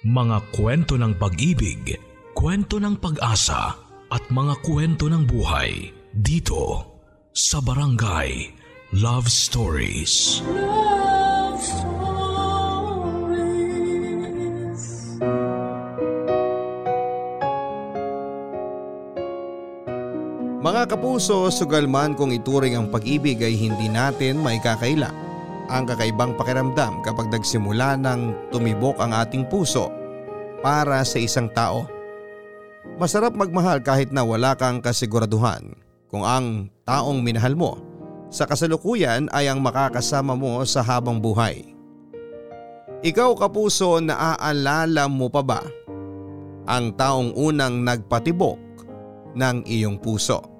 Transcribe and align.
Mga 0.00 0.56
kwento 0.56 0.96
ng 0.96 1.12
pag-ibig, 1.20 1.92
kwento 2.32 2.80
ng 2.80 2.96
pag-asa 2.96 3.76
at 4.08 4.24
mga 4.32 4.56
kwento 4.64 5.12
ng 5.12 5.28
buhay 5.28 5.92
dito 6.16 6.88
sa 7.36 7.60
Barangay 7.60 8.48
Love 8.96 9.28
Stories. 9.28 10.40
Love 10.48 11.60
Stories. 11.60 12.00
Mga 20.64 20.82
kapuso, 20.96 21.52
sugal 21.52 21.84
man 21.84 22.16
kung 22.16 22.32
ituring 22.32 22.72
ang 22.72 22.88
pag-ibig 22.88 23.36
ay 23.44 23.52
hindi 23.52 23.92
natin 23.92 24.40
may 24.40 24.56
kakaila. 24.64 25.29
Ang 25.70 25.86
kakaibang 25.86 26.34
pakiramdam 26.34 26.98
kapag 27.06 27.30
nagsimula 27.30 27.94
ng 27.94 28.50
tumibok 28.50 28.98
ang 28.98 29.14
ating 29.14 29.46
puso 29.46 29.86
para 30.60 31.00
sa 31.06 31.22
isang 31.22 31.46
tao. 31.54 31.86
Masarap 32.98 33.38
magmahal 33.38 33.78
kahit 33.80 34.10
na 34.10 34.26
wala 34.26 34.58
kang 34.58 34.82
kasiguraduhan 34.82 35.72
kung 36.10 36.26
ang 36.26 36.66
taong 36.82 37.22
minahal 37.22 37.54
mo 37.54 37.78
sa 38.30 38.46
kasalukuyan 38.46 39.30
ay 39.30 39.46
ang 39.46 39.62
makakasama 39.62 40.34
mo 40.34 40.62
sa 40.66 40.82
habang 40.82 41.22
buhay. 41.22 41.70
Ikaw 43.00 43.30
kapuso, 43.38 43.98
naaalala 43.98 45.08
mo 45.08 45.32
pa 45.32 45.42
ba 45.42 45.62
ang 46.68 46.92
taong 46.94 47.32
unang 47.34 47.82
nagpatibok 47.82 48.60
ng 49.34 49.64
iyong 49.64 49.96
puso? 49.98 50.59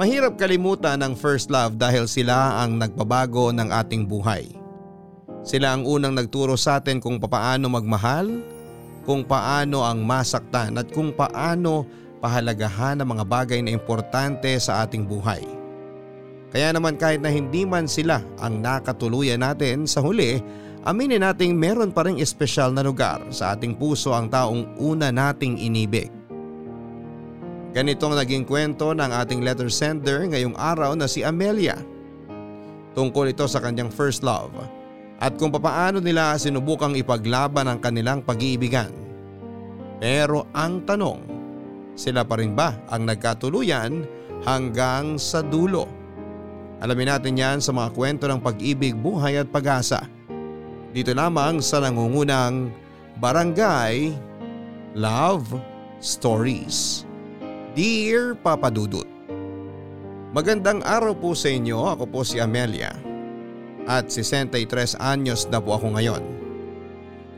Mahirap 0.00 0.40
kalimutan 0.40 0.96
ang 1.04 1.12
first 1.12 1.52
love 1.52 1.76
dahil 1.76 2.08
sila 2.08 2.64
ang 2.64 2.80
nagbabago 2.80 3.52
ng 3.52 3.68
ating 3.68 4.08
buhay. 4.08 4.48
Sila 5.44 5.76
ang 5.76 5.84
unang 5.84 6.16
nagturo 6.16 6.56
sa 6.56 6.80
atin 6.80 7.04
kung 7.04 7.20
papaano 7.20 7.68
magmahal, 7.68 8.40
kung 9.04 9.28
paano 9.28 9.84
ang 9.84 10.00
masaktan 10.00 10.80
at 10.80 10.88
kung 10.88 11.12
paano 11.12 11.84
pahalagahan 12.16 12.96
ang 12.96 13.12
mga 13.12 13.28
bagay 13.28 13.60
na 13.60 13.76
importante 13.76 14.48
sa 14.56 14.88
ating 14.88 15.04
buhay. 15.04 15.44
Kaya 16.48 16.72
naman 16.72 16.96
kahit 16.96 17.20
na 17.20 17.28
hindi 17.28 17.68
man 17.68 17.84
sila 17.84 18.24
ang 18.40 18.56
nakatuluyan 18.64 19.44
natin 19.44 19.84
sa 19.84 20.00
huli, 20.00 20.40
aminin 20.80 21.20
nating 21.28 21.52
meron 21.52 21.92
pa 21.92 22.08
rin 22.08 22.16
espesyal 22.16 22.72
na 22.72 22.80
lugar 22.80 23.20
sa 23.28 23.52
ating 23.52 23.76
puso 23.76 24.16
ang 24.16 24.32
taong 24.32 24.64
una 24.80 25.12
nating 25.12 25.60
inibig. 25.60 26.19
Ganitong 27.70 28.18
naging 28.18 28.42
kwento 28.42 28.90
ng 28.90 29.10
ating 29.14 29.46
letter 29.46 29.70
sender 29.70 30.26
ngayong 30.26 30.58
araw 30.58 30.98
na 30.98 31.06
si 31.06 31.22
Amelia. 31.22 31.78
Tungkol 32.98 33.30
ito 33.30 33.46
sa 33.46 33.62
kanyang 33.62 33.94
first 33.94 34.26
love 34.26 34.50
at 35.22 35.38
kung 35.38 35.54
papaano 35.54 36.02
nila 36.02 36.34
sinubukang 36.34 36.98
ipaglaban 36.98 37.70
ang 37.70 37.78
kanilang 37.78 38.26
pag-iibigan. 38.26 38.90
Pero 40.00 40.50
ang 40.50 40.82
tanong, 40.82 41.20
sila 41.94 42.26
pa 42.26 42.40
rin 42.40 42.56
ba 42.56 42.74
ang 42.88 43.06
nagkatuluyan 43.06 44.02
hanggang 44.42 45.20
sa 45.20 45.44
dulo? 45.44 45.86
Alamin 46.80 47.12
natin 47.12 47.36
yan 47.36 47.58
sa 47.60 47.76
mga 47.76 47.92
kwento 47.92 48.24
ng 48.24 48.40
pag-ibig, 48.40 48.96
buhay 48.96 49.36
at 49.36 49.52
pag-asa. 49.52 50.00
Dito 50.90 51.12
lamang 51.12 51.60
sa 51.60 51.84
nangungunang 51.84 52.72
Barangay 53.20 54.16
Love 54.96 55.60
Stories. 56.00 57.09
Dear 57.70 58.34
Papa 58.34 58.66
Dudut 58.66 59.06
Magandang 60.34 60.82
araw 60.82 61.14
po 61.14 61.38
sa 61.38 61.54
inyo, 61.54 61.86
ako 61.86 62.10
po 62.10 62.20
si 62.26 62.42
Amelia 62.42 62.90
at 63.86 64.10
63 64.10 64.98
anyos 64.98 65.46
na 65.46 65.62
po 65.62 65.78
ako 65.78 65.94
ngayon. 65.94 66.18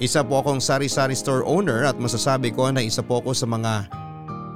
Isa 0.00 0.24
po 0.24 0.40
akong 0.40 0.56
sari-sari 0.56 1.12
store 1.12 1.44
owner 1.44 1.84
at 1.84 2.00
masasabi 2.00 2.48
ko 2.48 2.72
na 2.72 2.80
isa 2.80 3.04
po 3.04 3.20
ako 3.20 3.36
sa 3.36 3.44
mga 3.44 3.92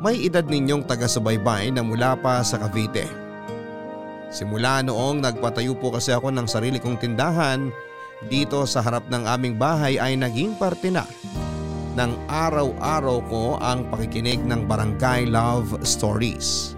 may 0.00 0.16
edad 0.24 0.48
ninyong 0.48 0.88
taga-subaybay 0.88 1.68
na 1.68 1.84
mula 1.84 2.16
pa 2.24 2.40
sa 2.40 2.56
Cavite. 2.56 3.04
Simula 4.32 4.80
noong 4.80 5.20
nagpatayo 5.20 5.76
po 5.76 5.92
kasi 5.92 6.08
ako 6.08 6.32
ng 6.32 6.48
sarili 6.48 6.80
kong 6.80 7.04
tindahan 7.04 7.68
dito 8.32 8.64
sa 8.64 8.80
harap 8.80 9.04
ng 9.12 9.28
aming 9.28 9.60
bahay 9.60 10.00
ay 10.00 10.16
naging 10.16 10.56
parte 10.56 10.88
na 10.88 11.04
ng 11.96 12.28
araw-araw 12.28 13.18
ko 13.32 13.44
ang 13.56 13.88
pakikinig 13.88 14.44
ng 14.44 14.68
Barangay 14.68 15.24
Love 15.24 15.80
Stories. 15.80 16.76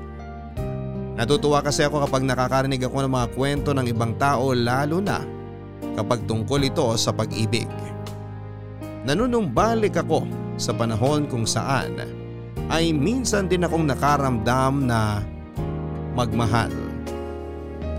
Natutuwa 1.18 1.58
kasi 1.58 1.82
ako 1.82 2.06
kapag 2.06 2.22
nakakarinig 2.22 2.78
ako 2.86 3.02
ng 3.02 3.10
mga 3.10 3.28
kwento 3.34 3.74
ng 3.74 3.90
ibang 3.90 4.14
tao 4.14 4.54
lalo 4.54 5.02
na 5.02 5.18
kapag 5.98 6.22
tungkol 6.30 6.62
ito 6.62 6.86
sa 6.94 7.10
pag-ibig. 7.10 7.66
Nanunumbalik 9.02 9.98
ako 9.98 10.22
sa 10.54 10.70
panahon 10.70 11.26
kung 11.26 11.42
saan 11.42 11.98
ay 12.70 12.94
minsan 12.94 13.50
din 13.50 13.66
akong 13.66 13.90
nakaramdam 13.90 14.86
na 14.86 15.18
magmahal. 16.14 16.70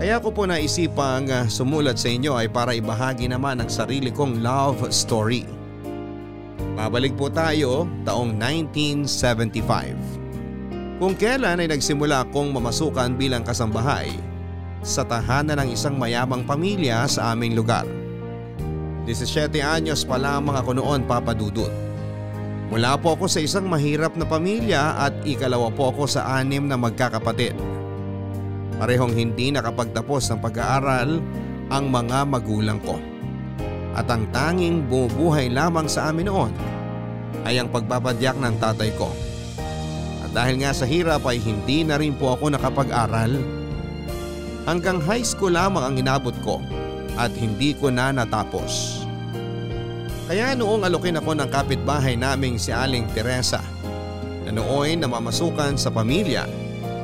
Kaya 0.00 0.16
ko 0.24 0.32
po 0.32 0.48
naisipang 0.48 1.28
sumulat 1.52 2.00
sa 2.00 2.08
inyo 2.08 2.32
ay 2.32 2.48
para 2.48 2.72
ibahagi 2.72 3.28
naman 3.28 3.60
ang 3.60 3.68
sarili 3.68 4.08
kong 4.08 4.40
love 4.40 4.88
story. 4.88 5.59
Babalik 6.78 7.18
po 7.18 7.26
tayo 7.30 7.88
taong 8.06 8.38
1975. 8.38 11.00
Kung 11.00 11.16
kailan 11.16 11.64
ay 11.64 11.68
nagsimula 11.72 12.28
akong 12.28 12.52
mamasukan 12.52 13.16
bilang 13.16 13.40
kasambahay 13.40 14.12
sa 14.84 15.00
tahanan 15.04 15.64
ng 15.64 15.72
isang 15.72 15.96
mayamang 15.96 16.44
pamilya 16.44 17.08
sa 17.08 17.32
aming 17.32 17.56
lugar. 17.56 17.88
17 19.08 19.48
anyos 19.64 20.04
pa 20.04 20.20
lamang 20.20 20.60
ako 20.60 20.76
noon 20.76 21.08
papadudot. 21.08 21.72
Mula 22.70 22.94
po 23.02 23.18
ako 23.18 23.26
sa 23.26 23.42
isang 23.42 23.66
mahirap 23.66 24.14
na 24.14 24.22
pamilya 24.22 25.02
at 25.02 25.10
ikalawa 25.26 25.74
po 25.74 25.90
ako 25.90 26.06
sa 26.06 26.38
anim 26.38 26.70
na 26.70 26.78
magkakapatid. 26.78 27.58
Parehong 28.78 29.12
hindi 29.12 29.50
nakapagtapos 29.50 30.30
ng 30.30 30.38
pag-aaral 30.38 31.18
ang 31.68 31.84
mga 31.90 32.18
magulang 32.30 32.78
ko. 32.78 33.09
At 33.94 34.06
ang 34.06 34.30
tanging 34.30 34.86
bumubuhay 34.86 35.50
lamang 35.50 35.90
sa 35.90 36.10
amin 36.10 36.30
noon 36.30 36.52
ay 37.42 37.58
ang 37.58 37.68
pagbapadyak 37.72 38.38
ng 38.38 38.54
tatay 38.60 38.90
ko. 38.94 39.10
At 40.22 40.30
dahil 40.30 40.62
nga 40.62 40.70
sa 40.70 40.86
hirap 40.86 41.26
ay 41.26 41.42
hindi 41.42 41.82
na 41.82 41.98
rin 41.98 42.14
po 42.14 42.36
ako 42.36 42.54
nakapag-aral. 42.54 43.34
Hanggang 44.68 45.02
high 45.02 45.24
school 45.24 45.56
lamang 45.56 45.82
ang 45.82 45.94
inabot 45.98 46.36
ko 46.46 46.62
at 47.18 47.34
hindi 47.34 47.74
ko 47.74 47.90
na 47.90 48.14
natapos. 48.14 49.02
Kaya 50.30 50.54
noong 50.54 50.86
alokin 50.86 51.18
ako 51.18 51.34
ng 51.34 51.50
kapitbahay 51.50 52.14
naming 52.14 52.54
si 52.54 52.70
Aling 52.70 53.10
Teresa 53.10 53.58
na 54.46 54.54
nooy 54.54 54.94
namamasukan 54.94 55.74
sa 55.74 55.90
pamilya 55.90 56.46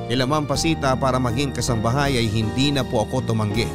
nila 0.06 0.22
Ma'am 0.22 0.46
Pasita 0.46 0.94
para 0.94 1.18
maging 1.18 1.50
kasambahay 1.50 2.14
ay 2.14 2.30
hindi 2.30 2.70
na 2.70 2.86
po 2.86 3.02
ako 3.02 3.26
tumanggi. 3.26 3.66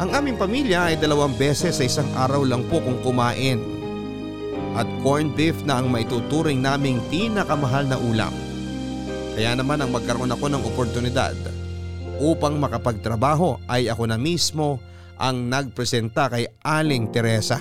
Ang 0.00 0.16
aming 0.16 0.40
pamilya 0.40 0.88
ay 0.88 0.96
dalawang 0.96 1.36
beses 1.36 1.76
sa 1.76 1.84
isang 1.84 2.08
araw 2.16 2.40
lang 2.40 2.64
po 2.72 2.80
kung 2.80 2.96
kumain. 3.04 3.60
At 4.72 4.88
corned 5.04 5.36
beef 5.36 5.60
na 5.68 5.76
ang 5.76 5.92
maituturing 5.92 6.64
naming 6.64 7.04
pinakamahal 7.12 7.84
na 7.84 8.00
ulam. 8.00 8.32
Kaya 9.36 9.52
naman 9.52 9.84
ang 9.84 9.92
magkaroon 9.92 10.32
ako 10.32 10.46
ng 10.48 10.62
oportunidad 10.72 11.36
upang 12.16 12.56
makapagtrabaho 12.56 13.60
ay 13.68 13.92
ako 13.92 14.08
na 14.08 14.16
mismo 14.16 14.80
ang 15.20 15.52
nagpresenta 15.52 16.32
kay 16.32 16.48
Aling 16.64 17.12
Teresa. 17.12 17.60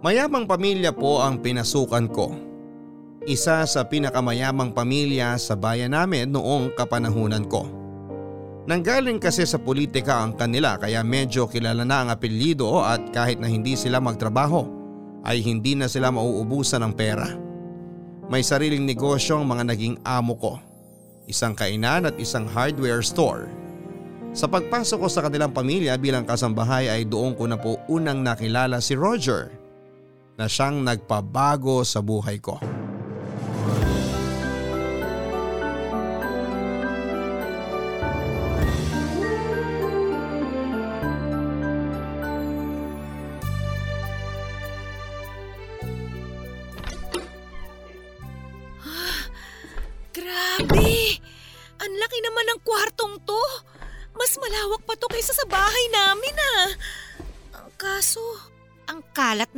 Mayamang 0.00 0.48
pamilya 0.48 0.96
po 0.96 1.20
ang 1.20 1.44
pinasukan 1.44 2.08
ko. 2.08 2.32
Isa 3.28 3.68
sa 3.68 3.84
pinakamayamang 3.84 4.72
pamilya 4.72 5.36
sa 5.36 5.60
bayan 5.60 5.92
namin 5.92 6.32
noong 6.32 6.72
kapanahunan 6.72 7.44
ko. 7.52 7.81
Nanggaling 8.62 9.18
kasi 9.18 9.42
sa 9.42 9.58
politika 9.58 10.22
ang 10.22 10.38
kanila 10.38 10.78
kaya 10.78 11.02
medyo 11.02 11.50
kilala 11.50 11.82
na 11.82 12.06
ang 12.06 12.08
apelyido 12.14 12.78
at 12.78 13.10
kahit 13.10 13.42
na 13.42 13.50
hindi 13.50 13.74
sila 13.74 13.98
magtrabaho 13.98 14.62
ay 15.26 15.42
hindi 15.42 15.74
na 15.74 15.90
sila 15.90 16.14
mauubusan 16.14 16.86
ng 16.86 16.94
pera. 16.94 17.26
May 18.30 18.46
sariling 18.46 18.86
negosyo 18.86 19.42
ang 19.42 19.50
mga 19.50 19.66
naging 19.74 19.98
amo 20.06 20.38
ko. 20.38 20.52
Isang 21.26 21.58
kainan 21.58 22.06
at 22.06 22.14
isang 22.22 22.46
hardware 22.46 23.02
store. 23.02 23.50
Sa 24.30 24.46
pagpasok 24.46 24.98
ko 25.04 25.08
sa 25.10 25.26
kanilang 25.26 25.50
pamilya 25.50 25.98
bilang 25.98 26.22
kasambahay 26.22 26.86
ay 26.86 27.02
doon 27.02 27.34
ko 27.34 27.50
na 27.50 27.58
po 27.58 27.82
unang 27.90 28.22
nakilala 28.22 28.78
si 28.78 28.94
Roger 28.94 29.50
na 30.38 30.46
siyang 30.46 30.86
nagpabago 30.86 31.82
sa 31.82 31.98
buhay 31.98 32.38
ko. 32.38 32.56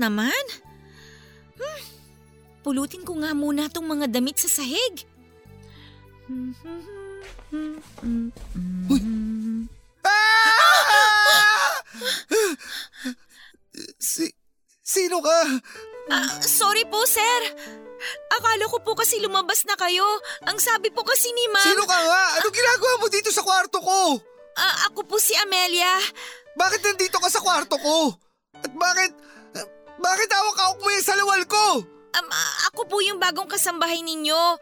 Naman. 0.05 0.45
Hmm, 1.57 1.83
pulutin 2.61 3.01
ko 3.09 3.17
nga 3.25 3.33
muna 3.33 3.73
tong 3.73 3.89
mga 3.89 4.13
damit 4.13 4.37
sa 4.37 4.61
sahig. 4.61 5.09
Uy! 8.93 9.01
Ah! 10.05 11.81
Si, 13.97 14.29
sino 14.85 15.25
ka? 15.25 15.39
Ah, 16.13 16.37
sorry 16.45 16.85
po, 16.85 17.01
sir. 17.09 17.41
Akala 18.37 18.69
ko 18.69 18.85
po 18.85 18.93
kasi 18.93 19.17
lumabas 19.25 19.65
na 19.65 19.73
kayo. 19.81 20.05
Ang 20.45 20.61
sabi 20.61 20.93
po 20.93 21.01
kasi 21.01 21.33
ni 21.33 21.49
ma'am... 21.49 21.65
Sino 21.65 21.89
ka 21.89 21.97
nga? 21.97 22.25
Anong 22.41 22.53
ginagawa 22.53 22.95
mo 23.01 23.07
dito 23.09 23.33
sa 23.33 23.41
kwarto 23.41 23.81
ko? 23.81 24.21
Ah, 24.55 24.93
ako 24.93 25.09
po 25.09 25.17
si 25.17 25.33
Amelia. 25.41 25.97
Bakit 26.55 26.81
nandito 26.85 27.17
ka 27.17 27.33
sa 27.33 27.41
kwarto 27.41 27.81
ko? 27.81 28.13
At 28.61 28.73
bakit, 28.77 29.17
bakit 30.05 30.29
hawak-hawak 30.29 30.79
mo 30.85 30.89
yung 30.93 31.07
salawal 31.09 31.43
ko? 31.49 31.65
Um, 32.15 32.29
ako 32.71 32.87
po 32.87 32.97
yung 33.01 33.19
bagong 33.19 33.49
kasambahay 33.49 34.05
ninyo. 34.05 34.61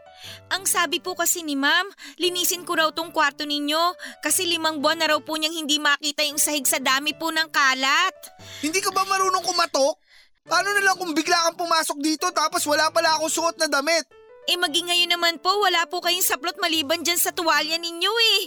Ang 0.54 0.64
sabi 0.64 1.02
po 1.02 1.18
kasi 1.18 1.42
ni 1.42 1.58
ma'am, 1.58 1.90
linisin 2.16 2.62
ko 2.62 2.78
raw 2.78 2.88
tong 2.94 3.10
kwarto 3.10 3.42
ninyo 3.42 3.98
kasi 4.22 4.46
limang 4.46 4.78
buwan 4.78 5.02
na 5.02 5.10
raw 5.12 5.18
po 5.18 5.34
niyang 5.34 5.52
hindi 5.52 5.82
makita 5.82 6.22
yung 6.24 6.38
sahig 6.38 6.64
sa 6.64 6.78
dami 6.78 7.12
po 7.12 7.34
ng 7.34 7.50
kalat. 7.50 8.14
Hindi 8.62 8.78
ka 8.78 8.94
ba 8.94 9.02
marunong 9.04 9.42
kumatok? 9.42 9.98
Paano 10.46 10.70
na 10.72 10.82
lang 10.82 10.96
kung 10.96 11.12
bigla 11.12 11.50
kang 11.50 11.58
pumasok 11.58 11.98
dito 12.00 12.30
tapos 12.30 12.62
wala 12.64 12.88
pala 12.94 13.18
akong 13.18 13.30
suot 13.30 13.56
na 13.58 13.68
damit? 13.68 14.06
Eh 14.46 14.58
maging 14.58 14.90
ngayon 14.90 15.10
naman 15.12 15.34
po, 15.38 15.54
wala 15.60 15.86
po 15.86 16.02
kayong 16.02 16.24
saplot 16.24 16.58
maliban 16.58 17.04
dyan 17.04 17.18
sa 17.18 17.34
tuwalya 17.34 17.76
ninyo 17.78 18.12
eh. 18.38 18.42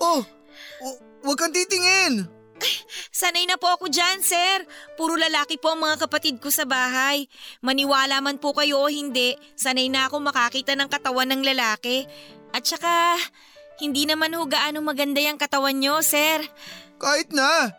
Oh, 0.00 0.22
oh 0.86 0.96
wag 1.26 1.38
kang 1.38 1.52
titingin. 1.52 2.39
Sanay 3.10 3.44
na 3.48 3.56
po 3.56 3.68
ako 3.68 3.88
dyan, 3.90 4.20
sir. 4.24 4.64
Puro 4.96 5.16
lalaki 5.16 5.58
po 5.58 5.74
ang 5.74 5.84
mga 5.84 6.06
kapatid 6.06 6.38
ko 6.38 6.48
sa 6.48 6.64
bahay. 6.64 7.26
Maniwala 7.64 8.20
man 8.22 8.38
po 8.38 8.56
kayo 8.56 8.80
o 8.80 8.88
hindi, 8.88 9.36
sanay 9.56 9.90
na 9.92 10.08
ako 10.08 10.22
makakita 10.24 10.76
ng 10.76 10.88
katawan 10.88 11.28
ng 11.34 11.42
lalaki. 11.42 12.06
At 12.50 12.66
saka, 12.66 13.18
hindi 13.80 14.04
naman 14.04 14.34
ho 14.36 14.44
gaano 14.44 14.84
maganda 14.84 15.22
yung 15.22 15.40
katawan 15.40 15.76
nyo, 15.78 16.04
sir. 16.04 16.44
Kahit 17.00 17.32
na. 17.32 17.72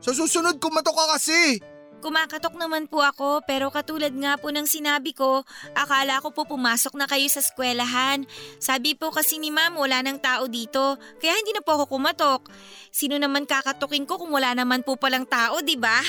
Sa 0.00 0.16
susunod 0.16 0.56
kumatok 0.62 0.96
ka 0.96 1.06
kasi. 1.18 1.60
Kumakatok 2.00 2.56
naman 2.56 2.88
po 2.88 3.04
ako 3.04 3.44
pero 3.44 3.68
katulad 3.68 4.08
nga 4.16 4.40
po 4.40 4.48
ng 4.48 4.64
sinabi 4.64 5.12
ko, 5.12 5.44
akala 5.76 6.16
ko 6.24 6.32
po 6.32 6.48
pumasok 6.48 6.96
na 6.96 7.04
kayo 7.04 7.28
sa 7.28 7.44
eskwelahan. 7.44 8.24
Sabi 8.56 8.96
po 8.96 9.12
kasi 9.12 9.36
ni 9.36 9.52
ma'am 9.52 9.76
wala 9.76 10.00
nang 10.00 10.16
tao 10.16 10.48
dito, 10.48 10.96
kaya 11.20 11.36
hindi 11.36 11.52
na 11.52 11.60
po 11.60 11.76
ako 11.76 12.00
kumatok. 12.00 12.48
Sino 12.88 13.20
naman 13.20 13.44
kakatukin 13.44 14.08
ko 14.08 14.16
kung 14.16 14.32
wala 14.32 14.56
naman 14.56 14.80
po 14.80 14.96
palang 14.96 15.28
tao, 15.28 15.60
di 15.60 15.76
ba? 15.76 16.00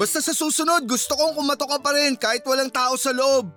Basta 0.00 0.24
sa 0.24 0.32
susunod 0.32 0.88
gusto 0.88 1.12
kong 1.12 1.36
kumatok 1.36 1.68
ka 1.68 1.78
pa 1.84 1.90
rin 1.92 2.16
kahit 2.16 2.40
walang 2.48 2.72
tao 2.72 2.96
sa 2.96 3.12
loob. 3.12 3.52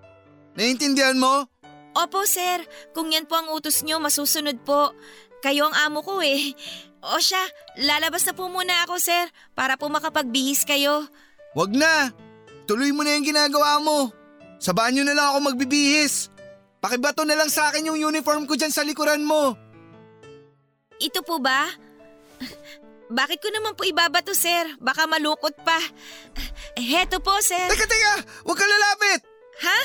Naiintindihan 0.60 1.16
mo? 1.16 1.48
Opo 1.96 2.28
sir, 2.28 2.60
kung 2.92 3.08
yan 3.08 3.24
po 3.24 3.40
ang 3.40 3.56
utos 3.56 3.88
nyo, 3.88 4.04
masusunod 4.04 4.60
po. 4.68 4.92
Kayo 5.40 5.72
ang 5.72 5.76
amo 5.88 6.04
ko 6.04 6.20
eh. 6.20 6.52
O 7.00 7.24
siya, 7.24 7.40
lalabas 7.80 8.28
na 8.28 8.36
po 8.36 8.52
muna 8.52 8.84
ako 8.84 9.00
sir 9.00 9.32
para 9.56 9.80
po 9.80 9.88
makapagbihis 9.88 10.68
kayo. 10.68 11.08
Wag 11.58 11.74
na. 11.74 12.14
Tuloy 12.70 12.94
mo 12.94 13.02
na 13.02 13.18
yung 13.18 13.26
ginagawa 13.26 13.82
mo. 13.82 14.14
Sa 14.62 14.76
banyo 14.76 15.02
na 15.02 15.18
lang 15.18 15.34
ako 15.34 15.54
magbibihis. 15.54 16.30
Pakibato 16.80 17.26
na 17.26 17.36
lang 17.36 17.50
sa 17.52 17.72
akin 17.72 17.90
yung 17.92 18.00
uniform 18.00 18.46
ko 18.46 18.54
dyan 18.56 18.72
sa 18.72 18.86
likuran 18.86 19.26
mo. 19.26 19.58
Ito 21.00 21.24
po 21.24 21.40
ba? 21.40 21.68
Bakit 23.10 23.40
ko 23.42 23.50
naman 23.50 23.74
po 23.74 23.84
ibabato, 23.84 24.38
sir? 24.38 24.78
Baka 24.78 25.10
malukot 25.10 25.58
pa. 25.66 25.82
Heto 26.78 27.18
po, 27.20 27.34
sir. 27.42 27.66
Teka, 27.66 27.90
teka! 27.90 28.14
Huwag 28.46 28.58
ka 28.60 28.66
lalapit! 28.70 29.20
Ha? 29.60 29.80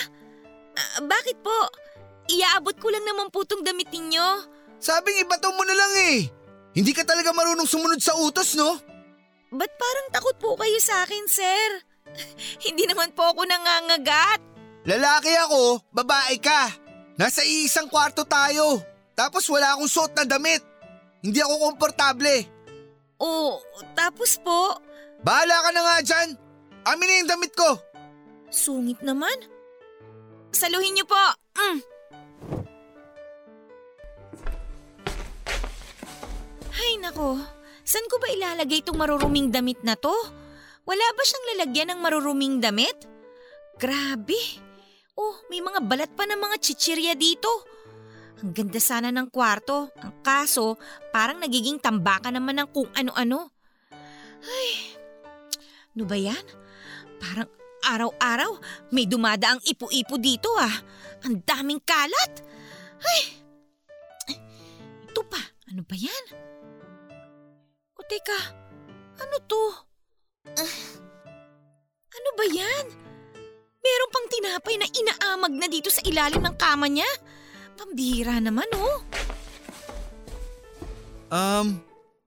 Ah, 0.75 1.01
bakit 1.07 1.39
po? 1.41 1.55
Iaabot 2.29 2.77
ko 2.77 2.93
lang 2.93 3.07
naman 3.07 3.33
po 3.33 3.47
tong 3.49 3.65
damit 3.65 3.89
ninyo. 3.89 4.27
Sabing 4.77 5.25
ibato 5.25 5.49
mo 5.57 5.65
na 5.65 5.73
lang 5.73 5.93
eh. 6.15 6.19
Hindi 6.77 6.93
ka 6.93 7.07
talaga 7.07 7.33
marunong 7.33 7.65
sumunod 7.65 8.03
sa 8.03 8.13
utos, 8.19 8.59
no? 8.59 8.77
Ba't 9.55 9.73
parang 9.79 10.09
takot 10.11 10.37
po 10.37 10.59
kayo 10.59 10.79
sa 10.83 11.07
akin, 11.07 11.25
sir? 11.31 11.69
Hindi 12.67 12.91
naman 12.91 13.15
po 13.15 13.23
ako 13.31 13.47
nangangagat. 13.47 14.43
Lalaki 14.85 15.33
ako, 15.47 15.81
babae 15.95 16.37
ka. 16.43 16.75
Nasa 17.15 17.47
iisang 17.47 17.87
kwarto 17.87 18.27
tayo. 18.27 18.83
Tapos 19.15 19.47
wala 19.47 19.79
akong 19.79 19.89
suot 19.89 20.13
na 20.19 20.27
damit. 20.27 20.61
Hindi 21.23 21.39
ako 21.41 21.71
komportable. 21.71 22.51
Oh, 23.17 23.63
tapos 23.95 24.37
po, 24.43 24.77
Bahala 25.25 25.57
ka 25.65 25.71
na 25.73 25.81
nga 25.81 25.97
dyan. 26.05 26.29
Amin 26.85 27.09
na 27.09 27.21
yung 27.25 27.31
damit 27.33 27.57
ko. 27.57 27.81
sungit 28.53 29.01
naman. 29.01 29.33
Saluhin 30.53 30.93
niyo 30.93 31.09
po. 31.09 31.25
Mm. 31.57 31.79
Ay 36.77 36.93
nako, 37.01 37.41
saan 37.85 38.09
ko 38.09 38.17
ba 38.19 38.33
ilalagay 38.33 38.81
itong 38.81 38.97
maruruming 38.97 39.53
damit 39.53 39.81
na 39.85 39.95
to? 39.95 40.13
Wala 40.85 41.07
ba 41.17 41.23
siyang 41.25 41.47
lalagyan 41.55 41.89
ng 41.95 42.01
maruruming 42.01 42.61
damit? 42.61 43.09
Grabe. 43.81 44.37
Oh, 45.15 45.39
may 45.47 45.63
mga 45.63 45.81
balat 45.87 46.11
pa 46.13 46.27
ng 46.27 46.37
mga 46.37 46.57
chichirya 46.61 47.15
dito. 47.15 47.49
Ang 48.43 48.53
ganda 48.53 48.77
sana 48.83 49.09
ng 49.09 49.31
kwarto. 49.31 49.89
Ang 49.97 50.21
kaso, 50.21 50.77
parang 51.15 51.41
nagiging 51.41 51.81
tambakan 51.81 52.37
naman 52.37 52.61
ng 52.61 52.69
kung 52.75 52.91
ano-ano. 52.93 53.49
Ay, 54.45 54.69
ano 55.97 56.05
ba 56.05 56.17
yan? 56.19 56.45
Parang 57.23 57.49
araw-araw 57.85 58.61
may 58.93 59.09
dumadaang 59.09 59.65
ipo-ipo 59.65 60.21
dito 60.21 60.53
ah. 60.61 60.77
Ang 61.25 61.41
daming 61.47 61.81
kalat. 61.81 62.33
Ay, 63.01 63.21
ito 65.09 65.23
pa. 65.25 65.41
Ano 65.73 65.81
ba 65.87 65.97
yan? 65.97 66.54
O 68.05 68.11
teka, 68.13 68.37
ano 69.17 69.37
to? 69.49 69.65
Ah, 70.61 70.77
ano 72.13 72.29
ba 72.37 72.45
yan? 72.53 72.85
Meron 73.81 74.13
pang 74.13 74.29
tinapay 74.29 74.77
na 74.77 74.85
inaamag 74.93 75.57
na 75.57 75.65
dito 75.73 75.89
sa 75.89 76.05
ilalim 76.05 76.45
ng 76.45 76.53
kama 76.61 76.85
niya. 76.93 77.09
Pambihira 77.81 78.45
naman 78.45 78.69
oh. 78.77 79.01
Um, 81.33 81.81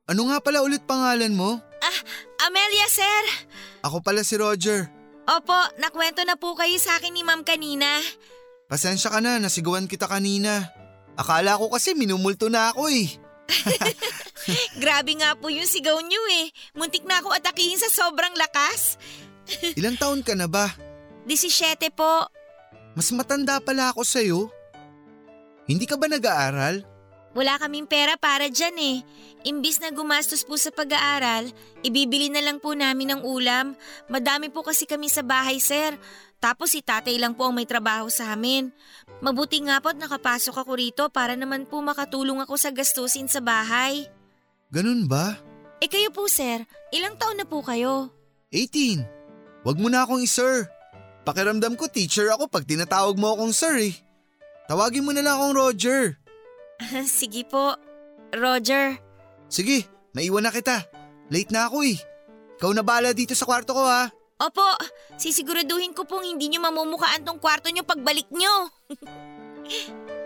ano 0.09 0.21
nga 0.33 0.41
pala 0.41 0.65
ulit 0.65 0.81
pangalan 0.81 1.37
mo? 1.37 1.61
Amelia, 2.41 2.89
sir. 2.89 3.23
Ako 3.85 4.01
pala 4.01 4.25
si 4.25 4.33
Roger. 4.33 4.89
Opo, 5.29 5.77
nakwento 5.77 6.25
na 6.25 6.41
po 6.41 6.57
kayo 6.57 6.81
sa 6.81 6.97
akin 6.97 7.13
ni 7.13 7.21
ma'am 7.21 7.45
kanina. 7.45 8.01
Pasensya 8.65 9.13
ka 9.13 9.21
na, 9.21 9.37
nasigawan 9.37 9.85
kita 9.85 10.09
kanina. 10.09 10.73
Akala 11.21 11.53
ko 11.61 11.69
kasi 11.69 11.93
minumulto 11.93 12.49
na 12.49 12.73
ako 12.73 12.89
eh. 12.89 13.26
Grabe 14.83 15.11
nga 15.19 15.35
po 15.35 15.51
yung 15.51 15.67
sigaw 15.67 15.97
niyo 16.03 16.19
eh. 16.43 16.51
Muntik 16.75 17.03
na 17.03 17.19
ako 17.19 17.35
atakihin 17.35 17.79
sa 17.79 17.91
sobrang 17.91 18.35
lakas. 18.35 18.99
Ilang 19.79 19.95
taon 19.99 20.21
ka 20.23 20.35
na 20.35 20.47
ba? 20.47 20.71
17 21.27 21.91
po. 21.91 22.27
Mas 22.95 23.11
matanda 23.11 23.59
pala 23.59 23.91
ako 23.91 24.01
sa'yo. 24.03 24.39
Hindi 25.67 25.83
ka 25.83 25.99
ba 25.99 26.07
nag-aaral? 26.07 26.97
Wala 27.37 27.59
kaming 27.61 27.85
pera 27.85 28.17
para 28.17 28.49
dyan 28.49 28.73
eh. 28.79 28.97
Imbis 29.45 29.77
na 29.77 29.93
gumastos 29.93 30.41
po 30.41 30.57
sa 30.57 30.73
pag-aaral, 30.73 31.53
ibibili 31.85 32.33
na 32.33 32.41
lang 32.41 32.57
po 32.57 32.73
namin 32.73 33.13
ng 33.13 33.21
ulam. 33.21 33.77
Madami 34.09 34.49
po 34.49 34.65
kasi 34.65 34.89
kami 34.89 35.05
sa 35.05 35.21
bahay, 35.21 35.61
sir. 35.61 35.93
Tapos 36.37 36.73
si 36.73 36.85
tatay 36.85 37.17
lang 37.17 37.33
po 37.33 37.49
ang 37.49 37.55
may 37.57 37.65
trabaho 37.65 38.07
sa 38.13 38.33
amin. 38.33 38.69
Mabuti 39.25 39.57
nga 39.65 39.81
po 39.81 39.89
at 39.89 39.97
nakapasok 39.97 40.53
ako 40.53 40.71
rito 40.77 41.03
para 41.09 41.33
naman 41.33 41.65
po 41.65 41.81
makatulong 41.81 42.37
ako 42.45 42.53
sa 42.61 42.69
gastusin 42.69 43.25
sa 43.25 43.41
bahay. 43.41 44.05
Ganun 44.69 45.09
ba? 45.09 45.33
Eh 45.81 45.89
kayo 45.89 46.13
po, 46.13 46.29
sir, 46.29 46.65
ilang 46.93 47.17
taon 47.17 47.41
na 47.41 47.45
po 47.45 47.65
kayo? 47.65 48.13
18. 48.53 49.65
Huwag 49.65 49.77
mo 49.81 49.89
na 49.89 50.05
akong 50.05 50.21
i-sir. 50.21 50.69
Pakiramdam 51.27 51.75
ko 51.75 51.91
teacher 51.91 52.31
ako 52.31 52.47
pag 52.47 52.63
tinatawag 52.63 53.19
mo 53.19 53.35
akong 53.35 53.51
sir 53.51 53.91
eh. 53.91 53.93
Tawagin 54.71 55.03
mo 55.03 55.11
na 55.11 55.25
lang 55.25 55.35
akong 55.35 55.55
Roger. 55.57 56.15
Sige 57.03 57.43
po, 57.43 57.75
Roger. 58.31 58.95
Sige, 59.49 59.87
naiwan 60.13 60.45
na 60.45 60.53
kita. 60.53 60.85
Late 61.27 61.51
na 61.51 61.67
ako 61.67 61.83
eh. 61.83 61.97
Ikaw 62.57 62.71
na 62.71 62.83
bala 62.83 63.11
dito 63.11 63.35
sa 63.35 63.43
kwarto 63.43 63.75
ko 63.75 63.83
ha. 63.83 64.07
Opo, 64.37 64.69
sisiguraduhin 65.17 65.97
ko 65.97 66.05
pong 66.05 66.29
hindi 66.29 66.53
nyo 66.53 66.61
mamumukaan 66.61 67.25
tong 67.25 67.41
kwarto 67.41 67.73
nyo 67.73 67.81
pagbalik 67.81 68.29
nyo. 68.29 68.69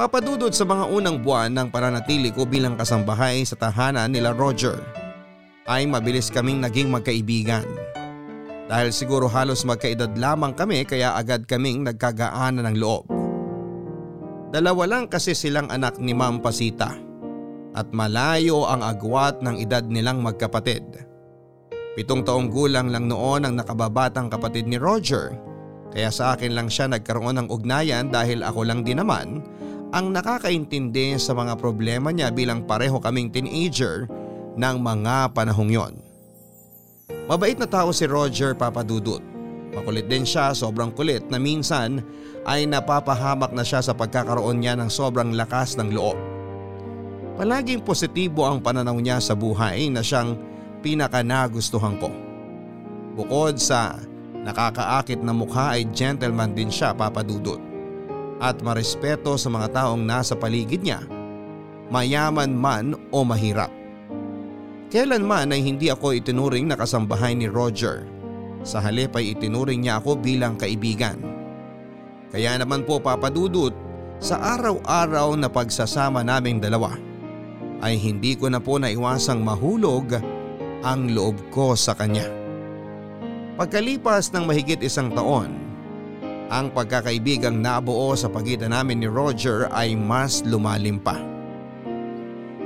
Papadudod 0.00 0.48
sa 0.56 0.64
mga 0.64 0.88
unang 0.88 1.20
buwan 1.20 1.52
ng 1.52 1.68
pananatili 1.68 2.32
ko 2.32 2.48
bilang 2.48 2.72
kasambahay 2.72 3.44
sa 3.44 3.52
tahanan 3.52 4.08
nila 4.08 4.32
Roger 4.32 4.80
ay 5.68 5.84
mabilis 5.84 6.32
kaming 6.32 6.56
naging 6.56 6.88
magkaibigan. 6.88 7.68
Dahil 8.64 8.96
siguro 8.96 9.28
halos 9.28 9.60
magkaedad 9.68 10.16
lamang 10.16 10.56
kami 10.56 10.88
kaya 10.88 11.12
agad 11.12 11.44
kaming 11.44 11.84
nagkagaanan 11.84 12.64
ng 12.64 12.80
loob. 12.80 13.19
Dalawa 14.50 14.82
lang 14.90 15.04
kasi 15.06 15.30
silang 15.30 15.70
anak 15.70 16.02
ni 16.02 16.10
Ma'am 16.10 16.42
Pasita 16.42 16.90
at 17.70 17.86
malayo 17.94 18.66
ang 18.66 18.82
agwat 18.82 19.38
ng 19.46 19.62
edad 19.62 19.86
nilang 19.86 20.26
magkapatid. 20.26 21.06
Pitong 21.94 22.26
taong 22.26 22.50
gulang 22.50 22.90
lang 22.90 23.06
noon 23.06 23.46
ang 23.46 23.54
nakababatang 23.54 24.26
kapatid 24.26 24.66
ni 24.66 24.74
Roger 24.74 25.38
kaya 25.94 26.10
sa 26.10 26.34
akin 26.34 26.54
lang 26.54 26.66
siya 26.66 26.90
nagkaroon 26.90 27.38
ng 27.38 27.48
ugnayan 27.50 28.10
dahil 28.10 28.42
ako 28.42 28.66
lang 28.66 28.82
din 28.82 28.98
naman 28.98 29.42
ang 29.94 30.10
nakakaintindi 30.10 31.18
sa 31.18 31.30
mga 31.34 31.54
problema 31.58 32.10
niya 32.10 32.34
bilang 32.34 32.66
pareho 32.66 32.98
kaming 32.98 33.30
teenager 33.30 34.10
ng 34.54 34.76
mga 34.82 35.30
panahong 35.34 35.70
yon. 35.70 35.94
Mabait 37.30 37.54
na 37.54 37.66
tao 37.70 37.94
si 37.94 38.06
Roger 38.06 38.58
Papadudut. 38.58 39.29
Makulit 39.70 40.10
din 40.10 40.26
siya, 40.26 40.50
sobrang 40.50 40.90
kulit 40.90 41.30
na 41.30 41.38
minsan 41.38 42.02
ay 42.42 42.66
napapahamak 42.66 43.54
na 43.54 43.62
siya 43.62 43.78
sa 43.78 43.94
pagkakaroon 43.94 44.58
niya 44.58 44.74
ng 44.74 44.90
sobrang 44.90 45.30
lakas 45.38 45.78
ng 45.78 45.94
loob. 45.94 46.18
Palaging 47.38 47.80
positibo 47.86 48.44
ang 48.44 48.58
pananaw 48.58 48.98
niya 48.98 49.22
sa 49.22 49.38
buhay 49.38 49.88
na 49.88 50.02
siyang 50.02 50.36
pinakanagustuhan 50.82 51.96
ko. 52.02 52.10
Bukod 53.14 53.56
sa 53.62 53.96
nakakaakit 54.42 55.22
na 55.22 55.32
mukha 55.32 55.78
ay 55.78 55.86
gentleman 55.94 56.52
din 56.52 56.68
siya 56.68 56.90
papadudot 56.90 57.60
at 58.40 58.58
marespeto 58.64 59.36
sa 59.36 59.52
mga 59.52 59.68
taong 59.76 60.00
nasa 60.00 60.32
paligid 60.32 60.80
niya, 60.80 61.04
mayaman 61.92 62.50
man 62.50 62.96
o 63.12 63.22
mahirap. 63.22 63.68
Kailanman 64.90 65.54
ay 65.54 65.62
hindi 65.62 65.86
ako 65.86 66.18
itinuring 66.18 66.66
na 66.66 66.74
kasambahay 66.74 67.36
ni 67.36 67.46
Roger. 67.46 68.08
Sa 68.60 68.78
halip 68.84 69.16
ay 69.16 69.32
itinuring 69.32 69.84
niya 69.84 70.00
ako 70.00 70.20
bilang 70.20 70.60
kaibigan. 70.60 71.16
Kaya 72.30 72.60
naman 72.60 72.84
po 72.84 73.00
papadudot 73.00 73.72
sa 74.20 74.36
araw-araw 74.56 75.34
na 75.34 75.48
pagsasama 75.48 76.20
naming 76.20 76.60
dalawa 76.60 76.92
ay 77.80 77.96
hindi 77.96 78.36
ko 78.36 78.52
na 78.52 78.60
po 78.60 78.76
naiwasang 78.76 79.40
mahulog 79.40 80.20
ang 80.84 81.10
loob 81.10 81.40
ko 81.48 81.72
sa 81.72 81.96
kanya. 81.96 82.28
Pagkalipas 83.56 84.32
ng 84.32 84.44
mahigit 84.44 84.80
isang 84.80 85.12
taon, 85.12 85.52
ang 86.52 86.72
pagkakaibigang 86.72 87.56
nabuo 87.56 88.12
sa 88.16 88.28
pagitan 88.28 88.72
namin 88.72 89.00
ni 89.00 89.08
Roger 89.08 89.68
ay 89.72 89.96
mas 89.96 90.44
lumalim 90.44 91.00
pa. 91.00 91.16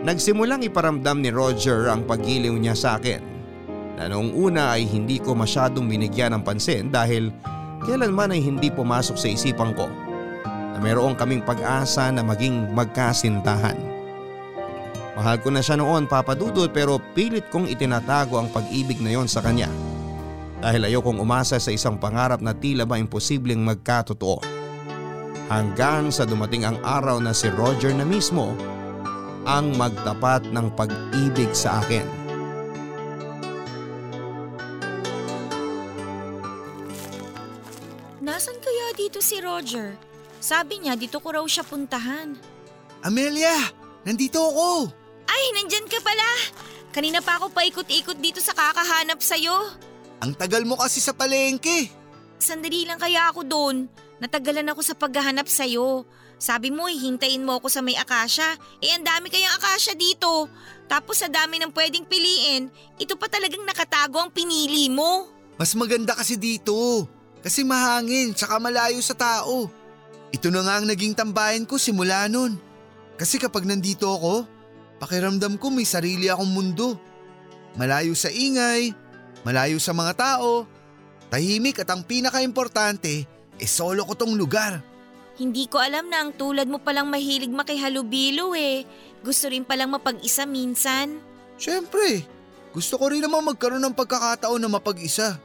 Nagsimulang 0.05 0.61
iparamdam 0.67 1.25
ni 1.25 1.33
Roger 1.33 1.89
ang 1.89 2.05
paggiliw 2.05 2.53
niya 2.53 2.77
sa 2.77 3.01
akin 3.01 3.34
na 3.95 4.11
noong 4.11 4.35
una 4.35 4.75
ay 4.75 4.87
hindi 4.87 5.23
ko 5.23 5.39
masyadong 5.39 5.87
binigyan 5.87 6.35
ng 6.35 6.43
pansin 6.43 6.91
dahil 6.91 7.31
kailanman 7.87 8.35
ay 8.35 8.43
hindi 8.43 8.69
pumasok 8.73 9.15
sa 9.15 9.31
isipan 9.31 9.77
ko 9.79 9.87
na 10.75 10.79
mayroong 10.83 11.15
kaming 11.15 11.45
pag-asa 11.47 12.11
na 12.11 12.27
maging 12.27 12.75
magkasintahan. 12.75 13.79
Mahal 15.15 15.39
ko 15.39 15.55
na 15.55 15.63
siya 15.63 15.79
noon 15.79 16.11
papadudod 16.11 16.67
pero 16.75 16.99
pilit 17.15 17.47
kong 17.47 17.71
itinatago 17.71 18.35
ang 18.35 18.51
pag-ibig 18.51 18.99
na 18.99 19.15
yon 19.15 19.31
sa 19.31 19.39
kanya 19.39 19.71
dahil 20.59 20.91
ayokong 20.91 21.23
umasa 21.23 21.63
sa 21.63 21.71
isang 21.71 22.01
pangarap 22.01 22.43
na 22.43 22.51
tila 22.57 22.83
ba 22.83 22.99
imposibleng 22.99 23.63
magkatotoo. 23.63 24.43
Hanggang 25.47 26.09
sa 26.09 26.25
dumating 26.25 26.65
ang 26.65 26.81
araw 26.83 27.21
na 27.21 27.37
si 27.37 27.53
Roger 27.53 27.93
na 27.93 28.03
mismo 28.03 28.57
ang 29.45 29.77
magtapat 29.77 30.49
ng 30.51 30.73
pag-ibig 30.73 31.53
sa 31.53 31.85
akin. 31.85 32.24
Roger? 39.55 39.95
Sabi 40.43 40.83
niya 40.83 40.99
dito 40.99 41.23
ko 41.23 41.31
raw 41.31 41.45
siya 41.47 41.63
puntahan. 41.63 42.35
Amelia, 43.07 43.55
nandito 44.03 44.43
ako. 44.43 44.91
Ay, 45.31 45.45
nandyan 45.55 45.87
ka 45.87 46.03
pala. 46.03 46.29
Kanina 46.91 47.23
pa 47.23 47.39
ako 47.39 47.55
paikot-ikot 47.55 48.19
dito 48.19 48.43
sa 48.43 48.51
kakahanap 48.51 49.23
sa'yo. 49.23 49.55
Ang 50.21 50.35
tagal 50.35 50.67
mo 50.67 50.75
kasi 50.75 50.99
sa 50.99 51.15
palengke. 51.15 51.91
Sandali 52.39 52.83
lang 52.85 52.99
kaya 52.99 53.31
ako 53.31 53.47
doon. 53.47 53.77
Natagalan 54.19 54.69
ako 54.75 54.81
sa 54.83 54.95
paghahanap 54.99 55.47
sa'yo. 55.47 56.03
Sabi 56.39 56.75
mo, 56.75 56.91
hintayin 56.91 57.47
mo 57.47 57.57
ako 57.63 57.71
sa 57.71 57.81
may 57.81 57.97
akasya. 57.97 58.59
Eh, 58.83 58.93
ang 58.93 59.07
dami 59.07 59.31
kayang 59.31 59.55
akasya 59.59 59.95
dito. 59.95 60.51
Tapos 60.91 61.23
sa 61.23 61.31
dami 61.31 61.57
ng 61.63 61.73
pwedeng 61.73 62.05
piliin, 62.05 62.69
ito 63.01 63.17
pa 63.17 63.31
talagang 63.31 63.65
nakatago 63.65 64.21
ang 64.21 64.31
pinili 64.35 64.91
mo. 64.91 65.31
Mas 65.57 65.73
maganda 65.73 66.13
kasi 66.13 66.37
dito. 66.37 67.07
Kasi 67.45 67.61
mahangin, 67.61 68.33
tsaka 68.33 68.57
malayo 68.57 68.97
sa 69.05 69.13
tao. 69.13 69.69
Ito 70.33 70.49
na 70.49 70.65
nga 70.65 70.81
ang 70.81 70.89
naging 70.89 71.13
tambayan 71.13 71.69
ko 71.69 71.77
simula 71.77 72.25
nun. 72.25 72.57
Kasi 73.21 73.37
kapag 73.37 73.69
nandito 73.69 74.09
ako, 74.09 74.49
pakiramdam 74.97 75.61
ko 75.61 75.69
may 75.69 75.85
sarili 75.85 76.33
akong 76.33 76.49
mundo. 76.49 76.97
Malayo 77.77 78.17
sa 78.17 78.33
ingay, 78.33 78.97
malayo 79.45 79.77
sa 79.77 79.93
mga 79.93 80.17
tao, 80.17 80.65
tahimik 81.29 81.85
at 81.85 81.93
ang 81.93 82.01
pinaka-importante, 82.01 83.29
eh 83.61 83.69
solo 83.69 84.09
ko 84.09 84.17
tong 84.17 84.35
lugar. 84.41 84.81
Hindi 85.37 85.69
ko 85.69 85.83
alam 85.83 86.09
na 86.09 86.25
ang 86.25 86.33
tulad 86.33 86.65
mo 86.71 86.81
palang 86.81 87.11
mahilig 87.11 87.51
makihalubilo 87.51 88.57
eh. 88.57 88.87
Gusto 89.21 89.51
rin 89.51 89.67
palang 89.67 89.91
mapag-isa 89.93 90.47
minsan. 90.47 91.19
Siyempre, 91.61 92.25
gusto 92.71 92.97
ko 92.97 93.11
rin 93.11 93.21
naman 93.21 93.43
magkaroon 93.43 93.83
ng 93.83 93.99
pagkakataon 93.99 94.63
na 94.63 94.71
mapag-isa. 94.71 95.37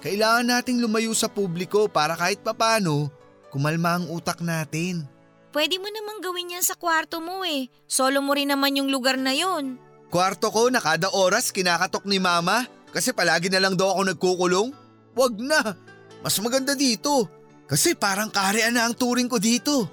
Kailangan 0.00 0.48
nating 0.48 0.80
lumayo 0.80 1.12
sa 1.12 1.28
publiko 1.28 1.84
para 1.84 2.16
kahit 2.16 2.40
papano, 2.40 3.12
kumalma 3.52 4.00
ang 4.00 4.08
utak 4.08 4.40
natin. 4.40 5.04
Pwede 5.52 5.76
mo 5.76 5.92
namang 5.92 6.24
gawin 6.24 6.56
yan 6.56 6.64
sa 6.64 6.72
kwarto 6.72 7.20
mo 7.20 7.44
eh. 7.44 7.68
Solo 7.84 8.24
mo 8.24 8.32
rin 8.32 8.48
naman 8.48 8.80
yung 8.80 8.88
lugar 8.88 9.20
na 9.20 9.36
yon. 9.36 9.76
Kwarto 10.08 10.48
ko 10.48 10.72
na 10.72 10.80
kada 10.80 11.12
oras 11.12 11.52
kinakatok 11.52 12.08
ni 12.08 12.16
mama 12.16 12.64
kasi 12.96 13.12
palagi 13.12 13.52
na 13.52 13.60
lang 13.60 13.76
daw 13.76 13.92
ako 13.92 14.00
nagkukulong. 14.08 14.68
Wag 15.12 15.34
na, 15.36 15.76
mas 16.24 16.38
maganda 16.40 16.72
dito. 16.72 17.28
Kasi 17.68 17.92
parang 17.92 18.32
kaharian 18.32 18.74
na 18.74 18.88
ang 18.88 18.96
turing 18.96 19.28
ko 19.28 19.36
dito. 19.36 19.86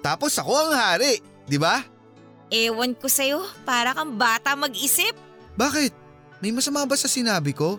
Tapos 0.00 0.34
ako 0.40 0.56
ang 0.56 0.72
hari, 0.72 1.20
di 1.44 1.60
ba? 1.60 1.84
Ewan 2.50 2.96
ko 2.98 3.06
sa'yo, 3.06 3.46
para 3.62 3.94
kang 3.94 4.18
bata 4.18 4.58
mag-isip. 4.58 5.14
Bakit? 5.54 5.92
May 6.42 6.50
masama 6.50 6.82
ba 6.88 6.96
sa 6.98 7.06
sinabi 7.06 7.54
ko? 7.54 7.78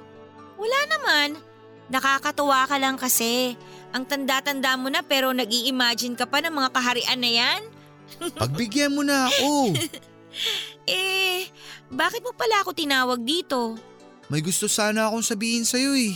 Wala 0.55 0.79
naman. 0.87 1.50
Nakakatuwa 1.91 2.63
ka 2.71 2.79
lang 2.79 2.95
kasi. 2.95 3.59
Ang 3.91 4.07
tanda-tanda 4.07 4.79
mo 4.79 4.87
na 4.87 5.03
pero 5.03 5.35
nag-i-imagine 5.35 6.15
ka 6.15 6.23
pa 6.23 6.39
ng 6.39 6.55
mga 6.55 6.69
kaharian 6.71 7.19
na 7.19 7.31
yan? 7.31 7.61
Pagbigyan 8.41 8.95
mo 8.95 9.03
na 9.03 9.27
ako. 9.27 9.51
Eh, 10.87 11.51
bakit 11.91 12.23
mo 12.23 12.31
pala 12.31 12.63
ako 12.63 12.71
tinawag 12.71 13.19
dito? 13.19 13.75
May 14.31 14.39
gusto 14.39 14.71
sana 14.71 15.11
akong 15.11 15.27
sabihin 15.27 15.67
sa'yo 15.67 15.91
eh. 15.91 16.15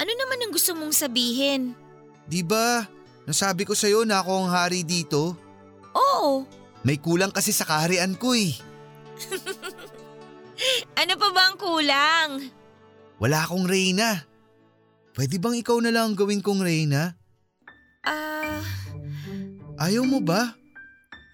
Ano 0.00 0.08
naman 0.16 0.40
ang 0.40 0.52
gusto 0.56 0.72
mong 0.72 0.96
sabihin? 0.96 1.76
Di 2.24 2.40
ba? 2.40 2.88
Nasabi 3.28 3.68
ko 3.68 3.76
sa'yo 3.76 4.08
na 4.08 4.24
ako 4.24 4.32
ang 4.32 4.48
hari 4.48 4.80
dito. 4.80 5.36
Oo. 5.92 6.48
May 6.80 6.96
kulang 6.96 7.36
kasi 7.36 7.52
sa 7.52 7.68
kaharian 7.68 8.16
ko 8.16 8.32
eh. 8.32 8.56
Ano 11.00 11.16
pa 11.16 11.28
ba 11.32 11.42
ang 11.48 11.56
kulang? 11.56 12.30
Wala 13.16 13.44
akong 13.44 13.64
reyna. 13.64 14.24
Pwede 15.10 15.36
bang 15.36 15.58
ikaw 15.58 15.78
na 15.82 15.90
lang 15.90 16.12
ang 16.12 16.16
gawin 16.16 16.40
kong 16.40 16.62
reyna? 16.62 17.18
Ah, 18.06 18.62
Ayaw 19.80 20.04
mo 20.04 20.20
ba? 20.20 20.54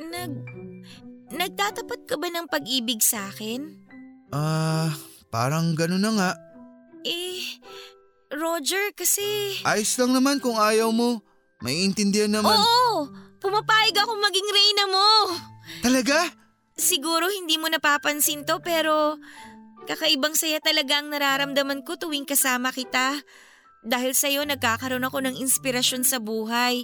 nag... 0.01 0.33
Nagtatapat 1.27 2.07
ka 2.07 2.15
ba 2.15 2.31
ng 2.31 2.47
pag-ibig 2.47 3.03
sa 3.03 3.27
akin? 3.27 3.67
Ah, 4.31 4.95
parang 5.27 5.75
gano'n 5.75 5.99
na 5.99 6.13
nga. 6.15 6.31
Eh, 7.03 7.43
Roger 8.31 8.95
kasi... 8.95 9.59
Ayos 9.67 9.91
lang 9.99 10.15
naman 10.15 10.39
kung 10.39 10.55
ayaw 10.55 10.95
mo. 10.95 11.19
Maiintindihan 11.59 12.31
naman. 12.31 12.55
Oo! 12.55 13.11
Pumapayag 13.43 13.99
ako 13.99 14.13
maging 14.23 14.49
reyna 14.49 14.85
mo! 14.87 15.09
Talaga? 15.83 16.31
Siguro 16.79 17.27
hindi 17.27 17.59
mo 17.59 17.67
napapansin 17.67 18.47
to 18.47 18.63
pero 18.63 19.19
kakaibang 19.91 20.39
saya 20.39 20.63
talaga 20.63 21.03
ang 21.03 21.11
nararamdaman 21.11 21.83
ko 21.83 21.99
tuwing 21.99 22.29
kasama 22.29 22.71
kita. 22.71 23.19
Dahil 23.87 24.19
sa'yo 24.19 24.43
nagkakaroon 24.43 25.07
ako 25.07 25.23
ng 25.23 25.39
inspirasyon 25.39 26.03
sa 26.03 26.19
buhay. 26.19 26.83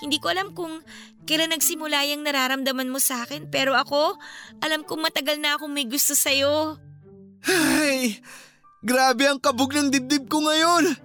Hindi 0.00 0.16
ko 0.16 0.32
alam 0.32 0.56
kung 0.56 0.80
kailan 1.28 1.52
nagsimula 1.52 2.08
yung 2.08 2.24
nararamdaman 2.24 2.88
mo 2.88 2.96
sa 2.96 3.28
akin 3.28 3.52
pero 3.52 3.76
ako, 3.76 4.16
alam 4.64 4.80
kong 4.80 5.04
matagal 5.04 5.36
na 5.36 5.60
akong 5.60 5.68
may 5.68 5.84
gusto 5.84 6.16
sa'yo. 6.16 6.80
Ay, 7.44 8.16
grabe 8.80 9.28
ang 9.28 9.36
kabog 9.36 9.76
ng 9.76 9.92
dibdib 9.92 10.24
ko 10.32 10.40
ngayon. 10.40 10.96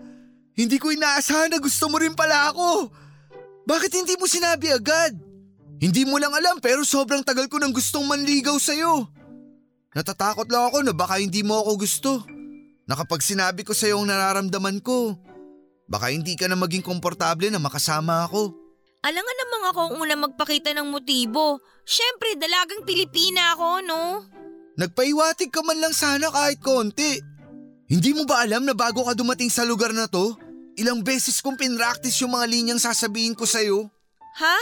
Hindi 0.55 0.79
ko 0.79 0.95
inaasahan 0.95 1.51
na 1.51 1.59
gusto 1.59 1.91
mo 1.91 1.99
rin 1.99 2.15
pala 2.15 2.55
ako. 2.55 2.87
Bakit 3.67 3.91
hindi 3.99 4.15
mo 4.15 4.31
sinabi 4.31 4.71
agad? 4.71 5.11
Hindi 5.83 6.07
mo 6.07 6.15
lang 6.15 6.31
alam 6.31 6.63
pero 6.63 6.87
sobrang 6.87 7.25
tagal 7.27 7.51
ko 7.51 7.59
nang 7.59 7.75
gustong 7.75 8.07
manligaw 8.07 8.55
sa'yo. 8.55 9.11
Natatakot 9.91 10.47
lang 10.47 10.71
ako 10.71 10.77
na 10.87 10.93
baka 10.95 11.19
hindi 11.19 11.43
mo 11.43 11.59
ako 11.59 11.71
gusto. 11.75 12.11
Na 12.87 12.95
kapag 12.95 13.19
sinabi 13.19 13.67
ko 13.67 13.75
sa'yo 13.75 13.99
ang 13.99 14.07
nararamdaman 14.07 14.79
ko, 14.79 15.17
baka 15.93 16.09
hindi 16.09 16.33
ka 16.33 16.49
na 16.49 16.57
maging 16.57 16.81
komportable 16.81 17.53
na 17.53 17.61
makasama 17.61 18.25
ako. 18.25 18.49
Alangan 19.05 19.37
namang 19.37 19.65
ako 19.69 19.79
ang 19.85 19.95
una 20.01 20.15
magpakita 20.25 20.73
ng 20.73 20.89
motibo. 20.89 21.61
Siyempre, 21.85 22.33
dalagang 22.33 22.81
Pilipina 22.81 23.53
ako, 23.53 23.67
no? 23.85 24.01
Nagpaiwatig 24.73 25.53
ka 25.53 25.61
man 25.61 25.77
lang 25.77 25.93
sana 25.93 26.33
kahit 26.33 26.57
konti. 26.57 27.21
Hindi 27.85 28.09
mo 28.17 28.25
ba 28.25 28.41
alam 28.41 28.65
na 28.65 28.73
bago 28.73 29.05
ka 29.05 29.13
dumating 29.13 29.53
sa 29.53 29.61
lugar 29.67 29.93
na 29.93 30.09
to, 30.09 30.33
ilang 30.79 31.05
beses 31.05 31.37
kong 31.45 31.59
pinractice 31.59 32.25
yung 32.25 32.33
mga 32.33 32.49
linyang 32.49 32.81
sasabihin 32.81 33.37
ko 33.37 33.45
sa'yo? 33.45 33.85
Ha? 34.41 34.57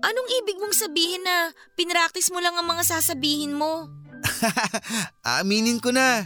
Anong 0.00 0.28
ibig 0.40 0.56
mong 0.56 0.72
sabihin 0.72 1.20
na 1.20 1.52
pinractice 1.76 2.32
mo 2.32 2.40
lang 2.40 2.56
ang 2.56 2.64
mga 2.64 2.86
sasabihin 2.86 3.52
mo? 3.52 3.90
Aaminin 5.26 5.82
ko 5.84 5.92
na. 5.92 6.24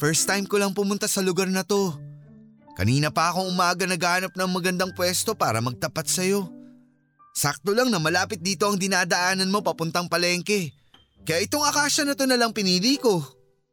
First 0.00 0.24
time 0.24 0.48
ko 0.48 0.56
lang 0.56 0.72
pumunta 0.72 1.04
sa 1.04 1.20
lugar 1.20 1.52
na 1.52 1.66
to. 1.66 1.92
Kanina 2.72 3.12
pa 3.12 3.28
akong 3.28 3.52
umaga 3.52 3.84
naghahanap 3.84 4.32
ng 4.32 4.50
magandang 4.50 4.92
pwesto 4.96 5.36
para 5.36 5.60
magtapat 5.60 6.08
sa'yo. 6.08 6.48
Sakto 7.36 7.76
lang 7.76 7.92
na 7.92 8.00
malapit 8.00 8.40
dito 8.40 8.64
ang 8.64 8.80
dinadaanan 8.80 9.52
mo 9.52 9.60
papuntang 9.60 10.08
palengke. 10.08 10.72
Kaya 11.24 11.44
itong 11.44 11.64
akasya 11.64 12.08
na 12.08 12.16
to 12.16 12.24
na 12.24 12.40
lang 12.40 12.56
pinili 12.56 12.96
ko. 12.96 13.20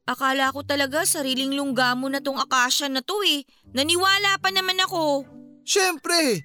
Akala 0.10 0.52
ko 0.52 0.66
talaga 0.66 1.06
sariling 1.06 1.56
lungga 1.56 1.96
mo 1.96 2.12
na 2.12 2.20
tong 2.20 2.40
akasya 2.40 2.92
na 2.92 3.00
to 3.00 3.16
eh. 3.24 3.48
Naniwala 3.72 4.36
pa 4.42 4.52
naman 4.52 4.80
ako. 4.84 5.24
Siyempre, 5.64 6.44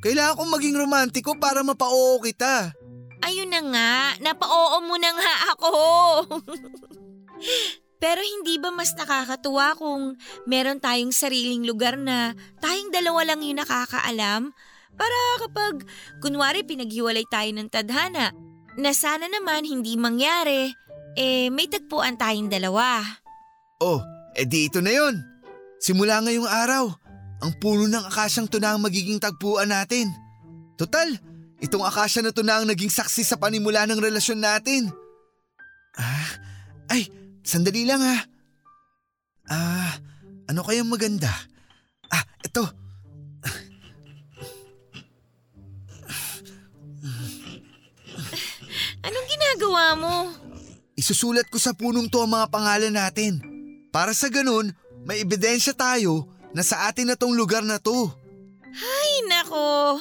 kailangan 0.00 0.40
kong 0.40 0.52
maging 0.56 0.76
romantiko 0.78 1.36
para 1.36 1.60
mapa-oo 1.60 2.22
kita. 2.24 2.72
Ayun 3.20 3.52
na 3.52 3.60
nga, 3.60 3.90
napa-oo 4.24 4.80
mo 4.88 4.96
na 4.96 5.10
nga 5.12 5.32
ako. 5.52 5.72
Pero 8.00 8.24
hindi 8.24 8.56
ba 8.56 8.72
mas 8.72 8.96
nakakatuwa 8.96 9.76
kung 9.76 10.16
meron 10.48 10.80
tayong 10.80 11.12
sariling 11.12 11.68
lugar 11.68 12.00
na 12.00 12.32
tayong 12.58 12.88
dalawa 12.88 13.28
lang 13.28 13.44
yung 13.44 13.60
nakakaalam? 13.60 14.56
Para 14.96 15.16
kapag 15.44 15.84
kunwari 16.24 16.64
pinaghiwalay 16.64 17.28
tayo 17.28 17.52
ng 17.52 17.68
tadhana, 17.68 18.32
na 18.80 18.90
sana 18.96 19.28
naman 19.28 19.68
hindi 19.68 20.00
mangyari, 20.00 20.72
eh 21.18 21.52
may 21.52 21.68
tagpuan 21.68 22.16
tayong 22.16 22.48
dalawa. 22.48 23.04
Oh, 23.84 24.00
edi 24.32 24.72
ito 24.72 24.80
na 24.80 24.92
yon. 24.96 25.20
Simula 25.80 26.24
ngayong 26.24 26.48
araw, 26.48 26.88
ang 27.40 27.52
puno 27.60 27.88
ng 27.88 28.04
akasyang 28.08 28.48
to 28.48 28.60
na 28.60 28.76
ang 28.76 28.80
magiging 28.84 29.20
tagpuan 29.20 29.72
natin. 29.72 30.12
Total, 30.76 31.08
itong 31.60 31.84
akasya 31.84 32.24
na 32.24 32.32
to 32.32 32.40
na 32.40 32.60
ang 32.60 32.66
naging 32.68 32.92
saksi 32.92 33.24
sa 33.24 33.36
panimula 33.36 33.84
ng 33.88 34.00
relasyon 34.00 34.40
natin. 34.40 34.88
Ah, 35.96 36.30
ay, 36.92 37.08
sandali 37.50 37.82
lang 37.82 37.98
ha. 37.98 38.22
Ah, 39.50 39.98
ano 40.46 40.62
kayang 40.62 40.86
maganda? 40.86 41.26
Ah, 42.06 42.22
ito. 42.46 42.62
Anong 49.02 49.26
ginagawa 49.26 49.98
mo? 49.98 50.14
Isusulat 50.94 51.50
ko 51.50 51.58
sa 51.58 51.74
punong 51.74 52.06
to 52.06 52.22
ang 52.22 52.30
mga 52.30 52.46
pangalan 52.54 52.94
natin. 52.94 53.42
Para 53.90 54.14
sa 54.14 54.30
ganun, 54.30 54.70
may 55.02 55.26
ebidensya 55.26 55.74
tayo 55.74 56.30
na 56.54 56.62
sa 56.62 56.86
atin 56.86 57.10
na 57.10 57.18
tong 57.18 57.34
lugar 57.34 57.66
na 57.66 57.82
to. 57.82 58.14
Ay 58.70 59.26
nako, 59.26 59.98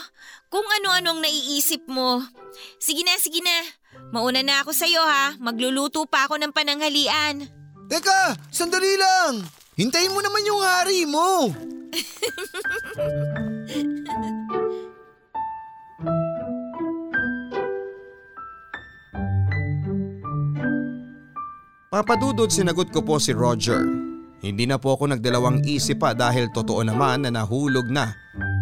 kung 0.53 0.67
ano-anong 0.81 1.25
naiisip 1.25 1.89
mo. 1.89 2.21
Sige 2.77 3.01
na, 3.01 3.17
sige 3.17 3.41
na. 3.41 3.78
Mauna 4.09 4.41
na 4.41 4.65
ako 4.65 4.73
sa'yo 4.73 5.05
ha, 5.05 5.37
magluluto 5.37 6.01
pa 6.09 6.25
ako 6.25 6.41
ng 6.41 6.49
pananghalian. 6.49 7.45
Teka, 7.85 8.33
sandali 8.49 8.97
lang. 8.97 9.45
Hintayin 9.77 10.09
mo 10.09 10.17
naman 10.25 10.49
yung 10.49 10.61
hari 10.65 11.05
mo. 11.05 11.53
Papadudod 21.89 22.49
sinagot 22.49 22.89
ko 22.89 23.05
po 23.05 23.21
si 23.21 23.29
Roger. 23.33 23.81
Hindi 24.41 24.65
na 24.65 24.81
po 24.81 24.97
ako 24.97 25.13
nagdalawang 25.13 25.61
isip 25.69 26.01
pa 26.01 26.17
dahil 26.17 26.49
totoo 26.49 26.81
naman 26.81 27.21
na 27.25 27.33
nahulog 27.33 27.89
na 27.93 28.09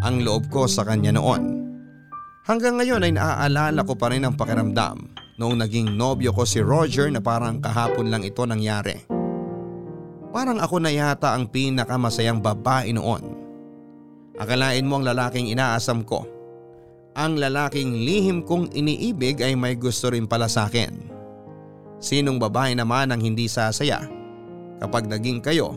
ang 0.03 0.19
loob 0.23 0.51
ko 0.51 0.67
sa 0.67 0.83
kanya 0.83 1.15
noon. 1.15 1.71
Hanggang 2.43 2.79
ngayon 2.79 3.03
ay 3.03 3.11
naaalala 3.15 3.83
ko 3.87 3.95
pa 3.95 4.11
rin 4.11 4.27
ang 4.27 4.35
pakiramdam 4.39 5.26
noong 5.37 5.61
naging 5.61 5.93
nobyo 5.93 6.33
ko 6.33 6.43
si 6.43 6.59
Roger 6.59 7.13
na 7.13 7.21
parang 7.21 7.61
kahapon 7.61 8.09
lang 8.09 8.25
ito 8.25 8.41
nangyari. 8.43 9.05
Parang 10.33 10.57
ako 10.57 10.81
na 10.81 10.91
yata 10.91 11.33
ang 11.33 11.49
pinakamasayang 11.49 12.41
babae 12.41 12.91
noon. 12.93 13.23
Akalain 14.37 14.85
mo 14.85 15.01
ang 15.01 15.05
lalaking 15.05 15.49
inaasam 15.49 16.05
ko. 16.05 16.25
Ang 17.17 17.41
lalaking 17.41 18.05
lihim 18.05 18.45
kong 18.45 18.69
iniibig 18.77 19.41
ay 19.41 19.57
may 19.57 19.73
gusto 19.73 20.13
rin 20.13 20.29
pala 20.29 20.45
sa 20.45 20.69
akin. 20.69 20.93
Sinong 21.97 22.37
babae 22.37 22.77
naman 22.77 23.09
ang 23.09 23.21
hindi 23.21 23.49
sasaya 23.49 24.05
kapag 24.77 25.09
naging 25.09 25.41
kayo 25.41 25.73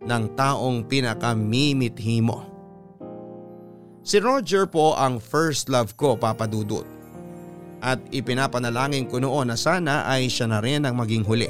ng 0.00 0.24
taong 0.32 0.88
pinakamimithi 0.88 2.24
mo? 2.24 2.48
Si 4.00 4.16
Roger 4.16 4.64
po 4.64 4.96
ang 4.96 5.20
first 5.20 5.68
love 5.68 5.92
ko 6.00 6.16
papadudot. 6.16 6.97
At 7.78 8.02
ipinapanalangin 8.10 9.06
ko 9.06 9.22
noon 9.22 9.54
na 9.54 9.56
sana 9.58 10.02
ay 10.10 10.26
siya 10.26 10.50
na 10.50 10.58
rin 10.58 10.82
ang 10.82 10.98
maging 10.98 11.22
huli. 11.22 11.46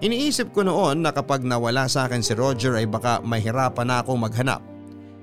Iniisip 0.00 0.56
ko 0.56 0.64
noon 0.64 1.04
na 1.04 1.12
kapag 1.12 1.44
nawala 1.44 1.84
sa 1.84 2.08
akin 2.08 2.24
si 2.24 2.32
Roger 2.32 2.80
ay 2.80 2.88
baka 2.88 3.20
mahirapan 3.20 3.84
na 3.84 4.00
akong 4.00 4.16
maghanap 4.16 4.64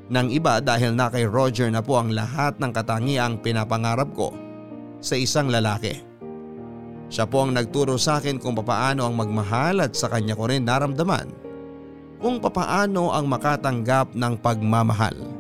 ng 0.08 0.28
iba 0.30 0.62
dahil 0.62 0.94
na 0.94 1.10
kay 1.10 1.26
Roger 1.26 1.68
na 1.74 1.82
po 1.82 1.98
ang 1.98 2.14
lahat 2.14 2.62
ng 2.62 2.72
katangiang 2.72 3.42
pinapangarap 3.42 4.14
ko 4.14 4.38
sa 5.02 5.18
isang 5.18 5.50
lalaki. 5.50 5.98
Siya 7.08 7.26
po 7.26 7.48
ang 7.48 7.58
nagturo 7.58 7.98
sa 7.98 8.22
akin 8.22 8.38
kung 8.38 8.54
papaano 8.54 9.08
ang 9.08 9.16
magmahal 9.18 9.82
at 9.82 9.98
sa 9.98 10.12
kanya 10.12 10.38
ko 10.38 10.46
rin 10.46 10.68
naramdaman 10.68 11.32
kung 12.18 12.42
papaano 12.42 13.14
ang 13.14 13.30
makatanggap 13.30 14.14
ng 14.18 14.34
pagmamahal. 14.42 15.37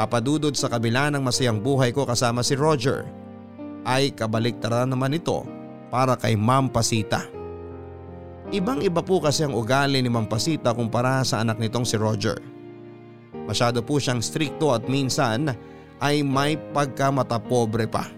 Papadudod 0.00 0.56
sa 0.56 0.72
kabila 0.72 1.12
ng 1.12 1.20
masayang 1.20 1.60
buhay 1.60 1.92
ko 1.92 2.08
kasama 2.08 2.40
si 2.40 2.56
Roger 2.56 3.04
ay 3.84 4.16
kabaliktaran 4.16 4.88
naman 4.88 5.12
ito 5.12 5.44
para 5.92 6.16
kay 6.16 6.40
Ma'am 6.40 6.72
Pasita. 6.72 7.28
Ibang 8.48 8.80
iba 8.80 9.04
po 9.04 9.20
kasi 9.20 9.44
ang 9.44 9.52
ugali 9.52 10.00
ni 10.00 10.08
Ma'am 10.08 10.24
Pasita 10.24 10.72
kumpara 10.72 11.20
sa 11.20 11.44
anak 11.44 11.60
nitong 11.60 11.84
si 11.84 12.00
Roger. 12.00 12.40
Masyado 13.44 13.84
po 13.84 14.00
siyang 14.00 14.24
strikto 14.24 14.72
at 14.72 14.88
minsan 14.88 15.52
ay 16.00 16.24
may 16.24 16.56
pagkamatapobre 16.56 17.84
pa. 17.84 18.08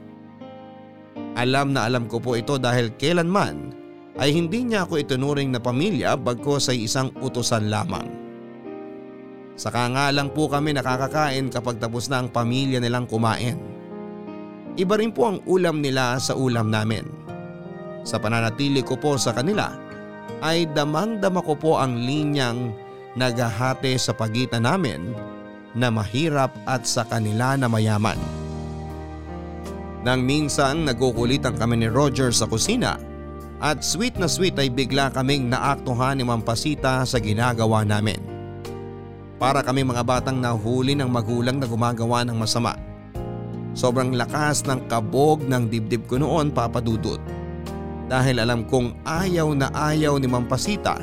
Alam 1.34 1.74
na 1.74 1.90
alam 1.90 2.06
ko 2.06 2.22
po 2.22 2.38
ito 2.38 2.62
dahil 2.62 2.94
kailanman 2.94 3.74
ay 4.22 4.30
hindi 4.30 4.70
niya 4.70 4.86
ako 4.86 5.02
itunuring 5.02 5.50
na 5.50 5.58
pamilya 5.58 6.14
bagkos 6.14 6.70
ay 6.70 6.86
isang 6.86 7.10
utosan 7.18 7.66
lamang. 7.66 8.21
Saka 9.54 9.88
nga 9.92 10.08
lang 10.08 10.32
po 10.32 10.48
kami 10.48 10.72
nakakakain 10.72 11.52
kapag 11.52 11.76
tapos 11.76 12.08
na 12.08 12.24
ang 12.24 12.28
pamilya 12.32 12.80
nilang 12.80 13.04
kumain. 13.04 13.60
Iba 14.80 14.96
rin 14.96 15.12
po 15.12 15.28
ang 15.28 15.38
ulam 15.44 15.84
nila 15.84 16.16
sa 16.16 16.32
ulam 16.32 16.72
namin. 16.72 17.04
Sa 18.02 18.16
pananatili 18.16 18.80
ko 18.80 18.96
po 18.96 19.20
sa 19.20 19.36
kanila 19.36 19.70
ay 20.40 20.64
damang-dama 20.72 21.44
ko 21.44 21.54
po 21.54 21.72
ang 21.76 22.00
linyang 22.00 22.72
naghahati 23.14 24.00
sa 24.00 24.16
pagitan 24.16 24.64
namin 24.64 25.12
na 25.76 25.92
mahirap 25.92 26.52
at 26.64 26.88
sa 26.88 27.04
kanila 27.04 27.54
na 27.54 27.68
mayaman. 27.68 28.18
Nang 30.02 30.24
minsan 30.26 30.82
nagkukulitan 30.88 31.54
kami 31.54 31.84
ni 31.84 31.88
Roger 31.92 32.34
sa 32.34 32.48
kusina 32.50 32.98
at 33.62 33.86
sweet 33.86 34.18
na 34.18 34.26
sweet 34.26 34.58
ay 34.58 34.66
bigla 34.66 35.14
kaming 35.14 35.46
naaktuhan 35.46 36.18
ni 36.18 36.26
Mampasita 36.26 37.06
sa 37.06 37.18
ginagawa 37.22 37.86
namin. 37.86 38.18
Para 39.42 39.58
kami 39.58 39.82
mga 39.82 40.06
batang 40.06 40.38
nahuli 40.38 40.94
ng 40.94 41.10
magulang 41.10 41.58
na 41.58 41.66
gumagawa 41.66 42.22
ng 42.22 42.38
masama. 42.38 42.78
Sobrang 43.74 44.14
lakas 44.14 44.62
ng 44.70 44.86
kabog 44.86 45.42
ng 45.42 45.66
dibdib 45.66 46.06
ko 46.06 46.22
noon 46.22 46.54
papadudot. 46.54 47.18
Dahil 48.06 48.38
alam 48.38 48.62
kong 48.62 49.02
ayaw 49.02 49.50
na 49.50 49.66
ayaw 49.74 50.14
ni 50.22 50.30
Mampasita 50.30 50.94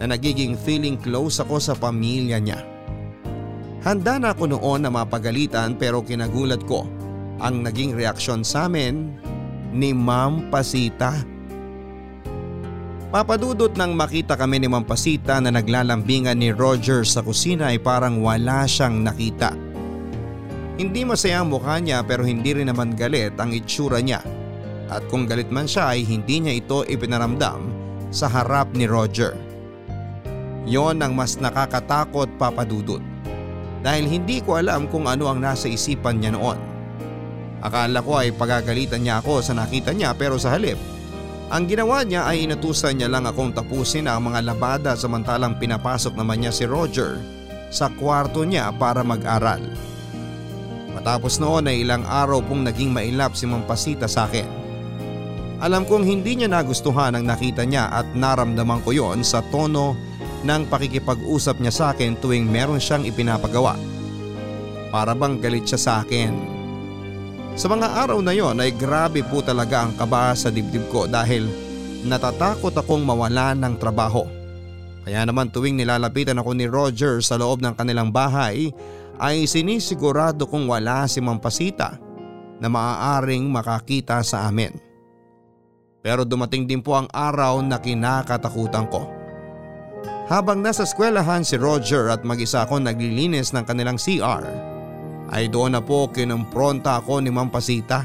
na 0.00 0.04
nagiging 0.08 0.56
feeling 0.56 0.96
close 0.96 1.44
ako 1.44 1.60
sa 1.60 1.76
pamilya 1.76 2.40
niya. 2.40 2.64
Handa 3.84 4.16
na 4.16 4.32
ako 4.32 4.56
noon 4.56 4.88
na 4.88 4.88
mapagalitan 4.88 5.76
pero 5.76 6.00
kinagulat 6.00 6.64
ko 6.64 6.88
ang 7.36 7.68
naging 7.68 7.92
reaksyon 7.92 8.48
sa 8.48 8.64
amin 8.64 9.12
ni 9.76 9.92
Ma'am 9.92 10.48
Pasita. 10.48 11.20
Papadudot 13.12 13.76
nang 13.76 13.92
makita 13.92 14.40
kami 14.40 14.56
ni 14.56 14.72
Ma'am 14.72 14.88
Pasita 14.88 15.36
na 15.36 15.52
naglalambingan 15.52 16.32
ni 16.32 16.48
Roger 16.48 17.04
sa 17.04 17.20
kusina 17.20 17.68
ay 17.68 17.76
parang 17.76 18.24
wala 18.24 18.64
siyang 18.64 19.04
nakita. 19.04 19.52
Hindi 20.80 21.04
masaya 21.04 21.44
ang 21.44 21.52
mukha 21.52 21.76
niya 21.76 22.00
pero 22.08 22.24
hindi 22.24 22.56
rin 22.56 22.72
naman 22.72 22.96
galit 22.96 23.36
ang 23.36 23.52
itsura 23.52 24.00
niya. 24.00 24.24
At 24.88 25.04
kung 25.12 25.28
galit 25.28 25.52
man 25.52 25.68
siya 25.68 25.92
ay 25.92 26.08
hindi 26.08 26.40
niya 26.40 26.56
ito 26.56 26.88
ipinaramdam 26.88 27.60
sa 28.08 28.32
harap 28.32 28.72
ni 28.72 28.88
Roger. 28.88 29.36
Yon 30.64 31.04
ang 31.04 31.12
mas 31.12 31.36
nakakatakot 31.36 32.32
papadudot. 32.40 33.04
dahil 33.82 34.06
hindi 34.06 34.38
ko 34.40 34.56
alam 34.56 34.86
kung 34.86 35.10
ano 35.10 35.26
ang 35.26 35.42
nasa 35.42 35.66
isipan 35.66 36.22
niya 36.22 36.32
noon. 36.32 36.56
Akala 37.60 37.98
ko 38.00 38.14
ay 38.14 38.30
pagagalitan 38.32 39.02
niya 39.02 39.20
ako 39.20 39.42
sa 39.42 39.52
nakita 39.52 39.90
niya 39.90 40.14
pero 40.14 40.38
sa 40.38 40.54
halip, 40.54 40.78
ang 41.52 41.68
ginawa 41.68 42.00
niya 42.00 42.24
ay 42.24 42.48
inutusan 42.48 42.96
niya 42.96 43.12
lang 43.12 43.28
akong 43.28 43.52
tapusin 43.52 44.08
ang 44.08 44.24
mga 44.32 44.40
labada 44.40 44.96
samantalang 44.96 45.60
pinapasok 45.60 46.16
naman 46.16 46.40
niya 46.40 46.48
si 46.48 46.64
Roger 46.64 47.20
sa 47.68 47.92
kwarto 47.92 48.40
niya 48.48 48.72
para 48.72 49.04
mag-aral. 49.04 49.60
Matapos 50.96 51.36
noon 51.36 51.68
ay 51.68 51.84
ilang 51.84 52.08
araw 52.08 52.40
pong 52.40 52.64
naging 52.64 52.88
mailap 52.88 53.36
si 53.36 53.44
Mampasita 53.44 54.08
sa 54.08 54.24
akin. 54.24 54.48
Alam 55.60 55.84
kong 55.84 56.08
hindi 56.08 56.40
niya 56.40 56.48
nagustuhan 56.48 57.20
ang 57.20 57.28
nakita 57.28 57.68
niya 57.68 57.92
at 57.92 58.08
naramdaman 58.16 58.80
ko 58.80 58.96
yon 58.96 59.20
sa 59.20 59.44
tono 59.52 59.92
ng 60.48 60.72
pakikipag-usap 60.72 61.60
niya 61.60 61.72
sa 61.72 61.84
akin 61.92 62.16
tuwing 62.16 62.48
meron 62.48 62.80
siyang 62.80 63.04
ipinapagawa. 63.04 63.76
Para 64.88 65.12
bang 65.12 65.36
galit 65.36 65.68
siya 65.68 65.80
sa 65.80 65.92
akin. 66.00 66.61
Sa 67.52 67.68
mga 67.68 67.84
araw 68.08 68.24
na 68.24 68.32
yon 68.32 68.56
ay 68.64 68.72
grabe 68.72 69.20
po 69.28 69.44
talaga 69.44 69.84
ang 69.84 69.92
kaba 69.92 70.32
sa 70.32 70.48
dibdib 70.48 70.88
ko 70.88 71.04
dahil 71.04 71.44
natatakot 72.08 72.72
akong 72.72 73.04
mawalan 73.04 73.60
ng 73.60 73.74
trabaho. 73.76 74.24
Kaya 75.04 75.28
naman 75.28 75.52
tuwing 75.52 75.76
nilalapitan 75.76 76.40
ako 76.40 76.50
ni 76.56 76.64
Roger 76.64 77.20
sa 77.20 77.36
loob 77.36 77.60
ng 77.60 77.76
kanilang 77.76 78.08
bahay 78.08 78.72
ay 79.20 79.44
sinisigurado 79.44 80.48
kong 80.48 80.64
wala 80.64 81.04
si 81.04 81.20
Mampasita 81.20 82.00
na 82.56 82.72
maaaring 82.72 83.44
makakita 83.52 84.24
sa 84.24 84.48
amin. 84.48 84.72
Pero 86.00 86.24
dumating 86.24 86.64
din 86.64 86.80
po 86.80 86.96
ang 86.96 87.06
araw 87.12 87.60
na 87.60 87.76
kinakatakutan 87.76 88.88
ko. 88.88 89.04
Habang 90.32 90.64
nasa 90.64 90.88
eskwelahan 90.88 91.44
si 91.44 91.60
Roger 91.60 92.08
at 92.08 92.24
mag-isa 92.24 92.64
ako 92.64 92.80
naglilinis 92.80 93.52
ng 93.52 93.68
kanilang 93.68 94.00
CR, 94.00 94.71
ay 95.32 95.48
doon 95.48 95.72
na 95.72 95.80
po 95.80 96.12
kinumpronta 96.12 97.00
ako 97.00 97.24
ni 97.24 97.32
Mampasita. 97.32 98.04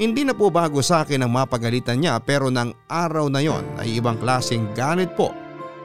Hindi 0.00 0.24
na 0.24 0.32
po 0.32 0.48
bago 0.48 0.80
sa 0.80 1.04
akin 1.04 1.28
ang 1.28 1.32
mapagalitan 1.36 2.00
niya 2.00 2.16
pero 2.24 2.48
ng 2.48 2.88
araw 2.88 3.28
na 3.28 3.44
yon 3.44 3.60
ay 3.76 4.00
ibang 4.00 4.16
klaseng 4.16 4.64
galit 4.72 5.12
po 5.12 5.28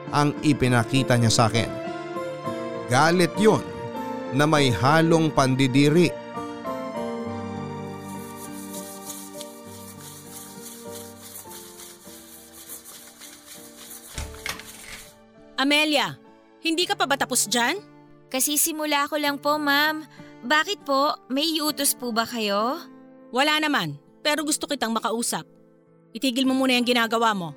ang 0.08 0.32
ipinakita 0.40 1.20
niya 1.20 1.28
sa 1.28 1.52
akin. 1.52 1.68
Galit 2.88 3.36
yon 3.36 3.60
na 4.32 4.48
may 4.48 4.72
halong 4.72 5.28
pandidiri. 5.28 6.08
Amelia, 15.56 16.16
hindi 16.64 16.84
ka 16.88 16.96
pa 16.96 17.04
ba 17.04 17.20
tapos 17.20 17.48
dyan? 17.48 17.95
Kasi 18.36 18.60
simula 18.60 19.08
ko 19.08 19.16
lang 19.16 19.40
po 19.40 19.56
ma'am. 19.56 20.04
Bakit 20.44 20.84
po? 20.84 21.16
May 21.32 21.56
iutos 21.56 21.96
po 21.96 22.12
ba 22.12 22.28
kayo? 22.28 22.76
Wala 23.32 23.56
naman, 23.56 23.96
pero 24.20 24.44
gusto 24.44 24.68
kitang 24.68 24.92
makausap. 24.92 25.48
Itigil 26.12 26.44
mo 26.44 26.52
muna 26.52 26.76
yung 26.76 26.84
ginagawa 26.84 27.32
mo. 27.32 27.56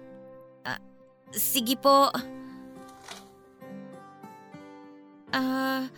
Sige 1.36 1.76
po. 1.76 2.08
Ah, 5.36 5.92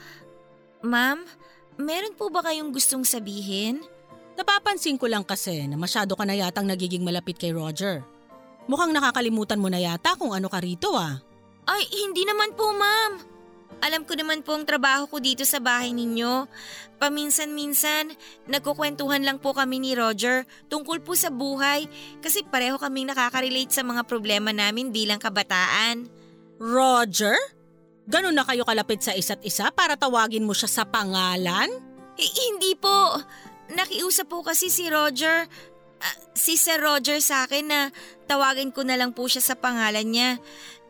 ma'am, 0.82 1.30
meron 1.78 2.18
po 2.18 2.34
ba 2.34 2.42
kayong 2.42 2.74
gustong 2.74 3.06
sabihin? 3.06 3.86
Napapansin 4.34 4.98
ko 4.98 5.06
lang 5.06 5.22
kasi 5.22 5.62
na 5.70 5.78
masyado 5.78 6.18
ka 6.18 6.26
na 6.26 6.34
yatang 6.34 6.66
nagiging 6.66 7.06
malapit 7.06 7.38
kay 7.38 7.54
Roger. 7.54 8.02
Mukhang 8.66 8.98
nakakalimutan 8.98 9.62
mo 9.62 9.70
na 9.70 9.78
yata 9.78 10.18
kung 10.18 10.34
ano 10.34 10.50
ka 10.50 10.58
rito 10.58 10.98
ah. 10.98 11.22
Ay, 11.70 11.86
hindi 11.86 12.26
naman 12.26 12.58
po 12.58 12.74
ma'am. 12.74 13.31
Alam 13.80 14.04
ko 14.04 14.14
naman 14.20 14.44
po 14.44 14.60
ang 14.60 14.68
trabaho 14.68 15.08
ko 15.08 15.24
dito 15.24 15.48
sa 15.48 15.64
bahay 15.64 15.96
ninyo. 15.96 16.46
Paminsan-minsan, 17.02 18.14
nagkukwentuhan 18.46 19.26
lang 19.26 19.42
po 19.42 19.58
kami 19.58 19.82
ni 19.82 19.98
Roger 19.98 20.46
tungkol 20.70 21.02
po 21.02 21.18
sa 21.18 21.34
buhay 21.34 21.90
kasi 22.22 22.46
pareho 22.46 22.78
kaming 22.78 23.10
nakaka-relate 23.10 23.74
sa 23.74 23.82
mga 23.82 24.06
problema 24.06 24.54
namin 24.54 24.94
bilang 24.94 25.18
kabataan. 25.18 26.06
Roger? 26.62 27.34
Ganun 28.06 28.38
na 28.38 28.46
kayo 28.46 28.62
kalapit 28.68 29.02
sa 29.02 29.18
isa't 29.18 29.42
isa 29.42 29.74
para 29.74 29.98
tawagin 29.98 30.46
mo 30.46 30.54
siya 30.54 30.70
sa 30.70 30.84
pangalan? 30.86 31.70
Eh, 32.22 32.32
hindi 32.52 32.78
po. 32.78 33.18
Nakiusap 33.74 34.30
po 34.30 34.46
kasi 34.46 34.70
si 34.70 34.86
Roger, 34.92 35.50
ah, 36.02 36.18
si 36.38 36.54
Sir 36.54 36.84
Roger 36.84 37.18
sa 37.18 37.50
akin 37.50 37.66
na 37.66 37.80
tawagin 38.30 38.70
ko 38.70 38.86
na 38.86 38.94
lang 38.94 39.16
po 39.16 39.26
siya 39.26 39.42
sa 39.42 39.56
pangalan 39.58 40.06
niya. 40.06 40.38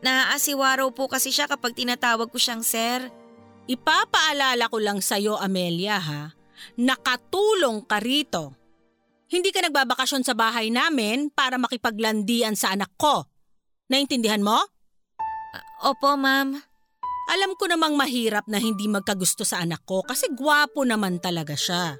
Naaasiwa 0.02 0.82
raw 0.82 0.88
po 0.90 1.06
kasi 1.06 1.30
siya 1.30 1.46
kapag 1.46 1.78
tinatawag 1.78 2.26
ko 2.28 2.38
siyang 2.38 2.66
Sir. 2.66 3.06
Ipapaalala 3.70 4.66
ko 4.66 4.82
lang 4.82 4.98
sa'yo, 4.98 5.38
Amelia 5.38 6.02
ha, 6.02 6.34
nakatulong 6.74 7.86
ka 7.86 8.02
rito. 8.02 8.58
Hindi 9.32 9.48
ka 9.48 9.64
nagbabakasyon 9.64 10.26
sa 10.26 10.36
bahay 10.36 10.68
namin 10.68 11.32
para 11.32 11.56
makipaglandian 11.56 12.52
sa 12.52 12.74
anak 12.76 12.92
ko. 13.00 13.24
Naintindihan 13.88 14.44
mo? 14.44 14.60
Opo, 15.80 16.20
ma'am. 16.20 16.52
Alam 17.32 17.56
ko 17.56 17.64
namang 17.64 17.96
mahirap 17.96 18.44
na 18.44 18.60
hindi 18.60 18.92
magkagusto 18.92 19.40
sa 19.46 19.64
anak 19.64 19.88
ko 19.88 20.04
kasi 20.04 20.28
gwapo 20.36 20.84
naman 20.84 21.16
talaga 21.16 21.56
siya. 21.56 21.96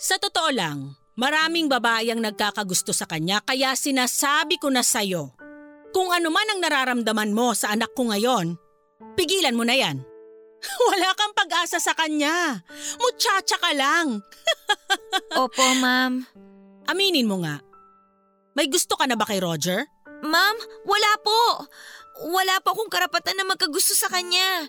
Sa 0.00 0.16
totoo 0.16 0.48
lang, 0.48 0.96
maraming 1.20 1.68
babae 1.68 2.08
ang 2.08 2.24
nagkakagusto 2.24 2.96
sa 2.96 3.04
kanya 3.04 3.44
kaya 3.44 3.76
sinasabi 3.76 4.56
ko 4.56 4.72
na 4.72 4.80
sa'yo. 4.80 5.35
Kung 5.96 6.12
ano 6.12 6.28
man 6.28 6.44
ang 6.52 6.60
nararamdaman 6.60 7.32
mo 7.32 7.56
sa 7.56 7.72
anak 7.72 7.96
ko 7.96 8.12
ngayon, 8.12 8.60
pigilan 9.16 9.56
mo 9.56 9.64
na 9.64 9.72
yan. 9.72 10.04
Wala 10.92 11.16
kang 11.16 11.32
pag-asa 11.32 11.80
sa 11.80 11.96
kanya. 11.96 12.60
Muchacha 13.00 13.56
ka 13.56 13.72
lang. 13.72 14.20
Opo, 15.40 15.64
ma'am. 15.80 16.20
Aminin 16.84 17.24
mo 17.24 17.40
nga. 17.40 17.64
May 18.52 18.68
gusto 18.68 18.92
ka 19.00 19.08
na 19.08 19.16
ba 19.16 19.24
kay 19.24 19.40
Roger? 19.40 19.88
Ma'am, 20.20 20.56
wala 20.84 21.12
po. 21.24 21.64
Wala 22.28 22.60
po 22.60 22.76
akong 22.76 22.92
karapatan 22.92 23.40
na 23.40 23.48
magkagusto 23.48 23.96
sa 23.96 24.12
kanya. 24.12 24.68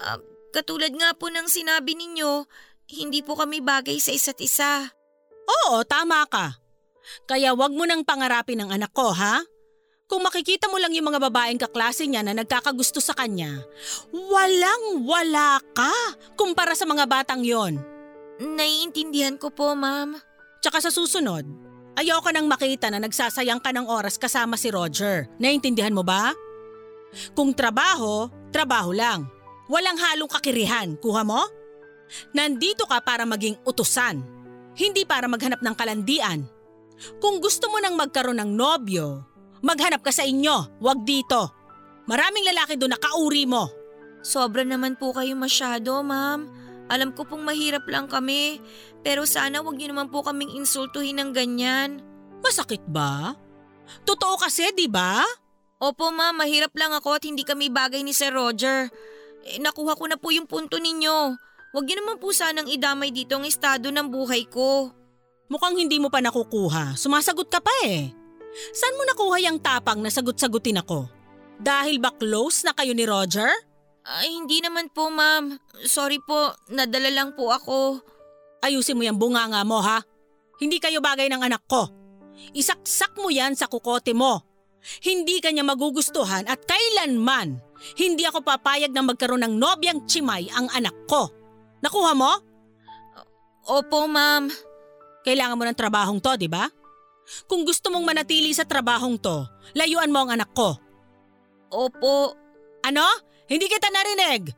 Ah, 0.00 0.16
katulad 0.56 0.96
nga 0.96 1.12
po 1.12 1.28
ng 1.28 1.44
sinabi 1.44 1.92
ninyo, 1.92 2.48
hindi 2.88 3.20
po 3.20 3.36
kami 3.36 3.60
bagay 3.60 4.00
sa 4.00 4.16
isa't 4.16 4.40
isa. 4.40 4.88
Oo, 5.44 5.84
tama 5.84 6.24
ka. 6.24 6.56
Kaya 7.28 7.52
wag 7.52 7.76
mo 7.76 7.84
nang 7.84 8.00
pangarapin 8.00 8.64
ang 8.64 8.72
anak 8.72 8.96
ko, 8.96 9.12
ha? 9.12 9.44
Kung 10.14 10.22
makikita 10.22 10.70
mo 10.70 10.78
lang 10.78 10.94
yung 10.94 11.10
mga 11.10 11.26
babaeng 11.26 11.58
kaklase 11.58 12.06
niya 12.06 12.22
na 12.22 12.38
nagkakagusto 12.38 13.02
sa 13.02 13.18
kanya, 13.18 13.66
walang 14.14 15.02
wala 15.02 15.58
ka 15.74 15.90
kumpara 16.38 16.78
sa 16.78 16.86
mga 16.86 17.02
batang 17.02 17.42
yon. 17.42 17.82
Naiintindihan 18.38 19.34
ko 19.34 19.50
po, 19.50 19.74
ma'am. 19.74 20.14
Tsaka 20.62 20.78
sa 20.78 20.94
susunod, 20.94 21.42
ayoko 21.98 22.30
nang 22.30 22.46
makita 22.46 22.94
na 22.94 23.02
nagsasayang 23.02 23.58
ka 23.58 23.74
ng 23.74 23.90
oras 23.90 24.14
kasama 24.14 24.54
si 24.54 24.70
Roger. 24.70 25.26
Naintindihan 25.42 25.90
mo 25.90 26.06
ba? 26.06 26.30
Kung 27.34 27.50
trabaho, 27.50 28.30
trabaho 28.54 28.94
lang. 28.94 29.26
Walang 29.66 29.98
halong 29.98 30.30
kakirihan, 30.30 30.94
kuha 31.02 31.26
mo? 31.26 31.42
Nandito 32.30 32.86
ka 32.86 33.02
para 33.02 33.26
maging 33.26 33.58
utusan, 33.66 34.22
hindi 34.78 35.02
para 35.02 35.26
maghanap 35.26 35.58
ng 35.58 35.74
kalandian. 35.74 36.46
Kung 37.18 37.42
gusto 37.42 37.66
mo 37.66 37.82
nang 37.82 37.98
magkaroon 37.98 38.38
ng 38.38 38.54
nobyo, 38.54 39.33
maghanap 39.64 40.04
ka 40.04 40.12
sa 40.12 40.28
inyo, 40.28 40.78
wag 40.84 41.08
dito. 41.08 41.48
Maraming 42.04 42.44
lalaki 42.52 42.76
doon 42.76 42.92
na 42.92 43.00
kauri 43.00 43.48
mo. 43.48 43.72
Sobra 44.20 44.60
naman 44.60 45.00
po 45.00 45.16
kayo 45.16 45.32
masyado, 45.32 46.04
ma'am. 46.04 46.44
Alam 46.92 47.16
ko 47.16 47.24
pong 47.24 47.48
mahirap 47.48 47.88
lang 47.88 48.04
kami, 48.04 48.60
pero 49.00 49.24
sana 49.24 49.64
wag 49.64 49.80
niyo 49.80 49.96
naman 49.96 50.12
po 50.12 50.20
kaming 50.20 50.52
insultuhin 50.52 51.16
ng 51.16 51.32
ganyan. 51.32 52.04
Masakit 52.44 52.84
ba? 52.84 53.32
Totoo 54.04 54.36
kasi, 54.36 54.68
di 54.76 54.84
ba? 54.84 55.24
Opo, 55.80 56.12
ma'am, 56.12 56.36
mahirap 56.36 56.76
lang 56.76 56.92
ako 56.92 57.16
at 57.16 57.24
hindi 57.24 57.40
kami 57.40 57.72
bagay 57.72 58.04
ni 58.04 58.12
Sir 58.12 58.36
Roger. 58.36 58.92
Eh, 59.48 59.60
nakuha 59.60 59.96
ko 59.96 60.04
na 60.08 60.20
po 60.20 60.28
yung 60.28 60.48
punto 60.48 60.76
ninyo. 60.76 61.36
Huwag 61.72 61.84
niyo 61.88 62.04
naman 62.04 62.20
po 62.20 62.32
sanang 62.36 62.68
idamay 62.68 63.12
dito 63.12 63.36
ang 63.36 63.48
estado 63.48 63.88
ng 63.88 64.08
buhay 64.12 64.44
ko. 64.48 64.92
Mukhang 65.48 65.76
hindi 65.76 66.00
mo 66.00 66.08
pa 66.08 66.20
nakukuha. 66.24 66.96
Sumasagot 66.96 67.48
ka 67.48 67.60
pa 67.60 67.72
eh. 67.84 68.23
Saan 68.74 68.96
mo 68.96 69.02
nakuha 69.06 69.36
yung 69.44 69.58
tapang 69.58 70.00
na 70.00 70.10
sagot-sagutin 70.10 70.80
ako? 70.80 71.10
Dahil 71.58 72.02
ba 72.02 72.14
close 72.14 72.66
na 72.66 72.72
kayo 72.74 72.94
ni 72.94 73.06
Roger? 73.06 73.50
Ay, 74.04 74.36
hindi 74.36 74.60
naman 74.60 74.92
po, 74.92 75.08
ma'am. 75.08 75.56
Sorry 75.88 76.20
po, 76.20 76.52
nadala 76.68 77.08
lang 77.08 77.32
po 77.32 77.48
ako. 77.50 78.04
Ayusin 78.60 78.96
mo 78.96 79.04
yung 79.04 79.20
bunganga 79.20 79.64
mo 79.64 79.80
ha. 79.80 80.00
Hindi 80.60 80.78
kayo 80.80 81.00
bagay 81.00 81.28
ng 81.28 81.42
anak 81.44 81.64
ko. 81.68 81.88
Isaksak 82.52 83.16
mo 83.18 83.32
yan 83.32 83.56
sa 83.56 83.68
kukote 83.68 84.12
mo. 84.12 84.44
Hindi 85.00 85.40
kanya 85.40 85.64
magugustuhan 85.64 86.44
at 86.44 86.60
kailanman 86.68 87.64
hindi 87.92 88.24
ako 88.24 88.40
papayag 88.40 88.96
na 88.96 89.04
magkaroon 89.04 89.44
ng 89.44 89.54
nobyang 89.60 90.08
chimay 90.08 90.48
ang 90.48 90.72
anak 90.72 90.96
ko. 91.04 91.28
Nakuha 91.84 92.16
mo? 92.16 92.32
Opo, 93.68 94.08
ma'am. 94.08 94.48
Kailangan 95.24 95.56
mo 95.60 95.64
ng 95.68 95.76
trabahong 95.76 96.20
to, 96.20 96.32
di 96.40 96.48
ba? 96.48 96.64
Kung 97.48 97.64
gusto 97.64 97.88
mong 97.88 98.04
manatili 98.04 98.52
sa 98.52 98.68
trabahong 98.68 99.16
to, 99.20 99.44
layuan 99.76 100.12
mo 100.12 100.24
ang 100.24 100.36
anak 100.36 100.50
ko. 100.52 100.76
Opo. 101.72 102.36
Ano? 102.84 103.06
Hindi 103.48 103.66
kita 103.68 103.88
narinig. 103.88 104.52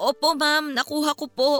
Opo 0.00 0.34
ma'am, 0.36 0.72
nakuha 0.72 1.12
ko 1.16 1.26
po. 1.28 1.52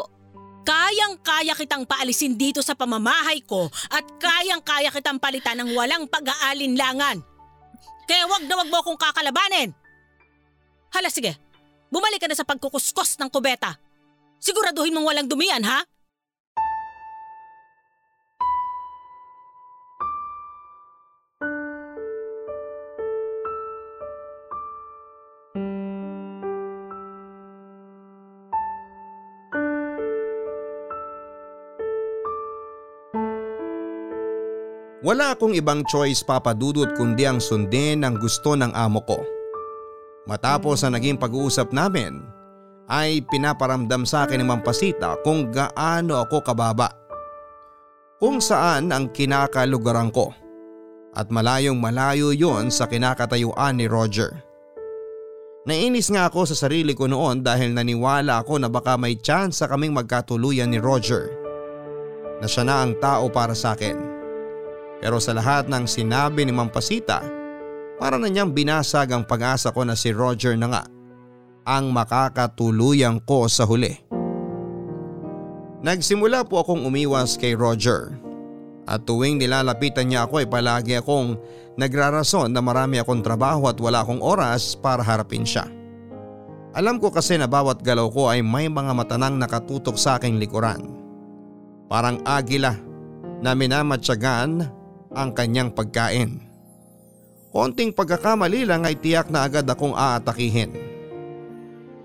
Kayang-kaya 0.62 1.59
kitang 1.59 1.83
paalisin 1.83 2.38
dito 2.38 2.62
sa 2.62 2.79
pamamahay 2.79 3.43
ko 3.43 3.67
at 3.91 4.07
kayang-kaya 4.23 4.95
kitang 4.95 5.19
palitan 5.19 5.59
ng 5.59 5.75
walang 5.75 6.07
pag-aalinlangan. 6.07 7.19
Kaya 8.07 8.25
wag 8.31 8.47
na 8.47 8.55
wag 8.62 8.71
mo 8.71 8.79
akong 8.79 8.99
kakalabanin. 8.99 9.75
Hala 10.95 11.11
sige, 11.11 11.35
bumalik 11.91 12.23
ka 12.23 12.31
na 12.31 12.38
sa 12.38 12.47
pagkukuskos 12.47 13.19
ng 13.19 13.31
kubeta. 13.33 13.75
Siguraduhin 14.38 14.95
mong 14.95 15.07
walang 15.07 15.29
dumiyan 15.31 15.67
ha? 15.67 15.83
Wala 35.03 35.35
akong 35.35 35.59
ibang 35.59 35.83
choice 35.83 36.23
papadudot 36.23 36.95
kundi 36.95 37.27
ang 37.27 37.43
sundin 37.43 38.07
ang 38.07 38.15
gusto 38.23 38.55
ng 38.55 38.71
amo 38.71 39.03
ko. 39.03 39.19
Matapos 40.31 40.87
ang 40.87 40.95
naging 40.95 41.19
pag-uusap 41.19 41.75
namin, 41.75 42.23
ay 42.87 43.19
pinaparamdam 43.27 44.07
sa 44.07 44.23
akin 44.23 44.38
ni 44.38 44.47
Mampasita 44.47 45.19
kung 45.27 45.51
gaano 45.51 46.23
ako 46.23 46.47
kababa. 46.47 46.87
Kung 48.23 48.38
saan 48.38 48.95
ang 48.95 49.11
kinakalugaran 49.11 50.15
ko. 50.15 50.31
At 51.12 51.35
malayong 51.35 51.83
malayo 51.83 52.31
yon 52.31 52.71
sa 52.71 52.87
kinakatayuan 52.87 53.83
ni 53.83 53.91
Roger. 53.91 54.31
Nainis 55.67 56.15
nga 56.15 56.31
ako 56.31 56.47
sa 56.47 56.57
sarili 56.67 56.95
ko 56.95 57.11
noon 57.11 57.43
dahil 57.43 57.75
naniwala 57.75 58.43
ako 58.43 58.62
na 58.62 58.71
baka 58.71 58.95
may 58.95 59.19
chance 59.19 59.59
sa 59.59 59.67
kaming 59.67 59.95
magkatuluyan 59.95 60.71
ni 60.71 60.79
Roger. 60.79 61.27
Na 62.38 62.47
siya 62.47 62.62
na 62.62 62.87
ang 62.87 62.95
tao 63.03 63.27
para 63.29 63.53
sa 63.53 63.75
akin. 63.75 64.12
Pero 65.03 65.19
sa 65.19 65.35
lahat 65.35 65.67
ng 65.67 65.83
sinabi 65.91 66.47
ni 66.47 66.55
Mampasita, 66.55 67.27
para 67.99 68.15
na 68.19 68.31
niyang 68.31 68.55
binasag 68.55 69.11
ang 69.11 69.27
pag-asa 69.27 69.75
ko 69.75 69.83
na 69.83 69.99
si 69.99 70.15
Roger 70.15 70.55
na 70.55 70.71
nga 70.71 70.83
ang 71.67 71.91
makakatuluyan 71.91 73.23
ko 73.23 73.51
sa 73.51 73.67
huli. 73.67 73.95
Nagsimula 75.83 76.47
po 76.47 76.62
akong 76.62 76.87
umiwas 76.87 77.35
kay 77.35 77.59
Roger 77.59 78.15
at 78.87 79.03
tuwing 79.07 79.38
nilalapitan 79.38 80.11
niya 80.11 80.27
ako 80.27 80.43
ay 80.43 80.49
palagi 80.51 80.99
akong 80.99 81.38
nagrarason 81.79 82.51
na 82.51 82.62
marami 82.62 82.99
akong 82.99 83.23
trabaho 83.23 83.71
at 83.71 83.79
wala 83.79 84.03
akong 84.03 84.23
oras 84.23 84.75
para 84.79 85.03
harapin 85.03 85.47
siya. 85.47 85.67
Alam 86.75 86.99
ko 86.99 87.15
kasi 87.15 87.38
na 87.38 87.47
bawat 87.47 87.83
galaw 87.85 88.11
ko 88.11 88.31
ay 88.31 88.43
may 88.43 88.67
mga 88.67 88.95
matanang 88.95 89.37
nakatutok 89.38 89.95
sa 89.95 90.19
aking 90.19 90.43
likuran. 90.43 90.99
Parang 91.87 92.19
agila 92.25 92.75
na 93.45 93.53
minamatsagan 93.53 94.82
ang 95.12 95.33
kanyang 95.33 95.72
pagkain. 95.72 96.40
Konting 97.53 97.92
pagkakamali 97.92 98.64
lang 98.64 98.88
ay 98.88 98.96
tiyak 98.96 99.29
na 99.29 99.44
agad 99.44 99.68
akong 99.68 99.92
aatakihin. 99.92 100.72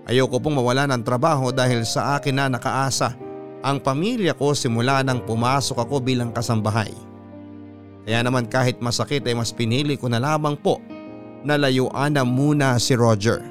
Ayoko 0.08 0.40
pong 0.40 0.60
mawala 0.60 0.88
ng 0.88 1.04
trabaho 1.04 1.52
dahil 1.52 1.84
sa 1.84 2.16
akin 2.16 2.36
na 2.36 2.46
nakaasa 2.48 3.16
ang 3.64 3.80
pamilya 3.80 4.32
ko 4.36 4.52
simula 4.54 5.04
nang 5.04 5.24
pumasok 5.24 5.84
ako 5.84 6.00
bilang 6.00 6.32
kasambahay. 6.32 6.92
Kaya 8.08 8.24
naman 8.24 8.48
kahit 8.48 8.80
masakit 8.80 9.20
ay 9.28 9.36
mas 9.36 9.52
pinili 9.52 10.00
ko 10.00 10.08
na 10.08 10.16
lamang 10.16 10.56
po 10.56 10.80
na 11.44 11.60
layuan 11.60 12.12
na 12.12 12.24
muna 12.24 12.80
si 12.80 12.96
Roger. 12.96 13.44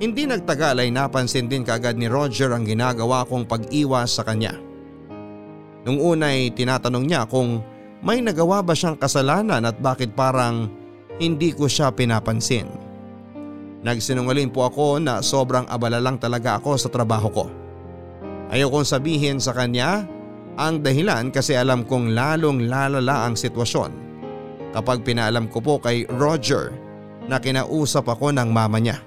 Hindi 0.00 0.24
nagtagal 0.24 0.80
ay 0.80 0.88
napansin 0.94 1.50
din 1.50 1.66
kaagad 1.66 1.98
ni 1.98 2.08
Roger 2.08 2.54
ang 2.54 2.64
ginagawa 2.64 3.26
kong 3.26 3.44
pag-iwas 3.44 4.16
sa 4.16 4.24
kanya. 4.24 4.56
Nung 5.84 6.00
una 6.00 6.32
ay 6.32 6.54
tinatanong 6.54 7.04
niya 7.04 7.26
kung 7.28 7.60
may 8.00 8.24
nagawa 8.24 8.64
ba 8.64 8.72
siyang 8.72 8.96
kasalanan 8.96 9.64
at 9.68 9.76
bakit 9.76 10.16
parang 10.16 10.72
hindi 11.20 11.52
ko 11.52 11.68
siya 11.68 11.92
pinapansin. 11.92 12.64
Nagsinungaling 13.80 14.52
po 14.52 14.68
ako 14.68 15.00
na 15.00 15.24
sobrang 15.24 15.68
abala 15.68 16.00
lang 16.00 16.16
talaga 16.16 16.60
ako 16.60 16.76
sa 16.76 16.88
trabaho 16.88 17.28
ko. 17.28 17.44
Ayaw 18.52 18.68
kong 18.72 18.88
sabihin 18.88 19.38
sa 19.40 19.52
kanya 19.52 20.04
ang 20.56 20.80
dahilan 20.84 21.32
kasi 21.32 21.56
alam 21.56 21.84
kong 21.84 22.12
lalong 22.12 22.68
lalala 22.68 23.28
ang 23.28 23.36
sitwasyon 23.36 23.92
kapag 24.76 25.04
pinaalam 25.04 25.48
ko 25.48 25.60
po 25.60 25.80
kay 25.80 26.04
Roger 26.08 26.72
na 27.28 27.40
kinausap 27.40 28.08
ako 28.08 28.32
ng 28.32 28.48
mama 28.48 28.80
niya. 28.80 29.00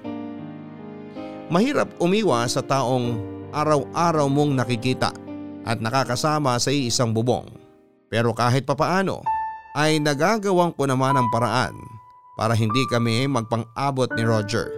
Mahirap 1.52 2.00
umiwa 2.00 2.46
sa 2.48 2.64
taong 2.64 3.20
araw-araw 3.52 4.26
mong 4.26 4.58
nakikita 4.58 5.12
at 5.62 5.78
nakakasama 5.78 6.56
sa 6.58 6.72
isang 6.72 7.12
bubong. 7.14 7.63
Pero 8.14 8.30
kahit 8.30 8.62
papaano 8.62 9.26
ay 9.74 9.98
nagagawang 9.98 10.70
ko 10.78 10.86
naman 10.86 11.18
ang 11.18 11.26
paraan 11.34 11.74
para 12.38 12.54
hindi 12.54 12.86
kami 12.86 13.26
magpang-abot 13.26 14.06
ni 14.14 14.22
Roger. 14.22 14.70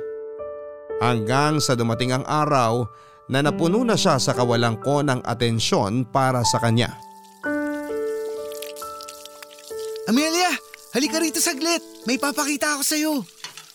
Hanggang 1.04 1.60
sa 1.60 1.76
dumating 1.76 2.16
ang 2.16 2.24
araw 2.24 2.88
na 3.28 3.44
napuno 3.44 3.84
na 3.84 3.92
siya 3.92 4.16
sa 4.16 4.32
kawalang 4.32 4.80
ko 4.80 5.04
ng 5.04 5.20
atensyon 5.28 6.08
para 6.08 6.40
sa 6.48 6.56
kanya. 6.64 6.96
Amelia, 10.08 10.56
halika 10.96 11.20
rito 11.20 11.36
saglit. 11.36 11.84
May 12.08 12.16
papakita 12.16 12.80
ako 12.80 12.82
sa'yo. 12.88 13.14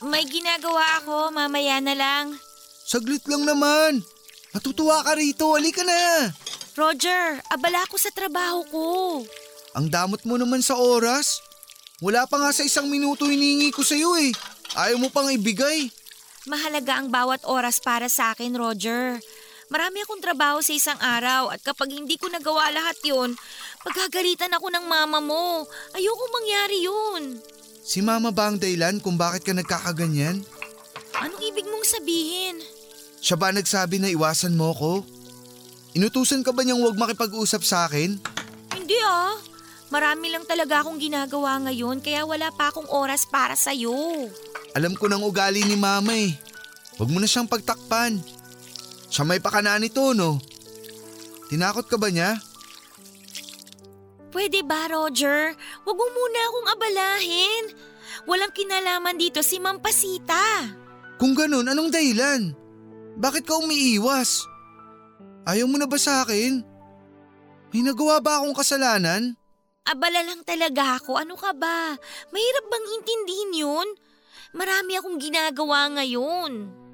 May 0.10 0.26
ginagawa 0.26 1.06
ako, 1.06 1.30
mamaya 1.30 1.78
na 1.78 1.94
lang. 1.94 2.34
Saglit 2.82 3.22
lang 3.30 3.46
naman. 3.46 4.02
Matutuwa 4.58 5.06
ka 5.06 5.14
rito, 5.14 5.54
halika 5.54 5.86
na. 5.86 6.34
Roger, 6.74 7.44
abala 7.52 7.86
ko 7.86 8.00
sa 8.02 8.10
trabaho 8.10 8.66
ko. 8.72 8.88
Ang 9.72 9.88
damot 9.88 10.20
mo 10.28 10.36
naman 10.36 10.60
sa 10.60 10.76
oras. 10.76 11.40
Wala 12.04 12.26
pa 12.26 12.42
nga 12.42 12.52
sa 12.52 12.66
isang 12.66 12.90
minuto 12.90 13.30
hiningi 13.30 13.72
ko 13.72 13.86
sa'yo 13.86 14.18
eh. 14.20 14.34
Ayaw 14.76 14.98
mo 15.00 15.08
pang 15.14 15.30
ibigay. 15.30 15.88
Mahalaga 16.50 16.98
ang 16.98 17.14
bawat 17.14 17.46
oras 17.46 17.78
para 17.78 18.10
sa 18.10 18.34
akin, 18.34 18.58
Roger. 18.58 19.22
Marami 19.72 20.04
akong 20.04 20.20
trabaho 20.20 20.60
sa 20.60 20.76
isang 20.76 21.00
araw 21.00 21.48
at 21.54 21.64
kapag 21.64 21.96
hindi 21.96 22.20
ko 22.20 22.28
nagawa 22.28 22.68
lahat 22.76 23.00
yon, 23.08 23.32
pagkagalitan 23.88 24.52
ako 24.52 24.68
ng 24.68 24.84
mama 24.84 25.24
mo. 25.24 25.64
Ayoko 25.96 26.26
mangyari 26.36 26.84
yun. 26.84 27.40
Si 27.80 28.04
mama 28.04 28.36
ba 28.36 28.52
ang 28.52 28.60
dahilan 28.60 29.00
kung 29.00 29.16
bakit 29.16 29.48
ka 29.48 29.54
nagkakaganyan? 29.56 30.44
Anong 31.16 31.44
ibig 31.48 31.70
mong 31.70 31.88
sabihin? 31.88 32.60
Siya 33.24 33.40
ba 33.40 33.56
nagsabi 33.56 34.02
na 34.02 34.12
iwasan 34.12 34.58
mo 34.58 34.76
ko? 34.76 35.06
Inutusan 35.96 36.44
ka 36.44 36.52
ba 36.52 36.66
niyang 36.66 36.82
huwag 36.84 37.00
makipag-usap 37.00 37.62
sa 37.64 37.88
akin? 37.88 38.20
Hindi 38.76 38.98
ah. 39.06 39.51
Marami 39.92 40.32
lang 40.32 40.48
talaga 40.48 40.80
akong 40.80 40.96
ginagawa 40.96 41.60
ngayon 41.68 42.00
kaya 42.00 42.24
wala 42.24 42.48
pa 42.56 42.72
akong 42.72 42.88
oras 42.88 43.28
para 43.28 43.60
sa'yo. 43.60 43.92
Alam 44.72 44.96
ko 44.96 45.12
ng 45.12 45.20
ugali 45.20 45.68
ni 45.68 45.76
mama 45.76 46.16
eh. 46.16 46.32
Huwag 46.96 47.12
mo 47.12 47.20
na 47.20 47.28
siyang 47.28 47.52
pagtakpan. 47.52 48.24
Siya 49.12 49.28
may 49.28 49.44
pakana 49.44 49.76
nito 49.76 50.16
no? 50.16 50.40
Tinakot 51.52 51.92
ka 51.92 52.00
ba 52.00 52.08
niya? 52.08 52.40
Pwede 54.32 54.64
ba, 54.64 54.88
Roger? 54.88 55.52
Huwag 55.84 55.98
mo 56.00 56.08
muna 56.08 56.40
akong 56.48 56.68
abalahin. 56.72 57.64
Walang 58.24 58.56
kinalaman 58.56 59.20
dito 59.20 59.44
si 59.44 59.60
Mampasita. 59.60 60.72
Kung 61.20 61.36
ganun, 61.36 61.68
anong 61.68 61.92
dahilan? 61.92 62.56
Bakit 63.20 63.44
ka 63.44 63.60
umiiwas? 63.60 64.48
Ayaw 65.44 65.68
mo 65.68 65.76
na 65.76 65.84
ba 65.84 66.00
sa 66.00 66.24
akin? 66.24 66.64
May 67.76 67.84
nagawa 67.84 68.24
ba 68.24 68.40
akong 68.40 68.56
kasalanan? 68.56 69.36
Abala 69.82 70.22
lang 70.22 70.46
talaga 70.46 71.02
ako. 71.02 71.18
Ano 71.18 71.34
ka 71.34 71.58
ba? 71.58 71.98
Mahirap 72.30 72.66
bang 72.70 72.88
intindihin 73.02 73.54
yun? 73.66 73.88
Marami 74.54 75.00
akong 75.00 75.18
ginagawa 75.18 75.90
ngayon. 75.98 76.52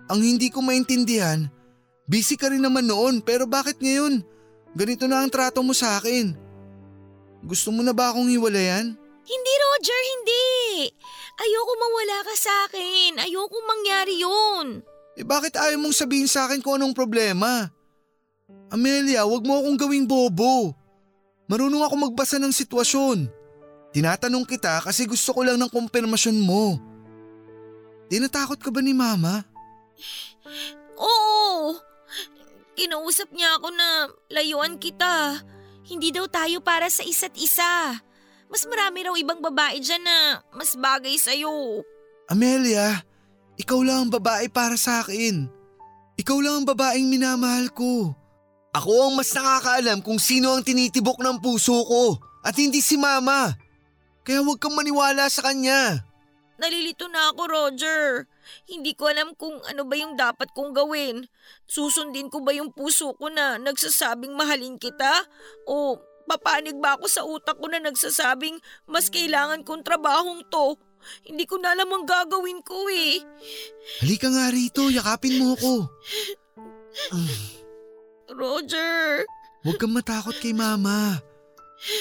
Ang 0.08 0.21
hindi 0.23 0.47
ko 0.47 0.63
maintindihan, 0.63 1.52
busy 2.08 2.39
ka 2.39 2.47
rin 2.47 2.63
naman 2.63 2.88
noon 2.88 3.19
pero 3.19 3.43
bakit 3.43 3.84
ngayon? 3.84 4.23
Ganito 4.71 5.04
na 5.10 5.26
ang 5.26 5.32
trato 5.34 5.60
mo 5.60 5.76
sa 5.76 6.00
akin. 6.00 6.32
Gusto 7.43 7.76
mo 7.76 7.84
na 7.84 7.91
ba 7.91 8.13
akong 8.13 8.32
hiwalayan? 8.32 8.95
Hindi, 9.28 9.54
Roger, 9.60 10.02
hindi. 10.15 10.47
Ayoko 11.38 11.73
mawala 11.76 12.17
ka 12.23 12.36
sa 12.39 12.54
akin. 12.69 13.19
Ayoko 13.19 13.58
mangyari 13.67 14.15
yun. 14.23 14.80
Eh 15.17 15.26
bakit 15.26 15.58
ayaw 15.58 15.82
mong 15.82 15.97
sabihin 15.97 16.30
sa 16.30 16.47
akin 16.47 16.63
kung 16.63 16.80
anong 16.80 16.95
problema? 16.95 17.67
Amelia, 18.71 19.28
wag 19.28 19.43
mo 19.43 19.60
akong 19.60 19.76
gawing 19.76 20.08
bobo. 20.08 20.77
Marunong 21.48 21.84
ako 21.84 21.96
magbasa 21.96 22.36
ng 22.40 22.52
sitwasyon. 22.52 23.32
Tinatanong 23.96 24.44
kita 24.44 24.84
kasi 24.84 25.08
gusto 25.08 25.32
ko 25.32 25.48
lang 25.48 25.56
ng 25.56 25.72
kumpirmasyon 25.72 26.38
mo. 26.44 26.76
Tinatakot 28.12 28.60
ka 28.60 28.68
ba 28.72 28.84
ni 28.84 28.92
mama? 28.92 29.48
Oo. 31.00 31.76
Kinausap 32.78 33.32
niya 33.32 33.58
ako 33.58 33.68
na 33.74 34.12
layuan 34.32 34.76
kita. 34.76 35.40
Hindi 35.88 36.12
daw 36.12 36.28
tayo 36.28 36.60
para 36.60 36.92
sa 36.92 37.02
isa't 37.02 37.34
isa. 37.40 37.96
Mas 38.48 38.64
marami 38.68 39.08
raw 39.08 39.16
ibang 39.16 39.40
babae 39.40 39.80
dyan 39.80 40.04
na 40.04 40.44
mas 40.56 40.76
bagay 40.76 41.16
sa'yo. 41.16 41.84
Amelia, 42.28 43.04
ikaw 43.56 43.80
lang 43.84 44.08
ang 44.08 44.12
babae 44.20 44.52
para 44.52 44.76
sa 44.76 45.04
akin. 45.04 45.48
Ikaw 46.20 46.38
lang 46.44 46.56
ang 46.64 46.68
babaeng 46.68 47.08
minamahal 47.08 47.72
ko. 47.72 48.12
Ako 48.78 49.10
ang 49.10 49.13
mas 49.18 49.34
nakakaalam 49.34 50.06
kung 50.06 50.22
sino 50.22 50.54
ang 50.54 50.62
tinitibok 50.62 51.18
ng 51.18 51.42
puso 51.42 51.82
ko 51.82 52.22
at 52.46 52.54
hindi 52.54 52.78
si 52.78 52.94
mama. 52.94 53.58
Kaya 54.22 54.46
huwag 54.46 54.62
kang 54.62 54.78
maniwala 54.78 55.26
sa 55.34 55.50
kanya. 55.50 56.06
Nalilito 56.62 57.10
na 57.10 57.34
ako, 57.34 57.42
Roger. 57.50 58.30
Hindi 58.70 58.94
ko 58.94 59.10
alam 59.10 59.34
kung 59.34 59.58
ano 59.66 59.82
ba 59.86 59.96
yung 59.98 60.13
dapat 60.13 60.54
kong 60.54 60.78
gawin. 60.78 61.26
Susundin 61.66 62.30
ko 62.30 62.42
ba 62.46 62.54
yung 62.54 62.70
puso 62.70 63.18
ko 63.18 63.34
na 63.34 63.58
nagsasabing 63.58 64.38
mahalin 64.38 64.78
kita? 64.78 65.26
O 65.66 65.98
papanig 66.30 66.78
ba 66.78 66.98
ako 66.98 67.06
sa 67.10 67.26
utak 67.26 67.58
ko 67.58 67.70
na 67.70 67.82
nagsasabing 67.82 68.62
mas 68.86 69.10
kailangan 69.10 69.66
kong 69.66 69.82
trabahong 69.86 70.46
to? 70.50 70.78
Hindi 71.26 71.46
ko 71.50 71.62
na 71.62 71.78
alam 71.78 71.90
ang 71.94 72.06
gagawin 72.06 72.62
ko 72.62 72.90
eh. 72.90 73.22
Halika 74.02 74.30
nga 74.30 74.50
rito, 74.54 74.90
yakapin 74.90 75.38
mo 75.42 75.54
ako. 75.58 75.74
Roger, 78.32 79.24
Huwag 79.63 79.78
kang 79.80 79.92
matakot 79.92 80.36
kay 80.40 80.56
mama. 80.56 81.20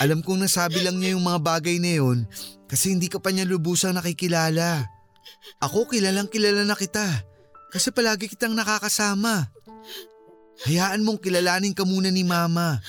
Alam 0.00 0.22
kong 0.22 0.46
nasabi 0.46 0.80
lang 0.80 0.96
niya 0.96 1.18
yung 1.18 1.24
mga 1.26 1.40
bagay 1.42 1.76
na 1.82 1.98
yun 2.00 2.24
kasi 2.66 2.94
hindi 2.94 3.10
ka 3.10 3.20
pa 3.20 3.30
niya 3.30 3.44
lubusang 3.44 3.94
nakikilala. 3.96 4.86
Ako 5.60 5.90
kilalang 5.90 6.30
kilala 6.30 6.64
na 6.64 6.78
kita 6.78 7.04
kasi 7.70 7.90
palagi 7.92 8.30
kitang 8.30 8.54
nakakasama. 8.54 9.50
Hayaan 10.64 11.04
mong 11.04 11.20
kilalanin 11.20 11.76
ka 11.76 11.84
muna 11.84 12.08
ni 12.08 12.24
mama. 12.24 12.80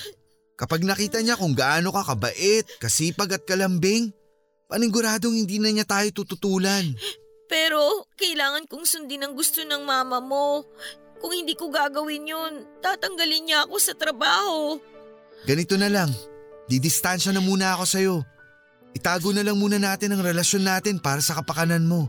Kapag 0.58 0.82
nakita 0.82 1.20
niya 1.20 1.36
kung 1.36 1.54
gaano 1.54 1.92
ka 1.92 2.02
kabait, 2.14 2.66
kasipag 2.80 3.36
at 3.36 3.42
kalambing, 3.44 4.10
paniguradong 4.66 5.36
hindi 5.36 5.60
na 5.60 5.70
niya 5.70 5.86
tayo 5.86 6.08
tututulan. 6.10 6.96
pero 7.48 8.04
kailangan 8.20 8.68
kong 8.68 8.84
sundin 8.84 9.24
ang 9.24 9.34
gusto 9.36 9.64
ng 9.64 9.82
mama 9.84 10.20
mo. 10.20 10.64
Kung 11.18 11.34
hindi 11.34 11.58
ko 11.58 11.70
gagawin 11.70 12.30
yun, 12.30 12.52
tatanggalin 12.78 13.42
niya 13.46 13.58
ako 13.66 13.76
sa 13.82 13.94
trabaho. 13.94 14.78
Ganito 15.46 15.74
na 15.74 15.90
lang, 15.90 16.10
didistansya 16.70 17.34
na 17.34 17.42
muna 17.42 17.74
ako 17.74 17.84
sa'yo. 17.86 18.16
Itago 18.94 19.34
na 19.34 19.42
lang 19.42 19.58
muna 19.58 19.78
natin 19.78 20.14
ang 20.14 20.22
relasyon 20.22 20.64
natin 20.66 20.98
para 21.02 21.22
sa 21.22 21.38
kapakanan 21.38 21.84
mo. 21.86 22.06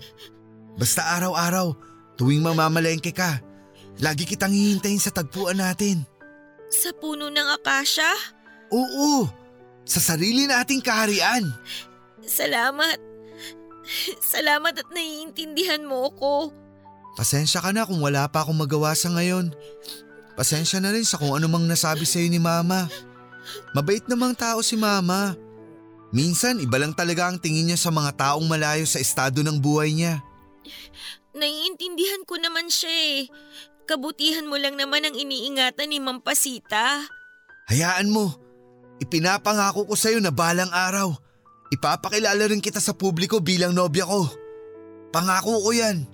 Basta 0.77 1.17
araw-araw, 1.19 1.73
tuwing 2.15 2.41
mamamalengke 2.41 3.11
ka, 3.11 3.41
lagi 3.99 4.23
kitang 4.23 4.53
hihintayin 4.53 5.01
sa 5.01 5.11
tagpuan 5.11 5.59
natin. 5.59 6.05
Sa 6.69 6.93
puno 6.93 7.33
ng 7.33 7.49
akasya? 7.59 8.09
Oo, 8.69 9.25
sa 9.89 9.97
sarili 9.97 10.45
nating 10.45 10.85
kaharian. 10.85 11.49
Salamat. 12.21 13.01
Salamat 14.21 14.77
at 14.77 14.89
naiintindihan 14.93 15.81
mo 15.81 16.13
ako. 16.13 16.53
Pasensya 17.19 17.59
ka 17.59 17.75
na 17.75 17.83
kung 17.83 17.99
wala 17.99 18.31
pa 18.31 18.47
akong 18.47 18.55
magawa 18.55 18.95
sa 18.95 19.11
ngayon. 19.11 19.51
Pasensya 20.39 20.79
na 20.79 20.95
rin 20.95 21.03
sa 21.03 21.19
kung 21.19 21.35
anumang 21.35 21.67
nasabi 21.67 22.07
sa'yo 22.07 22.31
ni 22.31 22.39
Mama. 22.39 22.87
Mabait 23.75 23.99
namang 24.07 24.31
tao 24.31 24.63
si 24.63 24.79
Mama. 24.79 25.35
Minsan 26.15 26.63
iba 26.63 26.79
lang 26.79 26.95
talaga 26.95 27.27
ang 27.27 27.35
tingin 27.35 27.67
niya 27.67 27.75
sa 27.75 27.91
mga 27.91 28.15
taong 28.15 28.47
malayo 28.47 28.87
sa 28.87 29.03
estado 29.03 29.43
ng 29.43 29.59
buhay 29.59 29.91
niya. 29.91 30.23
Naiintindihan 31.35 32.23
ko 32.23 32.39
naman 32.39 32.71
siya 32.71 32.87
eh. 32.87 33.27
Kabutihan 33.83 34.47
mo 34.47 34.55
lang 34.55 34.79
naman 34.79 35.03
ang 35.03 35.11
iniingatan 35.11 35.91
ni 35.91 35.99
Mampasita. 35.99 37.03
Hayaan 37.67 38.15
mo. 38.15 38.31
Ipinapangako 39.03 39.91
ko 39.91 39.95
sa'yo 39.99 40.23
na 40.23 40.31
balang 40.31 40.71
araw. 40.71 41.11
Ipapakilala 41.67 42.47
rin 42.47 42.63
kita 42.63 42.79
sa 42.79 42.95
publiko 42.95 43.43
bilang 43.43 43.75
nobya 43.75 44.07
ko. 44.07 44.23
Pangako 45.11 45.67
ko 45.67 45.75
yan. 45.75 46.07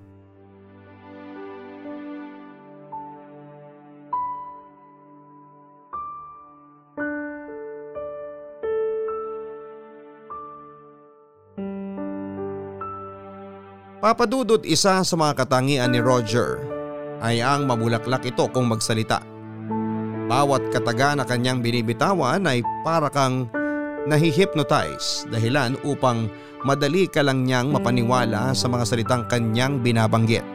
Papadudot 14.05 14.61
isa 14.69 15.01
sa 15.01 15.15
mga 15.17 15.33
katangian 15.33 15.89
ni 15.89 15.97
Roger 15.97 16.61
ay 17.25 17.41
ang 17.41 17.65
mamulaklak 17.65 18.21
ito 18.29 18.45
kung 18.53 18.69
magsalita. 18.69 19.25
Bawat 20.29 20.69
kataga 20.69 21.17
na 21.17 21.25
kanyang 21.25 21.65
binibitawan 21.65 22.45
ay 22.45 22.61
para 22.85 23.09
kang 23.09 23.49
nahihipnotize 24.05 25.25
dahilan 25.33 25.73
upang 25.81 26.29
madali 26.61 27.09
ka 27.09 27.25
lang 27.25 27.49
niyang 27.49 27.73
mapaniwala 27.73 28.53
sa 28.53 28.69
mga 28.69 28.85
salitang 28.85 29.25
kanyang 29.25 29.81
binabanggit. 29.81 30.45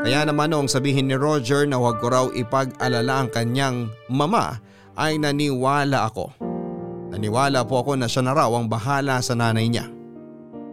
Kaya 0.00 0.24
naman 0.24 0.56
noong 0.56 0.72
sabihin 0.72 1.12
ni 1.12 1.16
Roger 1.20 1.68
na 1.68 1.76
huwag 1.76 2.00
ko 2.00 2.08
raw 2.08 2.26
ipag-alala 2.32 3.28
ang 3.28 3.28
kanyang 3.28 3.92
mama 4.08 4.56
ay 4.96 5.20
naniwala 5.20 6.08
ako. 6.08 6.32
Naniwala 7.12 7.60
po 7.68 7.84
ako 7.84 8.00
na 8.00 8.08
siya 8.08 8.24
na 8.24 8.32
raw 8.32 8.48
ang 8.56 8.72
bahala 8.72 9.20
sa 9.20 9.36
nanay 9.36 9.68
niya. 9.68 10.00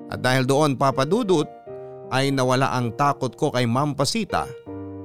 At 0.09 0.25
dahil 0.25 0.49
doon 0.49 0.73
papadudot 0.73 1.45
ay 2.09 2.33
nawala 2.33 2.73
ang 2.73 2.97
takot 2.97 3.29
ko 3.37 3.53
kay 3.53 3.69
Ma'am 3.69 3.93
Pasita 3.93 4.49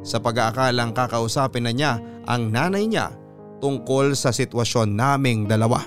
sa 0.05 0.17
pag-aakalang 0.21 0.97
kakausapin 0.97 1.69
na 1.69 1.73
niya 1.73 2.01
ang 2.25 2.49
nanay 2.49 2.89
niya 2.89 3.13
tungkol 3.61 4.17
sa 4.17 4.33
sitwasyon 4.33 4.97
naming 4.97 5.45
dalawa. 5.45 5.85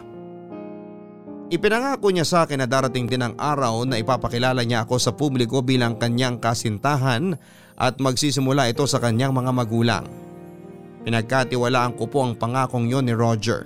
Ipinangako 1.47 2.11
niya 2.11 2.27
sa 2.27 2.43
akin 2.43 2.59
na 2.59 2.67
darating 2.67 3.07
din 3.07 3.23
ang 3.23 3.33
araw 3.39 3.87
na 3.87 3.95
ipapakilala 3.95 4.67
niya 4.67 4.83
ako 4.83 4.99
sa 4.99 5.15
publiko 5.15 5.63
bilang 5.63 5.95
kanyang 5.95 6.43
kasintahan 6.43 7.39
at 7.79 7.95
magsisimula 8.03 8.67
ito 8.67 8.83
sa 8.83 8.99
kanyang 8.99 9.31
mga 9.31 9.51
magulang. 9.55 10.05
Pinagkatiwalaan 11.07 11.95
ko 11.95 12.03
po 12.11 12.27
ang 12.27 12.35
pangakong 12.35 12.91
yon 12.91 13.07
ni 13.07 13.15
Roger. 13.15 13.63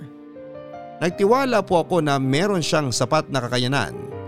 Nagtiwala 1.02 1.66
po 1.66 1.82
ako 1.82 2.06
na 2.06 2.22
meron 2.22 2.62
siyang 2.62 2.94
sapat 2.94 3.26
na 3.34 3.42
kakayanan 3.42 4.21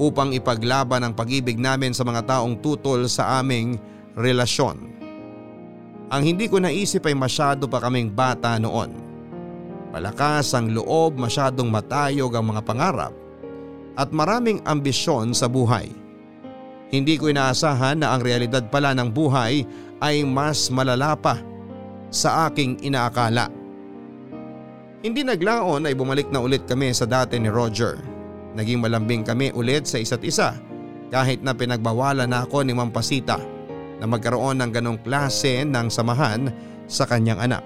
upang 0.00 0.32
ipaglaban 0.32 1.04
ang 1.04 1.12
pag-ibig 1.12 1.60
namin 1.60 1.92
sa 1.92 2.08
mga 2.08 2.24
taong 2.24 2.56
tutol 2.64 3.04
sa 3.04 3.36
aming 3.44 3.76
relasyon. 4.16 4.88
Ang 6.08 6.22
hindi 6.24 6.48
ko 6.48 6.56
naisip 6.56 7.04
ay 7.04 7.12
masyado 7.12 7.68
pa 7.68 7.84
kaming 7.84 8.08
bata 8.08 8.56
noon. 8.56 8.96
Malakas 9.92 10.56
ang 10.56 10.72
loob, 10.72 11.20
masyadong 11.20 11.68
matayog 11.68 12.32
ang 12.32 12.48
mga 12.48 12.62
pangarap 12.64 13.14
at 13.94 14.08
maraming 14.10 14.64
ambisyon 14.64 15.36
sa 15.36 15.46
buhay. 15.46 15.92
Hindi 16.90 17.14
ko 17.20 17.30
inaasahan 17.30 18.02
na 18.02 18.16
ang 18.16 18.24
realidad 18.24 18.66
pala 18.72 18.96
ng 18.96 19.12
buhay 19.12 19.62
ay 20.02 20.26
mas 20.26 20.72
malala 20.72 21.14
pa 21.14 21.38
sa 22.10 22.50
aking 22.50 22.82
inaakala. 22.82 23.46
Hindi 25.00 25.22
naglaon 25.22 25.86
ay 25.86 25.94
bumalik 25.94 26.32
na 26.34 26.42
ulit 26.42 26.66
kami 26.66 26.90
sa 26.90 27.06
dati 27.06 27.38
ni 27.38 27.46
Roger. 27.46 28.09
Naging 28.58 28.82
malambing 28.82 29.22
kami 29.22 29.54
ulit 29.54 29.86
sa 29.86 30.02
isa't 30.02 30.22
isa 30.26 30.58
kahit 31.10 31.42
na 31.42 31.54
pinagbawalan 31.54 32.30
na 32.30 32.46
ako 32.46 32.66
ni 32.66 32.74
Mampasita 32.74 33.38
na 34.00 34.06
magkaroon 34.08 34.58
ng 34.62 34.70
ganong 34.72 34.98
klase 35.04 35.62
ng 35.66 35.86
samahan 35.92 36.50
sa 36.90 37.04
kanyang 37.04 37.38
anak. 37.38 37.62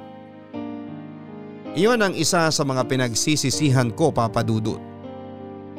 Iyon 1.75 2.03
ang 2.03 2.15
isa 2.15 2.51
sa 2.51 2.63
mga 2.63 2.87
pinagsisisihan 2.87 3.91
ko 3.95 4.15
papadudot. 4.15 4.79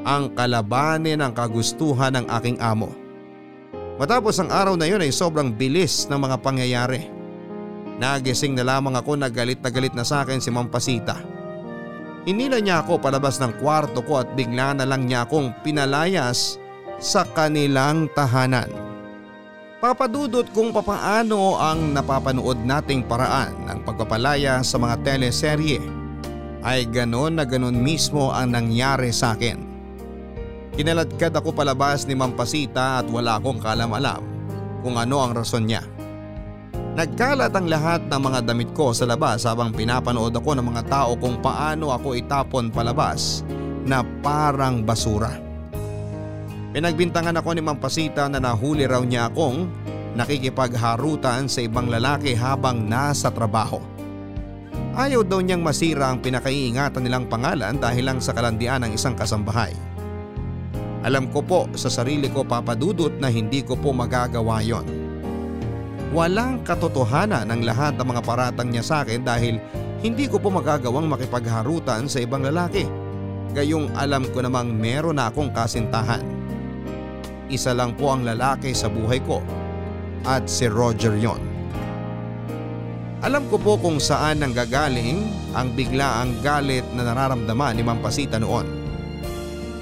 Ang 0.05 0.37
kalabanin 0.37 1.23
ang 1.23 1.33
kagustuhan 1.33 2.13
ng 2.19 2.25
aking 2.39 2.61
amo. 2.61 2.93
Matapos 3.95 4.37
ang 4.37 4.51
araw 4.51 4.75
na 4.75 4.85
yun 4.85 5.01
ay 5.01 5.09
sobrang 5.09 5.55
bilis 5.55 6.05
ng 6.11 6.19
mga 6.19 6.37
pangyayari. 6.43 7.07
Nagising 7.95 8.59
na 8.59 8.67
lamang 8.67 8.91
ako 8.99 9.15
na 9.15 9.31
galit 9.31 9.63
na 9.63 9.71
galit 9.71 9.95
na 9.95 10.03
sa 10.03 10.27
akin 10.27 10.43
si 10.43 10.51
Mampasita. 10.51 11.34
Inila 12.25 12.57
niya 12.57 12.81
ako 12.81 12.97
palabas 12.97 13.37
ng 13.37 13.61
kwarto 13.61 14.01
ko 14.01 14.25
at 14.25 14.33
bigla 14.33 14.73
na 14.73 14.85
lang 14.89 15.05
niya 15.05 15.29
akong 15.29 15.53
pinalayas 15.61 16.57
sa 16.97 17.21
kanilang 17.21 18.09
tahanan. 18.17 18.65
Papadudot 19.77 20.49
kung 20.49 20.73
papaano 20.73 21.61
ang 21.61 21.93
napapanood 21.93 22.65
nating 22.65 23.05
paraan 23.05 23.53
ng 23.69 23.79
pagpapalaya 23.85 24.65
sa 24.65 24.81
mga 24.81 25.05
teleserye 25.05 25.77
ay 26.65 26.89
ganon 26.89 27.37
na 27.37 27.45
ganon 27.45 27.77
mismo 27.77 28.33
ang 28.33 28.57
nangyari 28.57 29.13
sa 29.13 29.37
akin. 29.37 29.61
Kinaladkad 30.73 31.29
ako 31.37 31.53
palabas 31.53 32.09
ni 32.09 32.17
Mampasita 32.17 33.05
at 33.05 33.07
wala 33.07 33.37
akong 33.37 33.61
kalam-alam 33.61 34.25
kung 34.81 34.97
ano 34.97 35.21
ang 35.21 35.37
rason 35.37 35.69
niya. 35.69 35.85
Nagkalat 36.95 37.51
ang 37.51 37.67
lahat 37.67 38.07
ng 38.07 38.21
mga 38.23 38.39
damit 38.47 38.71
ko 38.71 38.95
sa 38.95 39.03
labas 39.03 39.43
habang 39.43 39.75
pinapanood 39.75 40.31
ako 40.31 40.55
ng 40.55 40.63
mga 40.63 40.83
tao 40.87 41.19
kung 41.19 41.43
paano 41.43 41.91
ako 41.91 42.15
itapon 42.15 42.71
palabas 42.71 43.43
na 43.83 43.99
parang 44.23 44.79
basura. 44.79 45.35
Pinagbintangan 46.71 47.35
ako 47.35 47.51
ni 47.51 47.59
Mampasita 47.59 48.31
na 48.31 48.39
nahuli 48.39 48.87
raw 48.87 49.03
niya 49.03 49.27
akong 49.27 49.67
nakikipagharutan 50.15 51.51
sa 51.51 51.67
ibang 51.67 51.91
lalaki 51.91 52.31
habang 52.31 52.87
nasa 52.87 53.27
trabaho. 53.27 53.83
Ayaw 54.95 55.27
daw 55.27 55.43
niyang 55.43 55.59
masira 55.59 56.07
ang 56.07 56.23
pinakaiingatan 56.23 57.03
nilang 57.03 57.27
pangalan 57.27 57.75
dahil 57.75 58.07
lang 58.07 58.23
sa 58.23 58.31
kalandian 58.31 58.87
ng 58.87 58.95
isang 58.95 59.19
kasambahay. 59.19 59.75
Alam 61.03 61.27
ko 61.27 61.43
po 61.43 61.67
sa 61.75 61.91
sarili 61.91 62.31
ko 62.31 62.47
papadudot 62.47 63.19
na 63.19 63.27
hindi 63.27 63.67
ko 63.67 63.75
po 63.75 63.91
magagawa 63.91 64.63
yon. 64.63 65.04
Walang 66.15 66.63
katotohanan 66.63 67.51
ng 67.51 67.67
lahat 67.67 67.99
ng 67.99 68.07
mga 68.07 68.21
paratang 68.23 68.71
niya 68.71 68.87
sa 68.87 68.95
akin 69.03 69.27
dahil 69.27 69.59
hindi 69.99 70.31
ko 70.31 70.39
po 70.39 70.47
magagawang 70.47 71.11
makipagharutan 71.11 72.07
sa 72.07 72.23
ibang 72.23 72.39
lalaki. 72.39 72.87
Gayong 73.51 73.91
alam 73.99 74.23
ko 74.31 74.39
namang 74.39 74.71
meron 74.71 75.19
na 75.19 75.27
akong 75.27 75.51
kasintahan. 75.51 76.23
Isa 77.51 77.75
lang 77.75 77.99
po 77.99 78.15
ang 78.15 78.23
lalaki 78.23 78.71
sa 78.71 78.87
buhay 78.87 79.19
ko 79.27 79.43
at 80.23 80.47
si 80.47 80.71
Roger 80.71 81.19
yon. 81.19 81.43
Alam 83.19 83.51
ko 83.51 83.59
po 83.59 83.75
kung 83.75 83.99
saan 83.99 84.39
nanggagaling 84.39 85.19
ang 85.51 85.75
biglaang 85.75 86.39
galit 86.39 86.87
na 86.95 87.11
nararamdaman 87.11 87.75
ni 87.75 87.83
Mampasita 87.83 88.39
noon. 88.39 88.63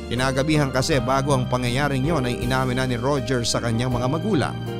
Kinagabihan 0.09 0.73
kasi 0.73 0.97
bago 0.97 1.37
ang 1.37 1.45
pangyayaring 1.45 2.05
yon 2.05 2.25
ay 2.25 2.41
inamin 2.41 2.81
na 2.81 2.89
ni 2.89 2.97
Roger 2.97 3.45
sa 3.45 3.61
kanyang 3.61 3.93
mga 3.93 4.07
magulang 4.09 4.72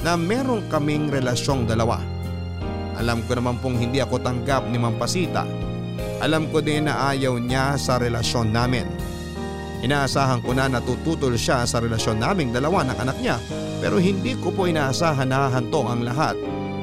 na 0.00 0.16
meron 0.16 0.64
kaming 0.72 1.12
relasyong 1.12 1.68
dalawa. 1.68 2.00
Alam 2.96 3.24
ko 3.24 3.36
naman 3.36 3.56
pong 3.60 3.80
hindi 3.80 4.00
ako 4.00 4.20
tanggap 4.20 4.68
ni 4.68 4.76
Mampasita. 4.76 5.44
Alam 6.20 6.52
ko 6.52 6.60
din 6.60 6.84
na 6.88 7.12
ayaw 7.12 7.40
niya 7.40 7.76
sa 7.80 7.96
relasyon 7.96 8.52
namin. 8.52 8.84
Inaasahan 9.80 10.44
ko 10.44 10.52
na 10.52 10.68
natututol 10.68 11.40
siya 11.40 11.64
sa 11.64 11.80
relasyon 11.80 12.20
naming 12.20 12.52
dalawa 12.52 12.84
ng 12.84 12.98
anak 13.00 13.16
niya 13.24 13.36
pero 13.80 13.96
hindi 13.96 14.36
ko 14.36 14.52
po 14.52 14.68
inaasahan 14.68 15.32
na 15.32 15.48
hantong 15.48 15.88
ang 15.88 16.02
lahat 16.04 16.36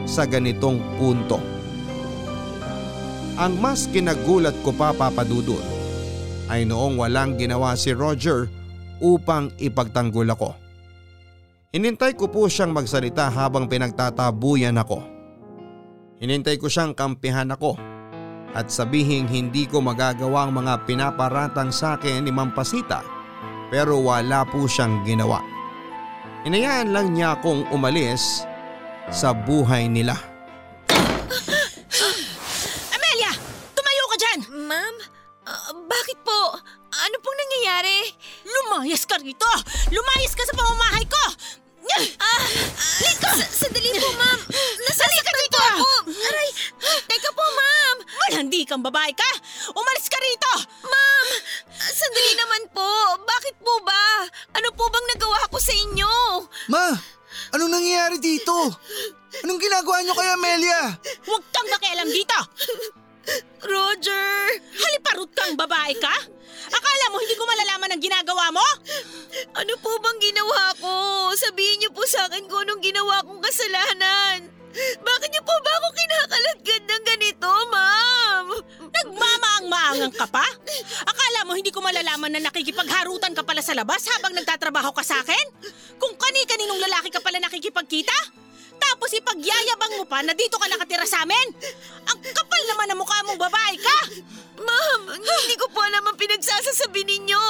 sa 0.10 0.26
ganitong 0.26 0.82
punto. 0.98 1.38
Ang 3.38 3.62
mas 3.62 3.86
kinagulat 3.86 4.58
ko 4.66 4.74
pa 4.74 4.98
papadudod 4.98 5.62
ay 6.50 6.66
noong 6.66 6.98
walang 6.98 7.38
ginawa 7.38 7.78
si 7.78 7.94
Roger 7.94 8.50
upang 8.98 9.54
ipagtanggol 9.62 10.26
ako. 10.34 10.67
Hinintay 11.78 12.18
ko 12.18 12.26
po 12.26 12.50
siyang 12.50 12.74
magsalita 12.74 13.30
habang 13.30 13.70
pinagtatabuyan 13.70 14.82
ako. 14.82 14.98
Hinintay 16.18 16.58
ko 16.58 16.66
siyang 16.66 16.98
kampihan 16.98 17.54
ako 17.54 17.78
at 18.58 18.74
sabihing 18.74 19.30
hindi 19.30 19.70
ko 19.70 19.78
magagawa 19.78 20.50
ang 20.50 20.58
mga 20.58 20.90
pinaparatang 20.90 21.70
sa 21.70 21.94
akin 21.94 22.26
ni 22.26 22.34
Mampasita 22.34 23.06
pero 23.70 24.02
wala 24.02 24.42
po 24.50 24.66
siyang 24.66 25.06
ginawa. 25.06 25.38
Inayaan 26.50 26.98
lang 26.98 27.14
niya 27.14 27.38
akong 27.38 27.70
umalis 27.70 28.42
sa 29.14 29.38
buhay 29.38 29.86
nila. 29.86 30.18
Amelia! 32.98 33.38
Tumayo 33.78 34.04
ka 34.10 34.18
dyan! 34.18 34.40
Ma'am, 34.66 34.96
ah, 35.46 35.78
bakit 35.86 36.18
po? 36.26 36.58
Ano 36.90 37.16
pong 37.22 37.38
nangyayari? 37.38 38.18
Lumayas 38.50 39.06
ka 39.06 39.22
rito! 39.22 39.46
Lumayas 39.94 40.34
ka 40.34 40.42
sa 40.42 40.58
pamamahay 40.58 41.06
ko! 41.06 41.22
Ah, 42.20 42.42
Lika! 43.02 43.32
sandali 43.48 43.90
po, 43.96 44.10
ma'am. 44.14 44.40
Nasasaktan 44.84 45.48
po 45.48 45.60
ako. 45.60 45.90
Aray, 46.12 46.50
teka 47.08 47.30
po, 47.32 47.46
ma'am. 47.46 47.96
Malandi 48.28 48.62
kang 48.68 48.84
babae 48.84 49.12
ka! 49.16 49.30
Umalis 49.72 50.08
ka 50.12 50.20
rito! 50.20 50.52
Ma'am, 50.84 51.28
sandali 51.72 52.34
naman 52.36 52.64
po. 52.76 52.92
Bakit 53.24 53.56
po 53.64 53.74
ba? 53.82 54.28
Ano 54.54 54.70
po 54.76 54.92
bang 54.92 55.08
nagawa 55.16 55.48
ko 55.48 55.58
sa 55.58 55.74
inyo? 55.74 56.12
Ma, 56.70 56.92
anong 57.56 57.72
nangyayari 57.72 58.18
dito? 58.20 58.54
Anong 59.44 59.60
ginagawa 59.62 60.04
niyo 60.04 60.14
kay 60.14 60.30
Amelia? 60.34 60.82
Huwag 61.26 61.44
kang 61.50 61.70
nakialam 61.72 62.10
dito! 62.12 62.40
Roger! 63.64 64.60
Haliparot 64.76 65.32
kang 65.36 65.56
babae 65.60 65.96
ka? 66.00 66.16
Akala 66.68 67.06
mo 67.12 67.24
hindi 67.24 67.36
ko 67.36 67.48
malalaman 67.48 67.96
ang 67.96 68.04
ginagawa 68.04 68.52
mo? 68.52 68.64
Ano 69.56 69.74
po 69.80 69.96
bang 70.04 70.20
ginawa? 70.20 70.76
Sabihin 71.48 71.80
niyo 71.80 71.96
po 71.96 72.04
sa 72.04 72.28
akin 72.28 72.44
kung 72.44 72.60
anong 72.60 72.84
ginawa 72.84 73.24
kong 73.24 73.40
kasalanan. 73.40 74.52
Bakit 75.00 75.30
niyo 75.32 75.42
po 75.48 75.56
ba 75.64 75.72
ako 75.80 75.88
kinakaladkad 75.96 76.82
ng 76.84 77.04
ganito, 77.08 77.50
ma'am? 77.72 78.46
Nagmamaang-maangang 78.92 80.12
ka 80.12 80.28
pa? 80.28 80.44
Akala 81.08 81.48
mo 81.48 81.56
hindi 81.56 81.72
ko 81.72 81.80
malalaman 81.80 82.36
na 82.36 82.52
nakikipagharutan 82.52 83.32
ka 83.32 83.48
pala 83.48 83.64
sa 83.64 83.72
labas 83.80 84.04
habang 84.12 84.36
nagtatrabaho 84.36 84.92
ka 84.92 85.08
sa 85.08 85.24
akin? 85.24 85.72
Kung 85.96 86.20
kani-kaninong 86.20 86.84
lalaki 86.84 87.16
ka 87.16 87.24
pala 87.24 87.40
nakikipagkita? 87.40 88.18
Tapos 88.76 89.16
ipagyayabang 89.16 90.04
mo 90.04 90.06
pa 90.06 90.28
na 90.28 90.36
dito 90.36 90.60
ka 90.60 90.68
nakatira 90.68 91.08
sa 91.08 91.24
amin? 91.24 91.48
Ang 92.12 92.20
kapal 92.28 92.62
naman 92.68 92.92
ng 92.92 93.00
mukha 93.00 93.24
mong 93.24 93.40
babae 93.40 93.76
ka! 93.80 93.98
Ma'am, 94.68 95.16
hindi 95.16 95.56
ko 95.56 95.72
po 95.72 95.80
alam 95.80 96.12
ang 96.12 96.20
pinagsasasabi 96.20 97.08
ninyo. 97.08 97.44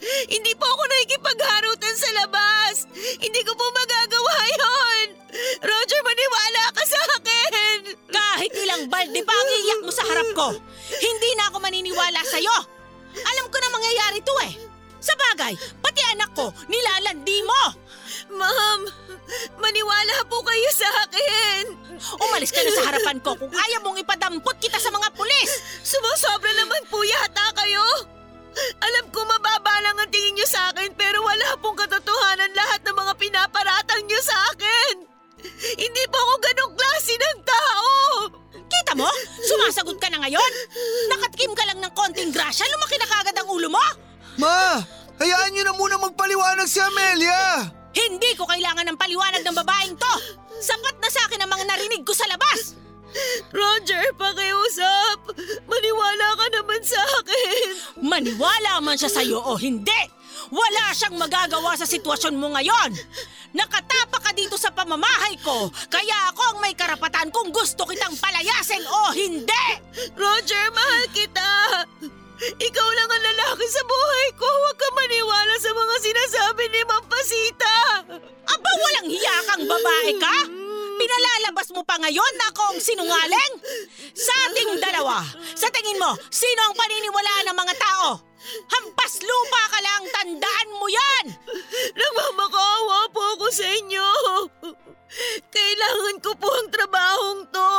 Hindi 0.00 0.52
po 0.56 0.64
ako 0.64 0.82
nakikipagharutan 0.88 1.94
sa 1.96 2.10
labas. 2.24 2.88
Hindi 3.20 3.40
ko 3.44 3.52
po 3.52 3.64
magagawa 3.68 4.36
yon. 4.48 5.06
Roger, 5.60 6.00
maniwala 6.00 6.62
ka 6.72 6.84
sa 6.88 7.00
akin. 7.20 7.78
Kahit 8.08 8.52
ilang 8.56 8.88
balde 8.88 9.20
pa 9.20 9.34
ang 9.36 9.48
iiyak 9.52 9.80
mo 9.84 9.92
sa 9.92 10.04
harap 10.08 10.28
ko, 10.32 10.56
hindi 10.96 11.30
na 11.36 11.52
ako 11.52 11.56
maniniwala 11.60 12.20
sa'yo. 12.24 12.56
Alam 13.12 13.46
ko 13.52 13.56
na 13.60 13.68
mangyayari 13.76 14.18
to 14.24 14.34
eh. 14.48 14.54
Sa 15.00 15.12
bagay, 15.16 15.56
pati 15.80 16.00
anak 16.12 16.32
ko, 16.32 16.52
nilalandi 16.68 17.38
mo. 17.44 17.62
Ma'am, 18.36 18.80
maniwala 19.60 20.16
po 20.28 20.40
kayo 20.44 20.70
sa 20.72 20.88
akin. 21.08 21.76
Umalis 22.20 22.52
ka 22.52 22.64
na 22.64 22.72
sa 22.72 22.88
harapan 22.88 23.20
ko 23.20 23.36
kung 23.36 23.52
ayaw 23.52 23.80
mong 23.84 24.00
ipadampot 24.00 24.56
kita 24.60 24.80
sa 24.80 24.92
mga 24.92 25.12
pulis. 25.12 25.50
Sumusobra 25.84 26.52
naman 26.56 26.84
po 26.88 27.04
yata 27.04 27.52
kayo. 27.52 28.19
Alam 28.58 29.06
ko 29.14 29.20
mababa 29.24 29.74
lang 29.82 29.96
ang 29.98 30.10
tingin 30.10 30.34
niyo 30.34 30.46
sa 30.48 30.70
akin 30.74 30.90
pero 30.98 31.22
wala 31.22 31.56
pong 31.62 31.78
katotohanan 31.78 32.52
lahat 32.52 32.80
ng 32.82 32.96
mga 32.96 33.12
pinaparatang 33.16 34.02
niyo 34.06 34.20
sa 34.22 34.36
akin. 34.54 34.94
Hindi 35.80 36.04
po 36.12 36.18
ako 36.20 36.34
ganong 36.44 36.74
klase 36.76 37.14
ng 37.16 37.38
tao. 37.46 37.88
Kita 38.70 38.92
mo? 38.98 39.08
Sumasagot 39.40 39.96
ka 39.96 40.08
na 40.12 40.20
ngayon? 40.26 40.52
Nakatikim 41.08 41.52
ka 41.56 41.64
lang 41.64 41.78
ng 41.80 41.92
konting 41.96 42.30
grasya, 42.30 42.68
lumaki 42.68 42.96
na 43.00 43.08
kagad 43.08 43.36
ang 43.38 43.48
ulo 43.48 43.68
mo? 43.72 43.84
Ma, 44.36 44.80
hayaan 45.20 45.50
niyo 45.52 45.64
na 45.64 45.74
muna 45.74 45.96
magpaliwanag 45.96 46.68
si 46.68 46.78
Amelia. 46.80 47.66
Hindi 47.90 48.30
ko 48.38 48.46
kailangan 48.46 48.86
ng 48.86 48.98
paliwanag 49.00 49.42
ng 49.42 49.56
babaeng 49.64 49.96
to. 49.98 50.14
Sapat 50.60 50.96
na 51.00 51.10
sa 51.10 51.26
akin 51.26 51.40
ang 51.42 51.50
mga 51.50 51.64
narinig 51.66 52.02
ko 52.06 52.14
sa 52.14 52.28
labas. 52.30 52.79
Roger, 53.50 54.04
pakiusap. 54.14 55.18
Maniwala 55.66 56.28
ka 56.38 56.46
naman 56.54 56.80
sa 56.84 57.00
akin. 57.20 57.66
Maniwala 58.00 58.78
man 58.82 58.96
siya 58.96 59.10
sa'yo 59.10 59.42
o 59.42 59.58
hindi, 59.58 60.02
wala 60.50 60.94
siyang 60.94 61.18
magagawa 61.18 61.74
sa 61.74 61.86
sitwasyon 61.86 62.38
mo 62.38 62.54
ngayon. 62.54 62.94
Nakatapa 63.50 64.22
ka 64.22 64.30
dito 64.30 64.54
sa 64.54 64.70
pamamahay 64.70 65.34
ko, 65.42 65.74
kaya 65.90 66.30
ako 66.30 66.54
ang 66.54 66.58
may 66.62 66.74
karapatan 66.78 67.34
kung 67.34 67.50
gusto 67.50 67.82
kitang 67.82 68.14
palayasin 68.14 68.86
o 68.86 69.10
hindi. 69.10 69.66
Roger, 70.14 70.70
mahal 70.70 71.06
kita. 71.10 71.50
Ikaw 72.40 72.88
lang 72.96 73.10
ang 73.10 73.24
lalaki 73.26 73.66
sa 73.68 73.84
buhay 73.84 74.28
ko. 74.32 74.48
Huwag 74.48 74.76
ka 74.80 74.88
maniwala 74.96 75.54
sa 75.60 75.70
mga 75.76 75.96
sinasabi 76.00 76.64
ni 76.72 76.80
Mampasita. 76.88 77.74
Aba, 78.48 78.70
walang 78.80 79.08
hiya 79.12 79.36
kang 79.44 79.64
babae 79.68 80.12
ka? 80.16 80.36
Pinalalabas 81.00 81.72
mo 81.72 81.80
pa 81.80 81.96
ngayon 81.96 82.32
na 82.36 82.52
ako 82.52 82.62
ang 82.76 82.80
sinungaling? 82.80 83.54
Sa 84.12 84.32
ating 84.52 84.76
dalawa, 84.84 85.24
sa 85.56 85.72
tingin 85.72 85.96
mo, 85.96 86.12
sino 86.28 86.60
ang 86.60 86.76
paniniwalaan 86.76 87.48
ng 87.48 87.56
mga 87.56 87.74
tao? 87.80 88.20
Hampas 88.68 89.24
lupa 89.24 89.62
ka 89.72 89.80
lang, 89.80 90.02
tandaan 90.12 90.68
mo 90.76 90.86
yan! 90.92 91.24
Nagmamakaawa 91.96 93.08
po 93.16 93.22
ako 93.40 93.46
sa 93.48 93.64
inyo. 93.64 94.08
Kailangan 95.48 96.16
ko 96.20 96.36
po 96.36 96.52
ang 96.52 96.68
trabahong 96.68 97.42
to. 97.48 97.72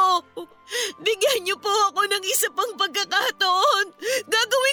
Bigyan 1.03 1.45
niyo 1.45 1.61
po 1.61 1.69
ako 1.91 2.01
ng 2.07 2.24
isa 2.26 2.49
pang 2.51 2.74
pagkakataon. 2.74 3.86
Gagawin 4.26 4.70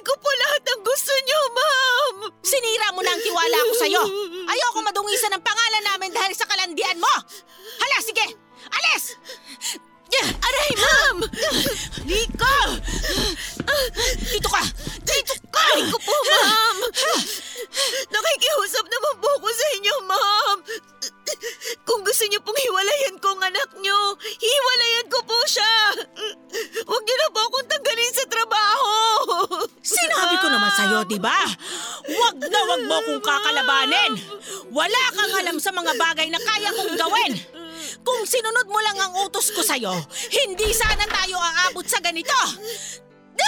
sinunod 38.29 38.69
mo 38.69 38.77
lang 38.85 39.01
ang 39.01 39.13
utos 39.25 39.49
ko 39.57 39.65
sa'yo, 39.65 39.97
hindi 40.29 40.69
sana 40.77 41.09
tayo 41.09 41.41
aabot 41.41 41.89
sa 41.89 41.97
ganito. 42.05 42.37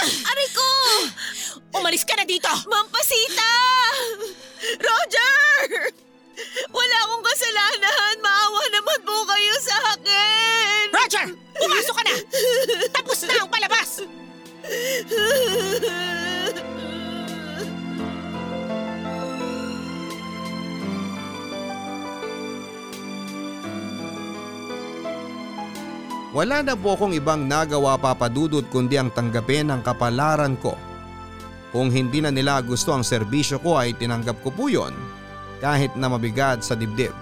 Aray 0.01 0.49
ko! 0.49 0.67
Umalis 1.77 2.01
ka 2.01 2.17
na 2.17 2.25
dito! 2.25 2.49
Mampasita! 2.65 2.90
Wala 26.41 26.65
na 26.65 26.73
po 26.73 26.97
akong 26.97 27.13
ibang 27.13 27.45
nagawa 27.45 28.01
papadudod 28.01 28.65
kundi 28.73 28.97
ang 28.97 29.13
tanggapin 29.13 29.69
ang 29.69 29.85
kapalaran 29.85 30.57
ko. 30.57 30.73
Kung 31.69 31.93
hindi 31.93 32.17
na 32.17 32.33
nila 32.33 32.65
gusto 32.65 32.97
ang 32.97 33.05
serbisyo 33.05 33.61
ko 33.61 33.77
ay 33.77 33.93
tinanggap 33.93 34.41
ko 34.41 34.49
po 34.49 34.65
yun 34.65 34.89
kahit 35.61 35.93
na 35.93 36.09
mabigat 36.09 36.65
sa 36.65 36.73
dibdib. 36.73 37.13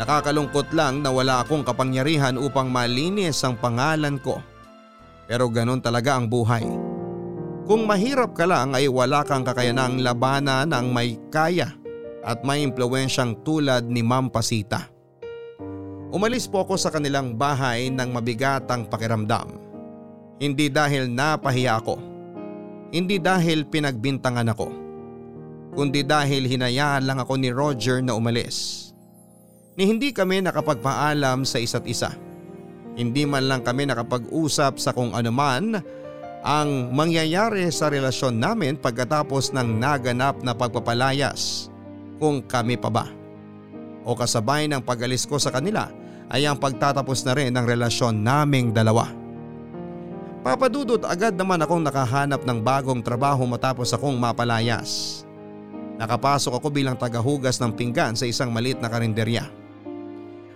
Nakakalungkot 0.00 0.72
lang 0.72 1.04
na 1.04 1.12
wala 1.12 1.44
akong 1.44 1.60
kapangyarihan 1.60 2.40
upang 2.40 2.72
malinis 2.72 3.44
ang 3.44 3.60
pangalan 3.60 4.16
ko. 4.16 4.40
Pero 5.28 5.52
ganun 5.52 5.84
talaga 5.84 6.16
ang 6.16 6.24
buhay. 6.24 6.64
Kung 7.68 7.84
mahirap 7.84 8.32
ka 8.32 8.48
lang 8.48 8.72
ay 8.72 8.88
wala 8.88 9.28
kang 9.28 9.44
kakayanang 9.44 10.00
labanan 10.00 10.72
ng 10.72 10.88
may 10.88 11.20
kaya 11.28 11.68
at 12.24 12.40
may 12.48 12.64
impluensyang 12.64 13.44
tulad 13.44 13.84
ni 13.84 14.00
Ma'am 14.00 14.32
Pasita. 14.32 14.88
Umalis 16.10 16.50
po 16.50 16.66
ako 16.66 16.74
sa 16.74 16.90
kanilang 16.90 17.38
bahay 17.38 17.86
ng 17.86 18.10
mabigatang 18.10 18.90
pakiramdam. 18.90 19.46
Hindi 20.42 20.66
dahil 20.66 21.06
napahiya 21.06 21.78
ako. 21.78 22.02
Hindi 22.90 23.22
dahil 23.22 23.62
pinagbintangan 23.70 24.50
ako. 24.50 24.68
Kundi 25.70 26.02
dahil 26.02 26.50
hinayaan 26.50 27.06
lang 27.06 27.22
ako 27.22 27.38
ni 27.38 27.54
Roger 27.54 28.02
na 28.02 28.18
umalis. 28.18 28.90
Ni 29.78 29.86
hindi 29.86 30.10
kami 30.10 30.42
nakapagpaalam 30.42 31.46
sa 31.46 31.62
isa't 31.62 31.86
isa. 31.86 32.10
Hindi 32.98 33.22
man 33.22 33.46
lang 33.46 33.62
kami 33.62 33.86
nakapag-usap 33.86 34.82
sa 34.82 34.90
kung 34.90 35.14
anuman 35.14 35.78
ang 36.42 36.90
mangyayari 36.90 37.70
sa 37.70 37.86
relasyon 37.86 38.34
namin 38.34 38.74
pagkatapos 38.74 39.54
ng 39.54 39.78
naganap 39.78 40.42
na 40.42 40.58
pagpapalayas 40.58 41.70
kung 42.18 42.42
kami 42.42 42.74
pa 42.74 42.90
ba. 42.90 43.06
O 44.02 44.18
kasabay 44.18 44.66
ng 44.66 44.82
pag-alis 44.82 45.22
ko 45.22 45.38
sa 45.38 45.54
kanila 45.54 45.99
ay 46.30 46.46
ang 46.46 46.56
pagtatapos 46.56 47.26
na 47.26 47.34
rin 47.34 47.50
ng 47.50 47.66
relasyon 47.66 48.14
naming 48.14 48.70
dalawa. 48.70 49.10
Papadudot 50.40 51.04
agad 51.04 51.36
naman 51.36 51.60
akong 51.60 51.84
nakahanap 51.84 52.46
ng 52.48 52.58
bagong 52.64 53.04
trabaho 53.04 53.44
matapos 53.44 53.92
akong 53.92 54.16
mapalayas. 54.16 55.20
Nakapasok 56.00 56.56
ako 56.56 56.72
bilang 56.72 56.96
tagahugas 56.96 57.60
ng 57.60 57.76
pinggan 57.76 58.16
sa 58.16 58.24
isang 58.24 58.48
malit 58.48 58.80
na 58.80 58.88
karinderya. 58.88 59.44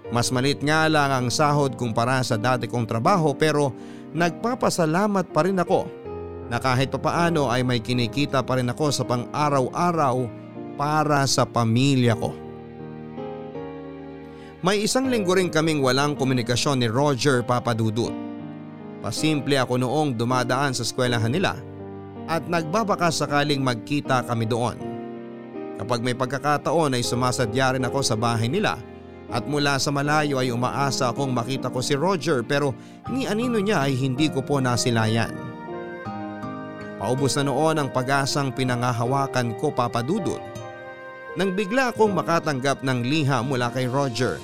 Mas 0.08 0.32
malit 0.32 0.64
nga 0.64 0.88
lang 0.88 1.12
ang 1.12 1.26
sahod 1.28 1.76
kumpara 1.76 2.24
sa 2.24 2.40
dati 2.40 2.64
kong 2.64 2.88
trabaho 2.88 3.36
pero 3.36 3.76
nagpapasalamat 4.16 5.28
pa 5.36 5.44
rin 5.44 5.60
ako 5.60 5.84
na 6.48 6.56
kahit 6.56 6.88
papaano 6.88 7.52
ay 7.52 7.60
may 7.60 7.80
kinikita 7.84 8.40
pa 8.40 8.56
rin 8.56 8.72
ako 8.72 8.88
sa 8.88 9.04
pang-araw-araw 9.04 10.16
para 10.80 11.28
sa 11.28 11.44
pamilya 11.44 12.16
ko. 12.16 12.43
May 14.64 14.88
isang 14.88 15.12
linggo 15.12 15.36
rin 15.36 15.52
kaming 15.52 15.84
walang 15.84 16.16
komunikasyon 16.16 16.80
ni 16.80 16.88
Roger 16.88 17.44
Papadudut. 17.44 18.16
Pasimple 19.04 19.60
ako 19.60 19.76
noong 19.76 20.16
dumadaan 20.16 20.72
sa 20.72 20.88
eskwelahan 20.88 21.28
nila 21.28 21.60
at 22.24 22.48
nagbabaka 22.48 23.12
sakaling 23.12 23.60
magkita 23.60 24.24
kami 24.24 24.48
doon. 24.48 24.80
Kapag 25.76 26.00
may 26.00 26.16
pagkakataon 26.16 26.96
ay 26.96 27.04
sumasadya 27.04 27.76
rin 27.76 27.84
ako 27.84 28.00
sa 28.00 28.16
bahay 28.16 28.48
nila 28.48 28.80
at 29.28 29.44
mula 29.44 29.76
sa 29.76 29.92
malayo 29.92 30.40
ay 30.40 30.48
umaasa 30.48 31.12
akong 31.12 31.36
makita 31.36 31.68
ko 31.68 31.84
si 31.84 31.92
Roger 31.92 32.40
pero 32.40 32.72
ni 33.12 33.28
anino 33.28 33.60
niya 33.60 33.84
ay 33.84 33.92
hindi 33.92 34.32
ko 34.32 34.40
po 34.40 34.64
nasilayan. 34.64 35.36
Paubos 36.96 37.36
na 37.36 37.52
noon 37.52 37.84
ang 37.84 37.92
pag-asang 37.92 38.48
pinangahawakan 38.56 39.60
ko 39.60 39.68
papadudot 39.76 40.53
nang 41.34 41.50
bigla 41.54 41.90
akong 41.90 42.14
makatanggap 42.14 42.86
ng 42.86 43.02
liha 43.02 43.42
mula 43.42 43.70
kay 43.74 43.90
Roger 43.90 44.38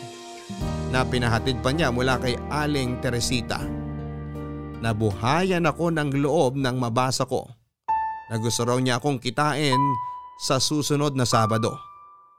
na 0.90 1.06
pinahatid 1.06 1.62
pa 1.62 1.70
niya 1.70 1.94
mula 1.94 2.18
kay 2.18 2.34
Aling 2.50 2.98
Teresita. 2.98 3.62
Nabuhayan 4.82 5.70
ako 5.70 5.94
ng 5.94 6.18
loob 6.18 6.58
nang 6.58 6.82
mabasa 6.82 7.22
ko 7.22 7.46
na 8.26 8.38
gusto 8.42 8.66
raw 8.66 8.78
niya 8.82 8.98
akong 8.98 9.22
kitain 9.22 9.78
sa 10.42 10.58
susunod 10.58 11.14
na 11.14 11.22
Sabado, 11.22 11.78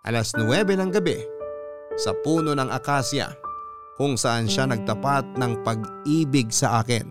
alas 0.04 0.36
9 0.36 0.52
ng 0.52 0.92
gabi 0.92 1.16
sa 1.96 2.12
puno 2.12 2.52
ng 2.52 2.68
akasya 2.68 3.32
kung 3.96 4.20
saan 4.20 4.52
siya 4.52 4.68
nagtapat 4.68 5.38
ng 5.40 5.64
pag-ibig 5.64 6.52
sa 6.52 6.84
akin. 6.84 7.08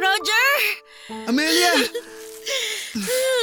Roger! 0.00 0.50
Amelia! 1.28 1.74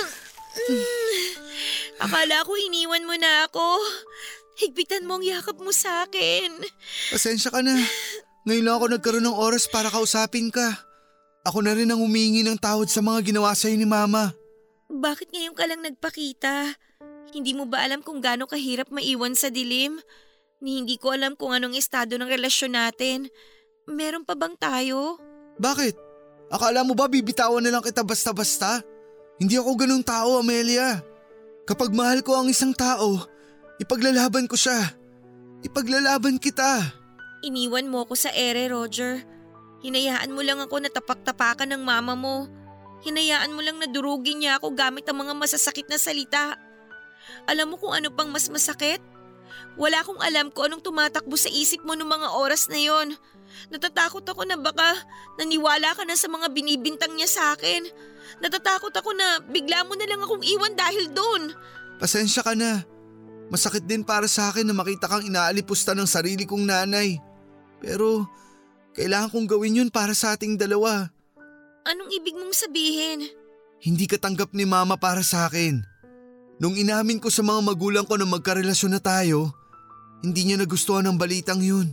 Akala 2.02 2.42
ko 2.44 2.58
iniwan 2.58 3.06
mo 3.06 3.14
na 3.18 3.46
ako. 3.46 3.66
Higpitan 4.58 5.06
mo 5.06 5.18
ang 5.18 5.26
yakap 5.26 5.58
mo 5.62 5.70
sa 5.70 6.06
akin. 6.06 6.62
Pasensya 7.14 7.54
ka 7.54 7.62
na. 7.62 7.78
Ngayon 8.46 8.66
lang 8.66 8.76
ako 8.78 8.86
nagkaroon 8.90 9.26
ng 9.26 9.38
oras 9.38 9.70
para 9.70 9.94
kausapin 9.94 10.50
ka. 10.50 10.82
Ako 11.46 11.62
na 11.62 11.74
rin 11.74 11.90
ang 11.90 12.02
humingi 12.02 12.46
ng 12.46 12.58
tawad 12.58 12.90
sa 12.90 13.02
mga 13.02 13.34
ginawa 13.34 13.54
sa'yo 13.54 13.78
ni 13.78 13.86
Mama. 13.86 14.34
Bakit 14.90 15.34
ngayon 15.34 15.56
ka 15.58 15.66
lang 15.66 15.82
nagpakita? 15.82 16.78
Hindi 17.32 17.56
mo 17.56 17.66
ba 17.66 17.86
alam 17.86 18.04
kung 18.04 18.20
gaano 18.20 18.46
kahirap 18.46 18.92
maiwan 18.92 19.34
sa 19.34 19.50
dilim? 19.50 19.98
Ni 20.62 20.84
hindi 20.84 21.02
ko 21.02 21.16
alam 21.16 21.34
kung 21.34 21.56
anong 21.56 21.74
estado 21.74 22.18
ng 22.20 22.30
relasyon 22.30 22.78
natin. 22.78 23.32
Meron 23.90 24.28
pa 24.28 24.38
bang 24.38 24.54
tayo? 24.60 25.18
Bakit? 25.58 25.96
Akala 26.52 26.84
mo 26.84 26.94
ba 26.94 27.08
bibitawan 27.08 27.64
na 27.64 27.74
lang 27.74 27.82
kita 27.82 28.04
basta-basta? 28.04 28.84
Hindi 29.42 29.58
ako 29.58 29.74
ganung 29.74 30.06
tao, 30.06 30.38
Amelia. 30.38 31.02
Kapag 31.66 31.90
mahal 31.98 32.22
ko 32.22 32.38
ang 32.38 32.54
isang 32.54 32.78
tao, 32.78 33.26
ipaglalaban 33.82 34.46
ko 34.46 34.54
siya. 34.54 34.94
Ipaglalaban 35.66 36.38
kita. 36.38 36.94
Iniwan 37.42 37.90
mo 37.90 38.06
ako 38.06 38.14
sa 38.14 38.30
ere, 38.38 38.70
Roger. 38.70 39.26
Hinayaan 39.82 40.30
mo 40.30 40.46
lang 40.46 40.62
ako 40.62 40.86
na 40.86 40.94
tapak-tapakan 40.94 41.74
ng 41.74 41.82
mama 41.82 42.14
mo. 42.14 42.46
Hinayaan 43.02 43.58
mo 43.58 43.66
lang 43.66 43.82
na 43.82 43.90
durugin 43.90 44.46
niya 44.46 44.62
ako 44.62 44.78
gamit 44.78 45.10
ang 45.10 45.18
mga 45.26 45.34
masasakit 45.34 45.90
na 45.90 45.98
salita. 45.98 46.54
Alam 47.50 47.74
mo 47.74 47.76
kung 47.82 47.98
ano 47.98 48.14
pang 48.14 48.30
mas 48.30 48.46
masakit? 48.46 49.02
Wala 49.80 50.04
akong 50.04 50.20
alam 50.20 50.52
kung 50.52 50.68
anong 50.68 50.84
tumatakbo 50.84 51.36
sa 51.40 51.48
isip 51.48 51.82
mo 51.88 51.96
noong 51.96 52.12
mga 52.12 52.28
oras 52.36 52.68
na 52.68 52.80
yon. 52.80 53.16
Natatakot 53.72 54.24
ako 54.24 54.48
na 54.48 54.60
baka 54.60 54.96
naniwala 55.40 55.96
ka 55.96 56.04
na 56.04 56.16
sa 56.16 56.28
mga 56.28 56.52
binibintang 56.52 57.16
niya 57.16 57.28
sa 57.28 57.44
akin. 57.56 57.88
Natatakot 58.40 58.92
ako 58.92 59.12
na 59.16 59.44
bigla 59.48 59.84
mo 59.88 59.96
na 59.96 60.08
lang 60.08 60.24
akong 60.24 60.44
iwan 60.44 60.74
dahil 60.76 61.12
doon. 61.12 61.52
Pasensya 62.00 62.44
ka 62.44 62.56
na. 62.56 62.84
Masakit 63.52 63.84
din 63.84 64.08
para 64.08 64.32
sa 64.32 64.48
akin 64.48 64.64
na 64.64 64.72
makita 64.72 65.12
kang 65.12 65.28
inaalipusta 65.28 65.92
ng 65.92 66.08
sarili 66.08 66.48
kong 66.48 66.64
nanay. 66.64 67.20
Pero 67.84 68.24
kailangan 68.96 69.32
kong 69.32 69.48
gawin 69.52 69.84
yun 69.84 69.90
para 69.92 70.16
sa 70.16 70.36
ating 70.36 70.56
dalawa. 70.56 71.12
Anong 71.84 72.12
ibig 72.16 72.38
mong 72.38 72.56
sabihin? 72.56 73.28
Hindi 73.82 74.06
ka 74.08 74.22
tanggap 74.22 74.56
ni 74.56 74.64
mama 74.64 74.96
para 74.96 75.26
sa 75.26 75.50
akin. 75.50 75.91
Nung 76.62 76.78
inamin 76.78 77.18
ko 77.18 77.34
sa 77.34 77.42
mga 77.42 77.58
magulang 77.66 78.06
ko 78.06 78.22
na 78.22 78.30
magkarelasyon 78.30 78.94
na 78.94 79.02
tayo, 79.02 79.50
hindi 80.22 80.46
niya 80.46 80.62
nagustuhan 80.62 81.10
ang 81.10 81.18
balitang 81.18 81.58
yun. 81.58 81.90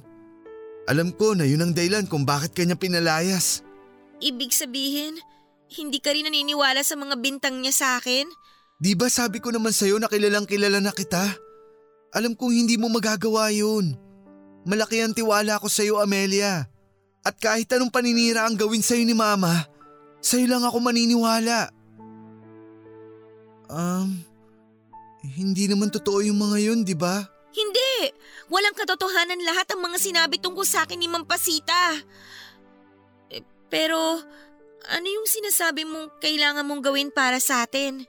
Alam 0.85 1.17
ko 1.17 1.33
na 1.33 1.49
yun 1.49 1.65
ang 1.65 1.73
dahilan 1.73 2.05
kung 2.05 2.29
bakit 2.29 2.53
kanya 2.53 2.77
pinalayas. 2.77 3.65
Ibig 4.21 4.53
sabihin, 4.53 5.17
hindi 5.73 6.05
ka 6.05 6.13
rin 6.13 6.29
naniniwala 6.29 6.85
sa 6.85 7.01
mga 7.01 7.17
bintang 7.17 7.65
niya 7.65 7.73
sa 7.73 7.89
akin? 7.97 8.29
Di 8.77 8.93
ba 8.93 9.09
sabi 9.09 9.41
ko 9.41 9.49
naman 9.49 9.73
sa'yo 9.73 9.97
na 9.97 10.13
kilalang 10.13 10.45
kilala 10.45 10.85
na 10.85 10.93
kita? 10.93 11.25
Alam 12.13 12.37
kong 12.37 12.53
hindi 12.53 12.77
mo 12.77 12.93
magagawa 12.93 13.49
yun. 13.49 13.97
Malaki 14.69 15.01
ang 15.01 15.17
tiwala 15.17 15.57
ko 15.57 15.73
sa'yo, 15.73 15.97
Amelia. 15.97 16.69
At 17.25 17.41
kahit 17.41 17.73
anong 17.73 17.89
paninira 17.89 18.45
ang 18.45 18.57
gawin 18.57 18.85
sa'yo 18.85 19.01
ni 19.01 19.17
Mama, 19.17 19.65
sa'yo 20.21 20.45
lang 20.45 20.61
ako 20.61 20.77
maniniwala. 20.77 21.73
Um, 23.69 24.28
hindi 25.25 25.67
naman 25.67 25.91
totoo 25.91 26.23
yung 26.23 26.39
mga 26.39 26.59
yun, 26.63 26.79
di 26.87 26.95
ba? 26.95 27.27
Hindi! 27.51 28.15
Walang 28.49 28.77
katotohanan 28.77 29.43
lahat 29.43 29.67
ang 29.75 29.83
mga 29.83 29.99
sinabi 29.99 30.39
tungkol 30.39 30.63
sa 30.63 30.87
akin 30.87 30.99
ni 31.01 31.11
Mampasita. 31.11 31.99
Eh, 33.35 33.43
pero, 33.67 34.23
ano 34.89 35.07
yung 35.07 35.27
sinasabi 35.27 35.83
mong 35.83 36.23
kailangan 36.23 36.65
mong 36.65 36.83
gawin 36.87 37.11
para 37.11 37.43
sa 37.43 37.67
atin? 37.67 38.07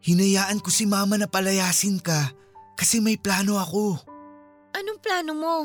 Hinayaan 0.00 0.62
ko 0.64 0.72
si 0.72 0.88
Mama 0.88 1.20
na 1.20 1.28
palayasin 1.28 2.00
ka 2.00 2.32
kasi 2.78 3.02
may 3.02 3.20
plano 3.20 3.60
ako. 3.60 4.00
Anong 4.76 5.00
plano 5.00 5.32
mo? 5.36 5.56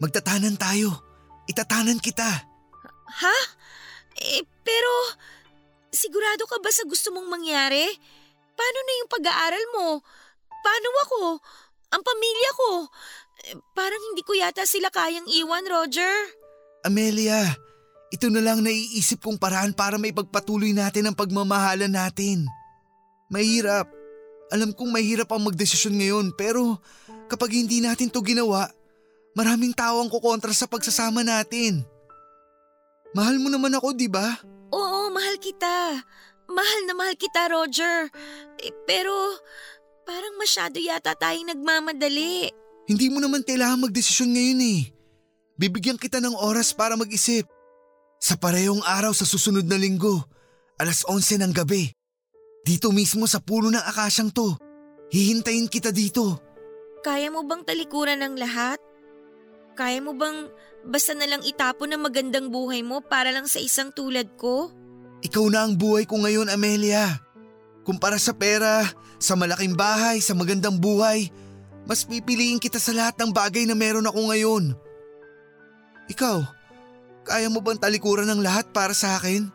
Magtatanan 0.00 0.56
tayo. 0.56 0.92
Itatanan 1.46 2.00
kita. 2.00 2.28
Ha? 3.12 3.38
Eh, 4.16 4.44
pero, 4.64 4.92
sigurado 5.92 6.48
ka 6.48 6.56
ba 6.62 6.70
sa 6.72 6.86
gusto 6.88 7.12
mong 7.12 7.28
mangyari? 7.28 7.84
Paano 8.56 8.78
na 8.84 8.92
yung 9.02 9.10
pag-aaral 9.10 9.64
mo? 9.76 9.88
Paano 10.62 10.88
ako? 11.06 11.22
Ang 11.92 12.02
pamilya 12.02 12.50
ko. 12.56 12.70
Eh, 13.50 13.56
Parang 13.74 14.02
hindi 14.10 14.22
ko 14.22 14.32
yata 14.38 14.64
sila 14.64 14.88
kayang 14.88 15.26
iwan, 15.28 15.66
Roger. 15.66 16.14
Amelia, 16.86 17.52
ito 18.10 18.26
na 18.30 18.42
lang 18.42 18.62
naiisip 18.62 19.22
kong 19.22 19.38
paraan 19.38 19.74
para 19.74 19.98
maipagpatuloy 19.98 20.74
natin 20.74 21.10
ang 21.10 21.16
pagmamahalan 21.18 21.90
natin. 21.90 22.46
Mahirap. 23.32 23.88
Alam 24.52 24.76
kong 24.76 24.92
mahirap 24.92 25.32
ang 25.32 25.48
magdesisyon 25.48 25.96
ngayon 25.96 26.36
pero 26.36 26.76
kapag 27.32 27.56
hindi 27.56 27.80
natin 27.80 28.12
to 28.12 28.20
ginawa, 28.20 28.68
maraming 29.32 29.72
tao 29.72 30.04
ang 30.04 30.12
kukontra 30.12 30.52
sa 30.52 30.68
pagsasama 30.68 31.24
natin. 31.24 31.80
Mahal 33.16 33.40
mo 33.40 33.48
naman 33.48 33.72
ako, 33.72 33.96
di 33.96 34.12
ba? 34.12 34.28
Oo, 34.72 35.08
mahal 35.08 35.40
kita. 35.40 36.04
Mahal 36.52 36.80
na 36.84 36.92
mahal 36.92 37.16
kita, 37.16 37.48
Roger. 37.48 38.12
Eh, 38.60 38.72
pero 38.84 39.12
parang 40.02 40.34
masyado 40.38 40.78
yata 40.78 41.14
tayong 41.14 41.54
nagmamadali. 41.54 42.50
Hindi 42.86 43.06
mo 43.08 43.22
naman 43.22 43.46
kailangan 43.46 43.88
magdesisyon 43.88 44.34
ngayon 44.34 44.60
eh. 44.62 44.80
Bibigyan 45.56 46.00
kita 46.00 46.18
ng 46.18 46.34
oras 46.34 46.74
para 46.74 46.98
mag-isip. 46.98 47.46
Sa 48.18 48.34
parehong 48.38 48.82
araw 48.82 49.14
sa 49.14 49.26
susunod 49.26 49.66
na 49.66 49.78
linggo, 49.78 50.22
alas 50.78 51.06
11 51.06 51.42
ng 51.42 51.52
gabi. 51.54 51.90
Dito 52.62 52.94
mismo 52.94 53.26
sa 53.26 53.42
puno 53.42 53.70
ng 53.70 53.82
akasyang 53.82 54.30
to. 54.30 54.54
Hihintayin 55.10 55.66
kita 55.66 55.90
dito. 55.90 56.38
Kaya 57.02 57.30
mo 57.34 57.42
bang 57.42 57.66
talikuran 57.66 58.22
ng 58.22 58.34
lahat? 58.38 58.78
Kaya 59.74 59.98
mo 59.98 60.14
bang 60.14 60.46
basta 60.86 61.18
na 61.18 61.26
lang 61.26 61.42
itapon 61.42 61.90
ang 61.90 62.06
magandang 62.06 62.50
buhay 62.52 62.86
mo 62.86 63.02
para 63.02 63.34
lang 63.34 63.50
sa 63.50 63.58
isang 63.58 63.90
tulad 63.90 64.38
ko? 64.38 64.70
Ikaw 65.22 65.44
na 65.50 65.66
ang 65.66 65.74
buhay 65.78 66.06
ko 66.06 66.22
ngayon, 66.22 66.50
Amelia. 66.50 67.22
Kumpara 67.82 68.18
sa 68.18 68.30
pera, 68.30 68.86
sa 69.18 69.34
malaking 69.34 69.74
bahay, 69.74 70.22
sa 70.22 70.34
magandang 70.38 70.78
buhay, 70.78 71.30
mas 71.82 72.06
pipiliin 72.06 72.62
kita 72.62 72.78
sa 72.78 72.94
lahat 72.94 73.18
ng 73.18 73.34
bagay 73.34 73.66
na 73.66 73.74
meron 73.74 74.06
ako 74.06 74.30
ngayon. 74.30 74.64
Ikaw, 76.06 76.38
kaya 77.26 77.50
mo 77.50 77.58
bang 77.62 77.78
talikuran 77.78 78.30
ng 78.30 78.42
lahat 78.42 78.70
para 78.70 78.94
sa 78.94 79.18
akin? 79.18 79.50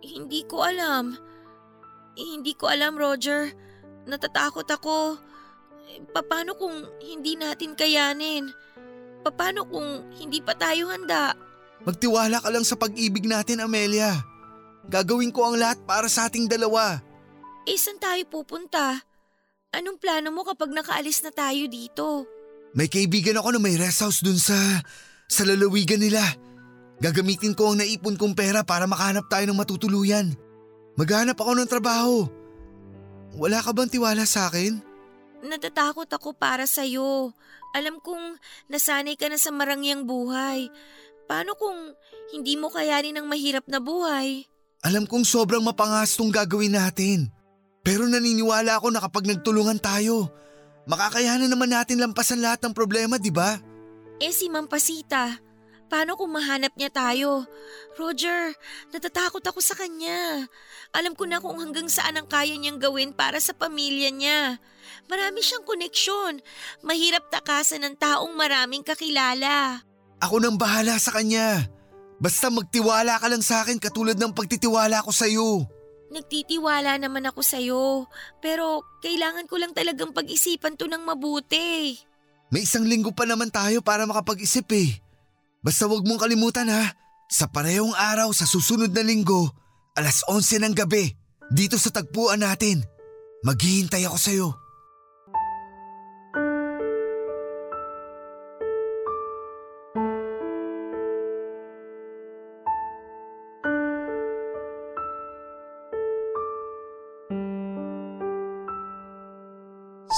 Hindi 0.00 0.44
ko 0.48 0.64
alam. 0.64 1.16
Hindi 2.16 2.52
ko 2.56 2.72
alam, 2.72 2.96
Roger. 2.96 3.52
Natatakot 4.08 4.68
ako. 4.68 5.20
Paano 6.12 6.56
kung 6.56 6.84
hindi 7.04 7.36
natin 7.36 7.76
kayanin? 7.76 8.48
Paano 9.24 9.68
kung 9.68 10.08
hindi 10.16 10.40
pa 10.40 10.56
tayo 10.56 10.88
handa? 10.88 11.36
Magtiwala 11.84 12.40
ka 12.40 12.48
lang 12.48 12.64
sa 12.64 12.80
pag-ibig 12.80 13.28
natin, 13.28 13.60
Amelia. 13.60 14.16
Gagawin 14.88 15.32
ko 15.32 15.52
ang 15.52 15.56
lahat 15.60 15.84
para 15.84 16.08
sa 16.08 16.32
ating 16.32 16.48
dalawa. 16.48 17.00
Eh, 17.68 17.76
saan 17.76 18.00
tayo 18.00 18.24
pupunta? 18.32 18.96
Anong 19.76 20.00
plano 20.00 20.32
mo 20.32 20.40
kapag 20.40 20.72
nakaalis 20.72 21.20
na 21.20 21.28
tayo 21.28 21.68
dito? 21.68 22.24
May 22.72 22.88
kaibigan 22.88 23.36
ako 23.36 23.52
na 23.52 23.60
may 23.60 23.76
rest 23.76 24.00
house 24.00 24.24
dun 24.24 24.40
sa, 24.40 24.56
sa 25.28 25.44
lalawigan 25.44 26.00
nila. 26.00 26.24
Gagamitin 27.04 27.52
ko 27.52 27.72
ang 27.72 27.84
naipon 27.84 28.16
kong 28.16 28.32
pera 28.32 28.64
para 28.64 28.88
makahanap 28.88 29.28
tayo 29.28 29.44
ng 29.44 29.60
matutuluyan. 29.60 30.32
Maghanap 30.96 31.36
ako 31.36 31.52
ng 31.60 31.68
trabaho. 31.68 32.24
Wala 33.36 33.60
ka 33.60 33.76
bang 33.76 33.92
tiwala 33.92 34.24
sa 34.24 34.48
akin? 34.48 34.80
Natatakot 35.44 36.08
ako 36.08 36.32
para 36.34 36.64
sa'yo. 36.64 37.36
Alam 37.76 38.00
kong 38.00 38.40
nasanay 38.72 39.20
ka 39.20 39.28
na 39.28 39.36
sa 39.36 39.52
marangyang 39.52 40.08
buhay. 40.08 40.72
Paano 41.28 41.52
kung 41.54 41.76
hindi 42.32 42.56
mo 42.56 42.72
kayanin 42.72 43.20
ang 43.20 43.28
mahirap 43.28 43.68
na 43.68 43.78
buhay? 43.78 44.48
Alam 44.88 45.04
kong 45.04 45.28
sobrang 45.28 45.60
mapangas 45.60 46.16
tong 46.16 46.32
gagawin 46.32 46.72
natin. 46.72 47.28
Pero 47.88 48.04
naniniwala 48.04 48.76
ako 48.76 48.92
na 48.92 49.00
kapag 49.00 49.24
nagtulungan 49.24 49.80
tayo, 49.80 50.28
makakayanan 50.84 51.48
naman 51.48 51.72
natin 51.72 52.04
lampasan 52.04 52.44
lahat 52.44 52.60
ng 52.60 52.76
problema, 52.76 53.16
di 53.16 53.32
ba? 53.32 53.56
Eh 54.20 54.28
si 54.28 54.52
Mampasita, 54.52 55.40
paano 55.88 56.12
kung 56.20 56.36
mahanap 56.36 56.76
niya 56.76 56.92
tayo? 56.92 57.48
Roger, 57.96 58.52
natatakot 58.92 59.40
ako 59.40 59.64
sa 59.64 59.72
kanya. 59.72 60.44
Alam 60.92 61.16
ko 61.16 61.24
na 61.24 61.40
kung 61.40 61.56
hanggang 61.56 61.88
saan 61.88 62.20
ang 62.20 62.28
kaya 62.28 62.60
niyang 62.60 62.76
gawin 62.76 63.16
para 63.16 63.40
sa 63.40 63.56
pamilya 63.56 64.12
niya. 64.12 64.60
Marami 65.08 65.40
siyang 65.40 65.64
koneksyon. 65.64 66.44
Mahirap 66.84 67.32
takasan 67.32 67.88
ng 67.88 67.96
taong 67.96 68.36
maraming 68.36 68.84
kakilala. 68.84 69.80
Ako 70.20 70.44
nang 70.44 70.60
bahala 70.60 71.00
sa 71.00 71.16
kanya. 71.16 71.64
Basta 72.20 72.52
magtiwala 72.52 73.16
ka 73.16 73.32
lang 73.32 73.40
sa 73.40 73.64
akin 73.64 73.80
katulad 73.80 74.20
ng 74.20 74.36
pagtitiwala 74.36 75.00
ko 75.00 75.08
sa'yo. 75.08 75.77
Nagtitiwala 76.08 76.96
naman 76.96 77.28
ako 77.28 77.40
sa'yo, 77.44 78.08
pero 78.40 78.80
kailangan 79.04 79.44
ko 79.44 79.60
lang 79.60 79.76
talagang 79.76 80.16
pag-isipan 80.16 80.74
to 80.80 80.88
ng 80.88 81.04
mabuti. 81.04 82.00
May 82.48 82.64
isang 82.64 82.88
linggo 82.88 83.12
pa 83.12 83.28
naman 83.28 83.52
tayo 83.52 83.84
para 83.84 84.08
makapag-isip 84.08 84.64
eh. 84.72 84.96
Basta 85.60 85.84
wag 85.84 86.06
mong 86.08 86.24
kalimutan 86.24 86.72
ha. 86.72 86.96
Sa 87.28 87.44
parehong 87.44 87.92
araw 87.92 88.32
sa 88.32 88.48
susunod 88.48 88.88
na 88.88 89.04
linggo, 89.04 89.52
alas 89.92 90.24
11 90.24 90.64
ng 90.64 90.74
gabi, 90.74 91.12
dito 91.52 91.76
sa 91.76 91.92
tagpuan 91.92 92.40
natin. 92.40 92.80
Maghihintay 93.44 94.08
ako 94.08 94.16
sa'yo. 94.16 94.48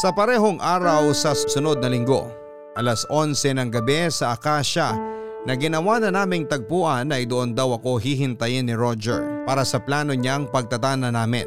Sa 0.00 0.16
parehong 0.16 0.64
araw 0.64 1.12
sa 1.12 1.36
susunod 1.36 1.76
na 1.84 1.92
linggo, 1.92 2.24
alas 2.72 3.04
11 3.12 3.52
ng 3.60 3.68
gabi 3.68 4.08
sa 4.08 4.32
Akasya 4.32 4.96
na 5.44 5.52
ginawa 5.52 6.00
na 6.00 6.08
naming 6.08 6.48
tagpuan 6.48 7.12
ay 7.12 7.28
doon 7.28 7.52
daw 7.52 7.76
ako 7.76 8.00
hihintayin 8.00 8.64
ni 8.64 8.72
Roger 8.72 9.44
para 9.44 9.60
sa 9.60 9.76
plano 9.76 10.16
niyang 10.16 10.48
pagtatana 10.48 11.12
namin. 11.12 11.44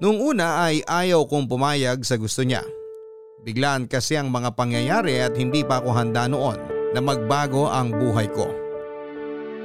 Noong 0.00 0.24
una 0.24 0.64
ay 0.64 0.88
ayaw 0.88 1.28
kong 1.28 1.44
pumayag 1.44 2.00
sa 2.00 2.16
gusto 2.16 2.48
niya. 2.48 2.64
Biglaan 3.44 3.92
kasi 3.92 4.16
ang 4.16 4.32
mga 4.32 4.56
pangyayari 4.56 5.20
at 5.20 5.36
hindi 5.36 5.60
pa 5.68 5.84
ako 5.84 5.92
handa 5.92 6.24
noon 6.24 6.56
na 6.96 7.00
magbago 7.04 7.68
ang 7.68 7.92
buhay 7.92 8.32
ko. 8.32 8.48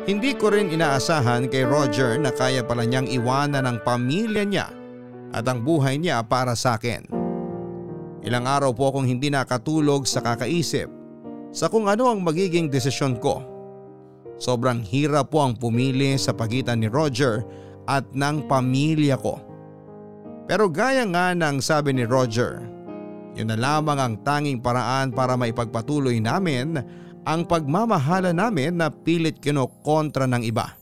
Hindi 0.04 0.36
ko 0.36 0.52
rin 0.52 0.68
inaasahan 0.68 1.48
kay 1.48 1.64
Roger 1.64 2.20
na 2.20 2.36
kaya 2.36 2.60
pala 2.60 2.84
niyang 2.84 3.08
iwanan 3.08 3.64
ang 3.64 3.80
pamilya 3.88 4.44
niya 4.44 4.68
at 5.32 5.48
ang 5.48 5.64
buhay 5.64 5.96
niya 5.96 6.20
para 6.28 6.60
sa 6.60 6.76
akin. 6.76 7.19
Ilang 8.20 8.46
araw 8.46 8.72
po 8.76 8.92
akong 8.92 9.08
hindi 9.08 9.32
nakatulog 9.32 10.04
sa 10.04 10.20
kakaisip 10.20 10.92
sa 11.50 11.72
kung 11.72 11.88
ano 11.88 12.12
ang 12.12 12.20
magiging 12.20 12.68
desisyon 12.68 13.18
ko. 13.18 13.42
Sobrang 14.40 14.84
hirap 14.84 15.36
po 15.36 15.44
ang 15.44 15.56
pumili 15.56 16.16
sa 16.16 16.32
pagitan 16.32 16.80
ni 16.80 16.88
Roger 16.88 17.44
at 17.88 18.08
ng 18.16 18.48
pamilya 18.48 19.20
ko. 19.20 19.40
Pero 20.48 20.72
gaya 20.72 21.04
nga 21.08 21.36
ng 21.36 21.60
sabi 21.60 21.96
ni 21.96 22.08
Roger, 22.08 22.64
yun 23.36 23.52
na 23.52 23.58
lamang 23.60 24.00
ang 24.00 24.16
tanging 24.24 24.60
paraan 24.60 25.12
para 25.12 25.36
maipagpatuloy 25.36 26.18
namin 26.20 26.80
ang 27.28 27.46
pagmamahala 27.46 28.32
namin 28.32 28.80
na 28.80 28.88
pilit 28.90 29.38
kinokontra 29.38 30.26
ng 30.26 30.44
iba. 30.44 30.76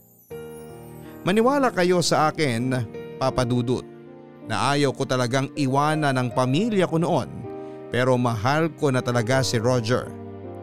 Maniwala 1.26 1.74
kayo 1.74 2.00
sa 2.00 2.30
akin, 2.30 2.72
Papa 3.18 3.42
Dudut, 3.42 3.84
na 4.48 4.74
ayaw 4.74 4.90
ko 4.96 5.04
talagang 5.04 5.52
iwanan 5.54 6.16
ang 6.16 6.32
pamilya 6.32 6.88
ko 6.88 6.96
noon 6.96 7.28
pero 7.92 8.16
mahal 8.16 8.72
ko 8.74 8.88
na 8.88 9.04
talaga 9.04 9.44
si 9.44 9.60
Roger 9.60 10.08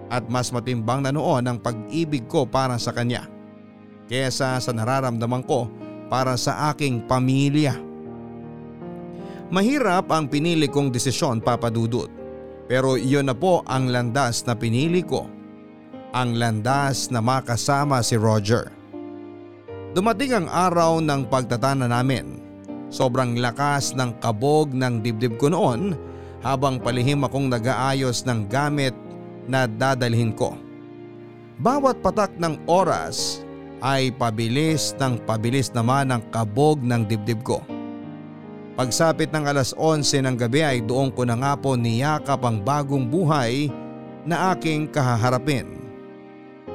at 0.10 0.26
mas 0.30 0.50
matimbang 0.50 1.06
na 1.06 1.14
noon 1.14 1.46
ang 1.46 1.58
pag-ibig 1.62 2.26
ko 2.26 2.46
para 2.46 2.78
sa 2.82 2.94
kanya 2.94 3.30
kesa 4.10 4.58
sa 4.58 4.72
nararamdaman 4.74 5.46
ko 5.46 5.70
para 6.06 6.38
sa 6.38 6.70
aking 6.70 7.10
pamilya. 7.10 7.74
Mahirap 9.50 10.10
ang 10.14 10.30
pinili 10.30 10.70
kong 10.70 10.94
desisyon 10.94 11.42
Papa 11.42 11.70
Dudut 11.74 12.10
pero 12.66 12.98
iyon 12.98 13.30
na 13.30 13.38
po 13.38 13.62
ang 13.70 13.94
landas 13.94 14.42
na 14.50 14.58
pinili 14.58 15.06
ko. 15.06 15.30
Ang 16.16 16.40
landas 16.40 17.12
na 17.14 17.20
makasama 17.20 18.02
si 18.02 18.16
Roger. 18.18 18.72
Dumating 19.94 20.34
ang 20.34 20.48
araw 20.50 21.04
ng 21.04 21.28
pagtatana 21.28 21.92
namin. 21.92 22.45
Sobrang 22.96 23.36
lakas 23.36 23.92
ng 23.92 24.24
kabog 24.24 24.72
ng 24.72 25.04
dibdib 25.04 25.36
ko 25.36 25.52
noon 25.52 26.00
habang 26.40 26.80
palihim 26.80 27.28
akong 27.28 27.52
nag-aayos 27.52 28.24
ng 28.24 28.48
gamit 28.48 28.96
na 29.52 29.68
dadalhin 29.68 30.32
ko. 30.32 30.56
Bawat 31.60 32.00
patak 32.00 32.40
ng 32.40 32.64
oras 32.72 33.44
ay 33.84 34.16
pabilis 34.16 34.96
ng 34.96 35.20
pabilis 35.28 35.76
naman 35.76 36.08
ang 36.08 36.24
kabog 36.32 36.80
ng 36.80 37.04
dibdib 37.04 37.44
ko. 37.44 37.60
Pagsapit 38.80 39.28
ng 39.36 39.44
alas 39.44 39.76
11 39.76 40.24
ng 40.24 40.36
gabi 40.40 40.64
ay 40.64 40.80
doon 40.80 41.12
ko 41.12 41.28
na 41.28 41.36
nga 41.36 41.60
po 41.60 41.76
niyakap 41.76 42.48
ang 42.48 42.64
bagong 42.64 43.12
buhay 43.12 43.68
na 44.24 44.56
aking 44.56 44.88
kahaharapin. 44.88 45.84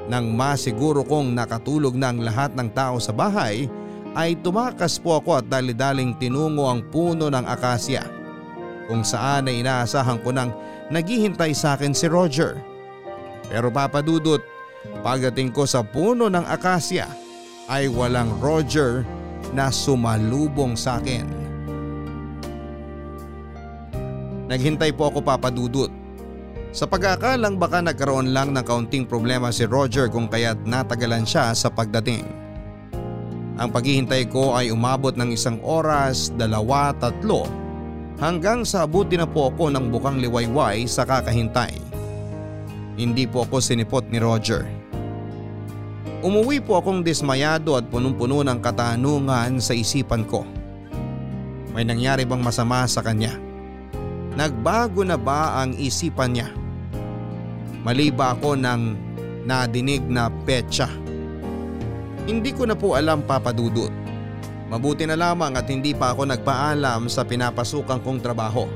Nang 0.05 0.37
masiguro 0.37 1.01
kong 1.01 1.33
nakatulog 1.33 1.97
na 1.97 2.13
ang 2.13 2.21
lahat 2.21 2.53
ng 2.53 2.69
tao 2.77 3.01
sa 3.01 3.17
bahay 3.17 3.73
ay 4.19 4.35
tumakas 4.43 4.99
po 4.99 5.23
ako 5.23 5.39
at 5.39 5.47
dali-daling 5.47 6.19
tinungo 6.19 6.67
ang 6.67 6.83
puno 6.91 7.31
ng 7.31 7.47
akasya 7.47 8.03
kung 8.91 9.07
saan 9.07 9.47
ay 9.47 9.63
inaasahan 9.63 10.19
ko 10.19 10.35
nang 10.35 10.51
naghihintay 10.91 11.55
sa 11.55 11.79
akin 11.79 11.95
si 11.95 12.11
Roger. 12.11 12.59
Pero 13.47 13.71
papadudot, 13.71 14.43
pagdating 15.07 15.55
ko 15.55 15.63
sa 15.63 15.87
puno 15.87 16.27
ng 16.27 16.43
akasya 16.43 17.07
ay 17.71 17.87
walang 17.87 18.35
Roger 18.43 19.07
na 19.55 19.71
sumalubong 19.71 20.75
sa 20.75 20.99
akin. 20.99 21.27
Naghintay 24.51 24.91
po 24.91 25.15
ako 25.15 25.23
papadudot. 25.23 25.91
Sa 26.75 26.87
pag-aakalang 26.87 27.59
baka 27.59 27.79
nagkaroon 27.83 28.35
lang 28.35 28.51
ng 28.51 28.67
kaunting 28.67 29.07
problema 29.07 29.55
si 29.55 29.67
Roger 29.67 30.11
kung 30.11 30.27
kaya't 30.27 30.67
natagalan 30.67 31.23
siya 31.23 31.55
sa 31.55 31.71
pagdating. 31.71 32.50
Ang 33.61 33.69
paghihintay 33.77 34.33
ko 34.33 34.57
ay 34.57 34.73
umabot 34.73 35.13
ng 35.13 35.37
isang 35.37 35.61
oras, 35.61 36.33
dalawa, 36.33 36.97
tatlo 36.97 37.45
hanggang 38.17 38.65
sa 38.65 38.89
abuti 38.89 39.21
na 39.21 39.29
po 39.29 39.53
ako 39.53 39.69
ng 39.69 39.93
bukang 39.93 40.17
liwayway 40.17 40.89
sa 40.89 41.05
kakahintay. 41.05 41.77
Hindi 42.97 43.29
po 43.29 43.45
ako 43.45 43.61
sinipot 43.61 44.09
ni 44.09 44.17
Roger. 44.17 44.65
Umuwi 46.21 46.61
po 46.61 46.81
akong 46.81 47.01
dismayado 47.01 47.77
at 47.77 47.89
punong-puno 47.89 48.45
ng 48.45 48.61
katanungan 48.61 49.57
sa 49.57 49.73
isipan 49.73 50.29
ko. 50.29 50.45
May 51.73 51.85
nangyari 51.89 52.29
bang 52.29 52.45
masama 52.45 52.85
sa 52.85 53.01
kanya? 53.01 53.37
Nagbago 54.37 55.01
na 55.01 55.17
ba 55.17 55.65
ang 55.65 55.77
isipan 55.81 56.37
niya? 56.37 56.49
Mali 57.81 58.13
ba 58.13 58.37
ako 58.37 58.57
ng 58.57 58.81
nadinig 59.49 60.05
na 60.09 60.29
petsa? 60.45 61.00
Hindi 62.29 62.53
ko 62.53 62.69
na 62.69 62.77
po 62.77 62.93
alam 62.97 63.25
papadudot. 63.25 63.93
Mabuti 64.71 65.03
na 65.03 65.19
lamang 65.19 65.57
at 65.59 65.67
hindi 65.67 65.97
pa 65.97 66.15
ako 66.15 66.31
nagpaalam 66.31 67.11
sa 67.11 67.27
pinapasukan 67.27 67.99
kong 68.05 68.21
trabaho. 68.23 68.71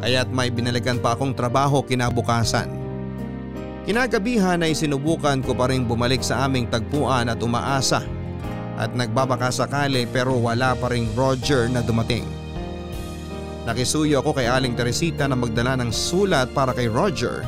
Kaya't 0.00 0.32
may 0.32 0.48
binalikan 0.48 0.96
pa 0.96 1.12
akong 1.12 1.36
trabaho 1.36 1.84
kinabukasan. 1.84 2.72
Kinagabihan 3.84 4.64
ay 4.64 4.72
sinubukan 4.72 5.44
ko 5.44 5.52
pa 5.52 5.68
rin 5.68 5.84
bumalik 5.84 6.24
sa 6.24 6.48
aming 6.48 6.70
tagpuan 6.72 7.28
at 7.28 7.40
umaasa 7.44 8.00
at 8.80 8.96
nagbabaka 8.96 9.52
sakali 9.52 10.08
pero 10.08 10.40
wala 10.40 10.72
pa 10.72 10.88
rin 10.88 11.04
Roger 11.12 11.68
na 11.68 11.84
dumating. 11.84 12.24
Nakisuyo 13.68 14.24
ako 14.24 14.40
kay 14.40 14.48
Aling 14.48 14.72
Teresita 14.72 15.28
na 15.28 15.36
magdala 15.36 15.76
ng 15.76 15.92
sulat 15.92 16.48
para 16.56 16.72
kay 16.72 16.88
Roger 16.88 17.44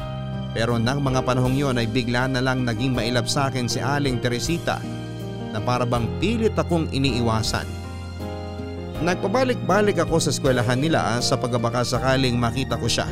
pero 0.53 0.77
nang 0.77 1.01
mga 1.01 1.25
panahong 1.25 1.57
yon 1.57 1.81
ay 1.81 1.89
bigla 1.89 2.29
na 2.29 2.45
lang 2.45 2.69
naging 2.69 2.93
mailap 2.93 3.25
sa 3.25 3.49
akin 3.49 3.65
si 3.65 3.81
Aling 3.81 4.21
Teresita 4.21 4.77
na 5.53 5.61
parabang 5.61 6.09
pilit 6.19 6.57
akong 6.57 6.89
iniiwasan. 6.91 7.69
Nagpabalik-balik 9.03 9.99
ako 10.03 10.23
sa 10.23 10.31
eskwelahan 10.31 10.79
nila 10.79 11.19
sa 11.21 11.37
pagbabaka 11.37 11.83
sakaling 11.83 12.39
makita 12.39 12.79
ko 12.79 12.87
siya. 12.89 13.07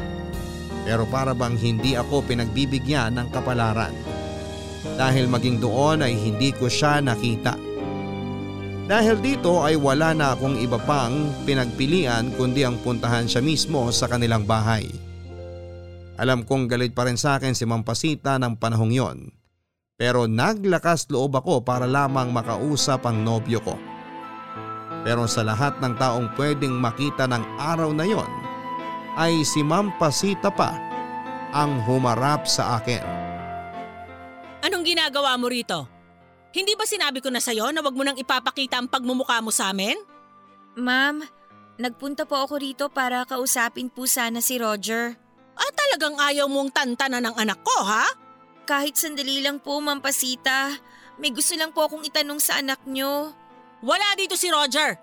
Pero 0.87 1.05
para 1.07 1.37
bang 1.37 1.59
hindi 1.59 1.95
ako 1.99 2.25
pinagbibigyan 2.25 3.15
ng 3.19 3.29
kapalaran. 3.35 3.93
Dahil 4.97 5.29
maging 5.29 5.61
doon 5.61 6.07
ay 6.07 6.17
hindi 6.17 6.57
ko 6.57 6.71
siya 6.71 7.05
nakita. 7.05 7.59
Dahil 8.91 9.23
dito 9.23 9.63
ay 9.63 9.79
wala 9.79 10.15
na 10.15 10.35
akong 10.35 10.59
iba 10.59 10.79
pang 10.83 11.31
pinagpilian 11.47 12.35
kundi 12.35 12.67
ang 12.67 12.79
puntahan 12.83 13.27
siya 13.27 13.39
mismo 13.39 13.87
sa 13.95 14.11
kanilang 14.11 14.43
bahay. 14.47 14.87
Alam 16.19 16.45
kong 16.45 16.69
galit 16.69 16.93
pa 16.93 17.07
rin 17.07 17.17
sa 17.17 17.39
akin 17.39 17.55
si 17.55 17.65
Mampasita 17.65 18.37
ng 18.39 18.59
panahong 18.59 18.93
yon. 18.93 19.40
Pero 20.01 20.25
naglakas 20.25 21.05
loob 21.13 21.37
ako 21.37 21.61
para 21.61 21.85
lamang 21.85 22.33
makausap 22.33 23.05
ang 23.05 23.21
nobyo 23.21 23.61
ko. 23.61 23.77
Pero 25.05 25.29
sa 25.29 25.45
lahat 25.45 25.77
ng 25.77 25.93
taong 26.01 26.33
pwedeng 26.41 26.73
makita 26.73 27.29
ng 27.29 27.45
araw 27.61 27.93
na 27.93 28.09
yon 28.09 28.31
ay 29.21 29.45
si 29.45 29.61
Mampasita 29.61 30.49
pa 30.49 30.73
ang 31.53 31.85
humarap 31.85 32.49
sa 32.49 32.81
akin. 32.81 33.05
Anong 34.65 34.85
ginagawa 34.89 35.37
mo 35.37 35.53
rito? 35.53 35.85
Hindi 36.57 36.73
ba 36.75 36.89
sinabi 36.89 37.21
ko 37.21 37.29
na 37.29 37.39
sa'yo 37.39 37.69
na 37.69 37.85
wag 37.85 37.93
mo 37.93 38.01
nang 38.01 38.17
ipapakita 38.17 38.81
ang 38.81 38.89
pagmumukha 38.89 39.45
mo 39.45 39.53
sa 39.53 39.71
amin? 39.71 40.01
Ma'am, 40.81 41.21
nagpunta 41.77 42.25
po 42.25 42.41
ako 42.41 42.57
rito 42.57 42.85
para 42.89 43.29
kausapin 43.29 43.93
po 43.93 44.09
sana 44.09 44.41
si 44.41 44.57
Roger. 44.57 45.15
Ah, 45.61 45.73
talagang 45.77 46.17
ayaw 46.17 46.49
mong 46.49 46.73
tantanan 46.73 47.29
ng 47.29 47.37
anak 47.37 47.61
ko, 47.61 47.77
ha? 47.85 48.09
Kahit 48.71 48.95
sandali 48.95 49.43
lang 49.43 49.59
po, 49.59 49.83
Ma'am 49.83 49.99
Pasita. 49.99 50.71
May 51.19 51.35
gusto 51.35 51.59
lang 51.59 51.75
po 51.75 51.91
akong 51.91 52.07
itanong 52.07 52.39
sa 52.39 52.63
anak 52.63 52.79
nyo. 52.87 53.35
Wala 53.83 54.15
dito 54.15 54.39
si 54.39 54.47
Roger. 54.47 54.95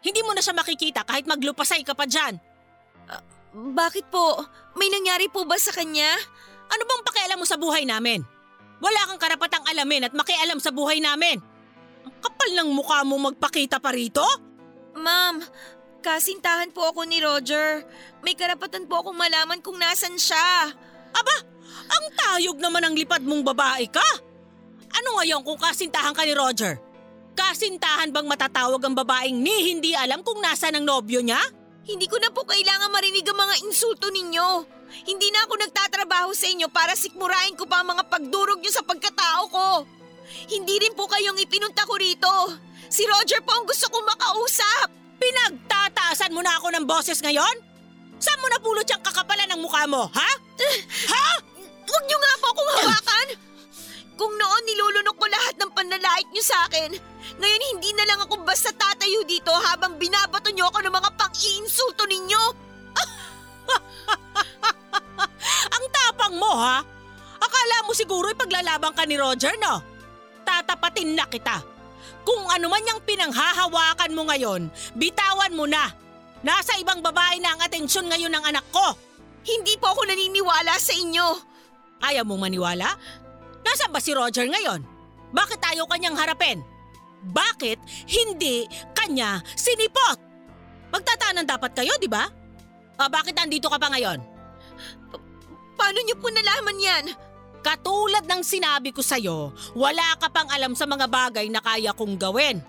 Hindi 0.00 0.24
mo 0.24 0.32
na 0.32 0.40
siya 0.40 0.56
makikita 0.56 1.04
kahit 1.04 1.28
maglupasay 1.28 1.84
ka 1.84 1.92
pa 1.92 2.08
dyan. 2.08 2.40
Bakit 3.76 4.08
po? 4.08 4.40
May 4.72 4.88
nangyari 4.88 5.28
po 5.28 5.44
ba 5.44 5.60
sa 5.60 5.68
kanya? 5.68 6.08
Ano 6.72 6.82
bang 6.88 7.04
pakialam 7.04 7.36
mo 7.36 7.44
sa 7.44 7.60
buhay 7.60 7.84
namin? 7.84 8.24
Wala 8.80 9.12
kang 9.12 9.20
karapatang 9.20 9.68
alamin 9.68 10.08
at 10.08 10.16
makialam 10.16 10.56
sa 10.56 10.72
buhay 10.72 11.04
namin. 11.04 11.44
Ang 12.08 12.14
kapal 12.24 12.56
ng 12.56 12.72
mukha 12.72 13.04
mo 13.04 13.20
magpakita 13.20 13.84
pa 13.84 13.92
rito? 13.92 14.24
Ma'am, 14.96 15.44
kasintahan 16.00 16.72
po 16.72 16.88
ako 16.88 17.04
ni 17.04 17.20
Roger. 17.20 17.84
May 18.24 18.32
karapatan 18.32 18.88
po 18.88 19.04
akong 19.04 19.18
malaman 19.20 19.60
kung 19.60 19.76
nasan 19.76 20.16
siya. 20.16 20.72
Aba, 21.12 21.49
ang 21.90 22.04
tayog 22.14 22.58
naman 22.58 22.82
ang 22.84 22.94
lipad 22.94 23.22
mong 23.22 23.42
babae 23.42 23.86
ka. 23.90 24.08
Ano 24.90 25.22
ngayon 25.22 25.42
kung 25.46 25.58
kasintahan 25.58 26.14
ka 26.14 26.22
ni 26.26 26.34
Roger? 26.34 26.78
Kasintahan 27.34 28.10
bang 28.10 28.26
matatawag 28.26 28.82
ang 28.82 28.94
babaeng 28.94 29.38
ni 29.38 29.72
hindi 29.72 29.94
alam 29.94 30.20
kung 30.20 30.42
nasa 30.42 30.68
ang 30.68 30.82
nobyo 30.82 31.22
niya? 31.22 31.40
Hindi 31.86 32.06
ko 32.06 32.20
na 32.20 32.28
po 32.30 32.44
kailangan 32.44 32.92
marinig 32.92 33.24
ang 33.26 33.38
mga 33.38 33.54
insulto 33.64 34.12
ninyo. 34.12 34.48
Hindi 35.06 35.30
na 35.30 35.46
ako 35.46 35.54
nagtatrabaho 35.58 36.30
sa 36.34 36.50
inyo 36.50 36.66
para 36.68 36.98
sikmurain 36.98 37.54
ko 37.54 37.64
pa 37.64 37.80
ang 37.80 37.94
mga 37.94 38.10
pagdurog 38.10 38.58
niyo 38.58 38.74
sa 38.74 38.84
pagkatao 38.84 39.42
ko. 39.48 39.68
Hindi 40.50 40.82
rin 40.82 40.94
po 40.94 41.06
kayong 41.06 41.38
ipinunta 41.38 41.86
ko 41.86 41.94
rito. 41.98 42.30
Si 42.90 43.06
Roger 43.06 43.42
po 43.46 43.54
ang 43.54 43.64
gusto 43.66 43.86
kong 43.86 44.06
makausap. 44.06 44.88
Pinagtataasan 45.20 46.34
mo 46.34 46.42
na 46.42 46.58
ako 46.58 46.74
ng 46.74 46.84
boses 46.86 47.22
ngayon? 47.22 47.56
Saan 48.20 48.40
mo 48.42 48.48
napulot 48.52 48.84
yung 48.84 49.00
kakapalan 49.00 49.48
ng 49.48 49.60
mukha 49.64 49.88
mo, 49.88 50.10
ha? 50.10 50.30
ha? 51.14 51.26
Huwag 51.90 52.04
niyo 52.06 52.18
nga 52.22 52.34
po 52.38 52.46
akong 52.54 52.70
hawakan. 52.78 53.28
Kung 54.14 54.32
noon 54.36 54.62
nilulunok 54.68 55.16
ko 55.18 55.26
lahat 55.26 55.54
ng 55.58 55.70
panlalait 55.74 56.28
niyo 56.30 56.44
sa 56.46 56.70
akin, 56.70 56.94
ngayon 57.40 57.62
hindi 57.74 57.90
na 57.98 58.06
lang 58.06 58.20
ako 58.22 58.46
basta 58.46 58.70
tatayo 58.70 59.26
dito 59.26 59.50
habang 59.50 59.98
binabato 59.98 60.54
niyo 60.54 60.70
ako 60.70 60.86
ng 60.86 60.94
mga 60.94 61.10
pang-iinsulto 61.18 62.04
ninyo. 62.06 62.42
Ang 65.74 65.84
tapang 65.90 66.34
mo, 66.38 66.52
ha? 66.54 66.78
Akala 67.40 67.76
mo 67.88 67.96
siguro 67.96 68.30
ipaglalaban 68.30 68.92
ka 68.92 69.08
ni 69.08 69.16
Roger, 69.16 69.56
no? 69.58 69.80
Tatapatin 70.44 71.16
na 71.16 71.24
kita. 71.26 71.64
Kung 72.22 72.44
ano 72.52 72.68
man 72.68 72.84
yung 72.84 73.00
pinanghahawakan 73.02 74.12
mo 74.12 74.28
ngayon, 74.28 74.68
bitawan 74.94 75.56
mo 75.56 75.64
na. 75.64 75.88
Nasa 76.44 76.76
ibang 76.76 77.00
babae 77.00 77.40
na 77.40 77.56
ang 77.56 77.60
atensyon 77.64 78.12
ngayon 78.12 78.32
ng 78.32 78.44
anak 78.44 78.64
ko. 78.68 78.92
Hindi 79.40 79.80
po 79.80 79.96
ako 79.96 80.04
naniniwala 80.04 80.76
sa 80.76 80.92
inyo. 80.92 81.49
Ayaw 82.00 82.24
mong 82.24 82.48
maniwala? 82.48 82.96
Nasaan 83.60 83.92
ba 83.92 84.00
si 84.00 84.16
Roger 84.16 84.48
ngayon? 84.48 84.80
Bakit 85.30 85.60
ayaw 85.62 85.86
kanyang 85.86 86.16
harapin? 86.16 86.64
Bakit 87.20 87.78
hindi 88.08 88.64
kanya 88.96 89.44
sinipot? 89.54 90.16
Magtatanan 90.90 91.46
dapat 91.46 91.76
kayo, 91.76 91.92
di 92.00 92.08
ba? 92.08 92.26
O 93.00 93.08
bakit 93.08 93.36
nandito 93.36 93.68
ka 93.70 93.78
pa 93.78 93.92
ngayon? 93.92 94.18
Paano 95.78 95.98
niyo 96.04 96.16
po 96.18 96.28
nalaman 96.28 96.76
yan? 96.76 97.04
Katulad 97.60 98.24
ng 98.24 98.40
sinabi 98.40 98.88
ko 98.90 99.04
sa'yo, 99.04 99.52
wala 99.76 100.16
ka 100.16 100.32
pang 100.32 100.48
alam 100.48 100.72
sa 100.72 100.88
mga 100.88 101.06
bagay 101.08 101.46
na 101.52 101.60
kaya 101.60 101.92
kong 101.92 102.16
gawin. 102.16 102.60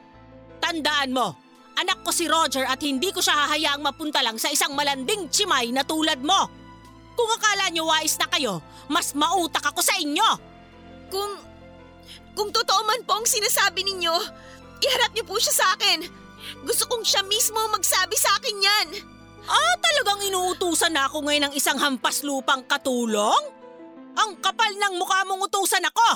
Tandaan 0.60 1.16
mo, 1.16 1.36
anak 1.80 2.04
ko 2.04 2.12
si 2.12 2.28
Roger 2.28 2.68
at 2.68 2.84
hindi 2.84 3.10
ko 3.16 3.24
siya 3.24 3.48
hahayaang 3.48 3.82
mapunta 3.82 4.20
lang 4.20 4.36
sa 4.36 4.52
isang 4.52 4.76
malanding 4.76 5.32
chimay 5.32 5.72
na 5.72 5.88
tulad 5.88 6.20
mo. 6.20 6.61
Kung 7.16 7.30
akala 7.36 7.70
niyo 7.70 7.88
wais 7.88 8.16
na 8.18 8.28
kayo, 8.32 8.64
mas 8.88 9.14
mautak 9.14 9.64
ako 9.64 9.82
sa 9.84 9.96
inyo. 10.00 10.30
Kung... 11.12 11.32
Kung 12.32 12.50
totoo 12.50 12.88
man 12.88 13.04
po 13.04 13.20
ang 13.20 13.28
sinasabi 13.28 13.84
ninyo, 13.84 14.16
iharap 14.80 15.12
niyo 15.12 15.28
po 15.28 15.36
siya 15.36 15.52
sa 15.52 15.68
akin. 15.76 16.00
Gusto 16.64 16.88
kong 16.88 17.04
siya 17.04 17.22
mismo 17.28 17.60
magsabi 17.70 18.16
sa 18.16 18.40
akin 18.40 18.58
yan. 18.58 18.88
Ah, 19.46 19.76
talagang 19.84 20.24
inuutusan 20.32 20.96
na 20.96 21.12
ako 21.12 21.28
ngayon 21.28 21.52
ng 21.52 21.54
isang 21.60 21.76
hampas 21.76 22.24
lupang 22.24 22.64
katulong? 22.64 23.44
Ang 24.16 24.40
kapal 24.40 24.72
ng 24.76 24.96
mukha 24.96 25.28
mong 25.28 25.44
utusan 25.52 25.84
ako! 25.84 26.10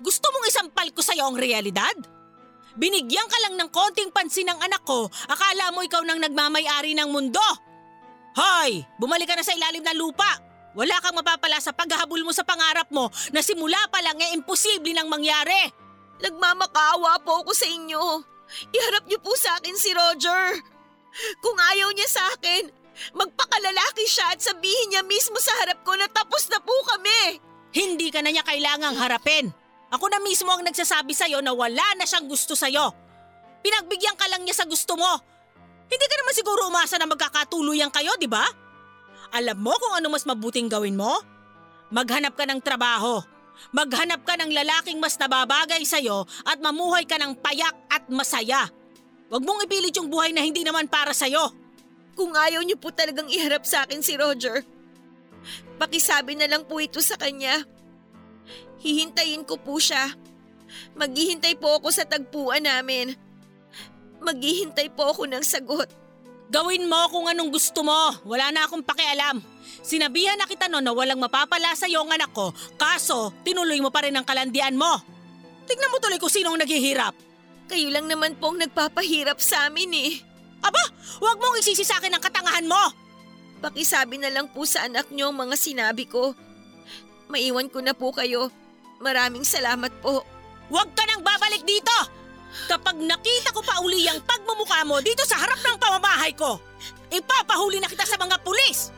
Gusto 0.00 0.28
mong 0.28 0.48
isampal 0.48 0.88
ko 0.92 1.00
sa'yo 1.00 1.28
ang 1.28 1.36
realidad? 1.36 1.96
Binigyan 2.72 3.28
ka 3.28 3.38
lang 3.44 3.54
ng 3.60 3.68
konting 3.68 4.12
pansin 4.12 4.48
ng 4.48 4.60
anak 4.60 4.80
ko, 4.84 5.08
akala 5.28 5.72
mo 5.76 5.84
ikaw 5.84 6.00
nang 6.04 6.20
nagmamayari 6.20 6.96
ng 6.96 7.08
mundo. 7.08 7.42
Hoy, 8.32 8.84
bumalik 8.96 9.28
ka 9.28 9.36
na 9.36 9.44
sa 9.44 9.52
ilalim 9.52 9.84
ng 9.84 9.98
lupa. 9.98 10.40
Wala 10.72 10.96
kang 11.04 11.12
mapapala 11.12 11.60
sa 11.60 11.76
paghahabol 11.76 12.24
mo 12.24 12.32
sa 12.32 12.48
pangarap 12.48 12.88
mo 12.88 13.12
na 13.28 13.44
simula 13.44 13.76
pa 13.92 14.00
lang 14.00 14.16
e 14.16 14.32
imposible 14.32 14.96
nang 14.96 15.12
mangyari. 15.12 15.68
Nagmamakaawa 16.24 17.20
po 17.20 17.44
ako 17.44 17.52
sa 17.52 17.68
inyo. 17.68 18.24
Iharap 18.72 19.04
niyo 19.04 19.20
po 19.20 19.36
sa 19.36 19.60
akin 19.60 19.76
si 19.76 19.92
Roger. 19.92 20.56
Kung 21.44 21.58
ayaw 21.60 21.92
niya 21.92 22.08
sa 22.08 22.24
akin, 22.32 22.72
Magpakalalaki 23.12 24.04
siya 24.04 24.36
at 24.36 24.40
sabihin 24.40 24.92
niya 24.92 25.02
mismo 25.04 25.36
sa 25.40 25.52
harap 25.64 25.80
ko 25.82 25.96
na 25.96 26.08
tapos 26.08 26.48
na 26.52 26.60
po 26.60 26.72
kami. 26.86 27.40
Hindi 27.72 28.12
ka 28.12 28.20
na 28.20 28.30
niya 28.30 28.44
kailangang 28.44 28.96
harapin. 29.00 29.48
Ako 29.92 30.08
na 30.08 30.20
mismo 30.20 30.48
ang 30.52 30.64
nagsasabi 30.64 31.12
sa'yo 31.12 31.40
na 31.44 31.52
wala 31.52 31.84
na 31.96 32.04
siyang 32.04 32.28
gusto 32.28 32.56
sa'yo. 32.56 32.92
Pinagbigyan 33.60 34.16
ka 34.16 34.28
lang 34.28 34.44
niya 34.44 34.64
sa 34.64 34.66
gusto 34.68 34.96
mo. 34.96 35.20
Hindi 35.92 36.06
ka 36.08 36.16
naman 36.16 36.32
siguro 36.32 36.60
umasa 36.72 36.96
na 36.96 37.04
magkakatuluyan 37.04 37.92
kayo, 37.92 38.16
di 38.16 38.24
ba? 38.24 38.48
Alam 39.36 39.60
mo 39.60 39.76
kung 39.76 39.92
ano 39.92 40.08
mas 40.08 40.24
mabuting 40.24 40.72
gawin 40.72 40.96
mo? 40.96 41.20
Maghanap 41.92 42.32
ka 42.32 42.48
ng 42.48 42.64
trabaho. 42.64 43.20
Maghanap 43.76 44.24
ka 44.24 44.40
ng 44.40 44.48
lalaking 44.56 44.96
mas 44.96 45.20
nababagay 45.20 45.84
sa'yo 45.84 46.24
at 46.48 46.56
mamuhay 46.64 47.04
ka 47.04 47.20
ng 47.20 47.36
payak 47.36 47.76
at 47.92 48.08
masaya. 48.08 48.72
Huwag 49.28 49.44
mong 49.44 49.68
ipilit 49.68 49.92
yung 49.92 50.08
buhay 50.08 50.32
na 50.32 50.40
hindi 50.40 50.64
naman 50.64 50.88
para 50.88 51.12
sa'yo. 51.12 51.52
Kung 52.16 52.32
ayaw 52.32 52.64
niyo 52.64 52.80
po 52.80 52.88
talagang 52.88 53.28
iharap 53.28 53.68
sa 53.68 53.84
akin 53.84 54.00
si 54.00 54.16
Roger, 54.16 54.64
pakisabi 55.76 56.40
na 56.40 56.48
lang 56.48 56.64
po 56.64 56.80
ito 56.80 57.04
sa 57.04 57.20
kanya. 57.20 57.68
Hihintayin 58.80 59.44
ko 59.44 59.60
po 59.60 59.76
siya. 59.76 60.12
Maghihintay 60.96 61.60
po 61.60 61.76
ako 61.76 61.92
sa 61.92 62.08
tagpuan 62.08 62.64
namin. 62.64 63.12
Maghihintay 64.22 64.94
po 64.94 65.10
ako 65.10 65.26
ng 65.26 65.42
sagot. 65.42 65.90
Gawin 66.52 66.86
mo 66.86 67.08
kung 67.10 67.26
anong 67.26 67.50
gusto 67.50 67.82
mo. 67.82 68.14
Wala 68.28 68.52
na 68.54 68.68
akong 68.68 68.84
pakialam. 68.84 69.42
Sinabihan 69.82 70.38
na 70.38 70.46
kita 70.46 70.70
noon 70.70 70.84
na 70.84 70.94
walang 70.94 71.18
mapapala 71.18 71.74
sa 71.74 71.90
iyo 71.90 72.06
ang 72.06 72.12
anak 72.14 72.30
ko, 72.30 72.54
kaso 72.78 73.34
tinuloy 73.42 73.80
mo 73.82 73.90
pa 73.90 74.06
rin 74.06 74.14
ang 74.14 74.22
kalandian 74.22 74.78
mo. 74.78 75.00
Tignan 75.66 75.90
mo 75.90 75.98
tuloy 75.98 76.22
kung 76.22 76.30
sino 76.30 76.54
ang 76.54 76.60
naghihirap. 76.60 77.16
Kayo 77.66 77.88
lang 77.90 78.06
naman 78.06 78.36
po 78.36 78.52
ang 78.52 78.62
nagpapahirap 78.62 79.40
sa 79.40 79.66
amin 79.66 79.90
eh. 79.96 80.12
Aba, 80.62 80.82
huwag 81.18 81.40
mong 81.40 81.58
isisi 81.58 81.82
sa 81.82 81.98
akin 81.98 82.14
ang 82.14 82.22
katangahan 82.22 82.68
mo. 82.68 82.78
Pakisabi 83.64 84.20
na 84.20 84.30
lang 84.30 84.46
po 84.52 84.62
sa 84.68 84.86
anak 84.86 85.10
niyo 85.10 85.32
ang 85.32 85.38
mga 85.38 85.56
sinabi 85.58 86.06
ko. 86.06 86.36
Maiwan 87.32 87.72
ko 87.72 87.80
na 87.80 87.96
po 87.96 88.12
kayo. 88.12 88.52
Maraming 89.00 89.42
salamat 89.42 89.90
po. 90.04 90.22
Huwag 90.70 90.94
ka 90.94 91.02
nang 91.08 91.24
babalik 91.24 91.64
dito! 91.66 92.21
Kapag 92.68 93.00
nakita 93.00 93.50
ko 93.56 93.64
pa 93.64 93.80
uli 93.80 94.04
ang 94.08 94.20
pagmumukha 94.22 94.84
mo 94.84 95.00
dito 95.00 95.24
sa 95.24 95.40
harap 95.40 95.60
ng 95.60 95.76
pamamahay 95.80 96.36
ko, 96.36 96.60
ipapahuli 97.08 97.80
na 97.80 97.88
kita 97.88 98.04
sa 98.04 98.20
mga 98.20 98.36
pulis! 98.44 98.92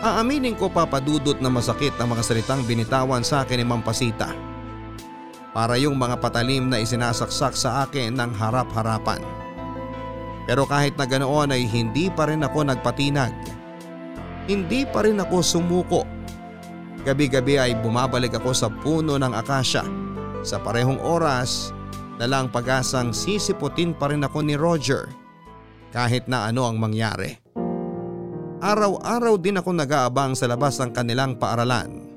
Aaminin 0.00 0.56
ko 0.56 0.72
papadudot 0.72 1.36
na 1.44 1.52
masakit 1.52 1.92
ang 2.00 2.16
mga 2.16 2.24
salitang 2.24 2.64
binitawan 2.64 3.20
sa 3.20 3.44
akin 3.44 3.60
ni 3.60 3.66
Mampasita. 3.68 4.32
Para 5.52 5.76
yung 5.76 5.92
mga 6.00 6.16
patalim 6.16 6.72
na 6.72 6.80
isinasaksak 6.80 7.52
sa 7.52 7.84
akin 7.84 8.16
ng 8.16 8.32
harap-harapan. 8.32 9.20
Pero 10.50 10.66
kahit 10.66 10.98
na 10.98 11.06
ganoon 11.06 11.54
ay 11.54 11.62
hindi 11.62 12.10
pa 12.10 12.26
rin 12.26 12.42
ako 12.42 12.66
nagpatinag. 12.66 13.30
Hindi 14.50 14.82
pa 14.82 15.06
rin 15.06 15.22
ako 15.22 15.46
sumuko. 15.46 16.02
Gabi-gabi 17.06 17.54
ay 17.54 17.78
bumabalik 17.78 18.34
ako 18.34 18.50
sa 18.50 18.66
puno 18.66 19.14
ng 19.14 19.30
akasya. 19.30 19.86
Sa 20.42 20.58
parehong 20.58 20.98
oras, 20.98 21.70
dalang 22.18 22.50
pag-asang 22.50 23.14
sisiputin 23.14 23.94
pa 23.94 24.10
rin 24.10 24.26
ako 24.26 24.42
ni 24.42 24.58
Roger 24.58 25.06
kahit 25.94 26.26
na 26.26 26.50
ano 26.50 26.66
ang 26.66 26.82
mangyari. 26.82 27.38
Araw-araw 28.58 29.38
din 29.38 29.62
ako 29.62 29.70
nag-aabang 29.70 30.34
sa 30.34 30.50
labas 30.50 30.82
ng 30.82 30.90
kanilang 30.90 31.38
paaralan. 31.38 32.10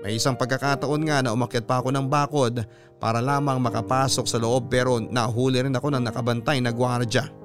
May 0.00 0.16
isang 0.16 0.32
pagkakataon 0.32 1.02
nga 1.04 1.20
na 1.20 1.36
umakyat 1.36 1.68
pa 1.68 1.84
ako 1.84 1.92
ng 1.92 2.08
bakod 2.08 2.64
para 2.96 3.20
lamang 3.20 3.60
makapasok 3.60 4.24
sa 4.24 4.40
loob 4.40 4.72
pero 4.72 4.96
nahuli 4.96 5.60
rin 5.60 5.76
ako 5.76 5.92
ng 5.92 6.08
nakabantay 6.08 6.56
na 6.64 6.72
gwardya. 6.72 7.39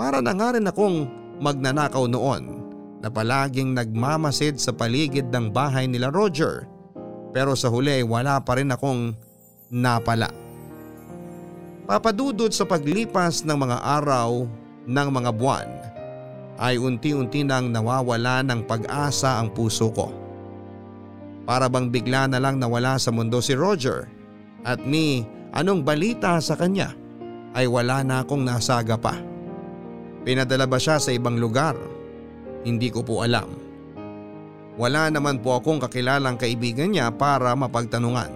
Para 0.00 0.24
na 0.24 0.32
nga 0.32 0.56
rin 0.56 0.64
akong 0.64 1.04
magnanakaw 1.44 2.08
noon 2.08 2.64
na 3.04 3.12
palaging 3.12 3.76
nagmamasid 3.76 4.56
sa 4.56 4.72
paligid 4.72 5.28
ng 5.28 5.52
bahay 5.52 5.84
nila 5.84 6.08
Roger 6.08 6.64
pero 7.36 7.52
sa 7.52 7.68
huli 7.68 8.00
wala 8.00 8.40
pa 8.40 8.56
rin 8.56 8.72
akong 8.72 9.12
napala. 9.68 10.32
Papadudod 11.84 12.48
sa 12.48 12.64
paglipas 12.64 13.44
ng 13.44 13.52
mga 13.60 13.76
araw 14.00 14.48
ng 14.88 15.08
mga 15.12 15.30
buwan 15.36 15.68
ay 16.56 16.80
unti-unti 16.80 17.44
nang 17.44 17.68
nawawala 17.68 18.40
ng 18.40 18.64
pag-asa 18.64 19.36
ang 19.36 19.52
puso 19.52 19.92
ko. 19.92 20.08
Para 21.44 21.68
bang 21.68 21.92
bigla 21.92 22.24
na 22.24 22.40
lang 22.40 22.56
nawala 22.56 22.96
sa 22.96 23.12
mundo 23.12 23.44
si 23.44 23.52
Roger 23.52 24.08
at 24.64 24.80
ni 24.80 25.28
anong 25.52 25.84
balita 25.84 26.40
sa 26.40 26.56
kanya 26.56 26.96
ay 27.52 27.68
wala 27.68 28.00
na 28.00 28.24
akong 28.24 28.48
nasaga 28.48 28.96
pa. 28.96 29.29
Pinadala 30.20 30.68
ba 30.68 30.76
siya 30.76 31.00
sa 31.00 31.10
ibang 31.16 31.40
lugar? 31.40 31.80
Hindi 32.60 32.92
ko 32.92 33.00
po 33.00 33.24
alam. 33.24 33.48
Wala 34.76 35.08
naman 35.08 35.40
po 35.40 35.56
akong 35.56 35.80
kakilalang 35.80 36.36
kaibigan 36.36 36.92
niya 36.92 37.08
para 37.12 37.56
mapagtanungan. 37.56 38.32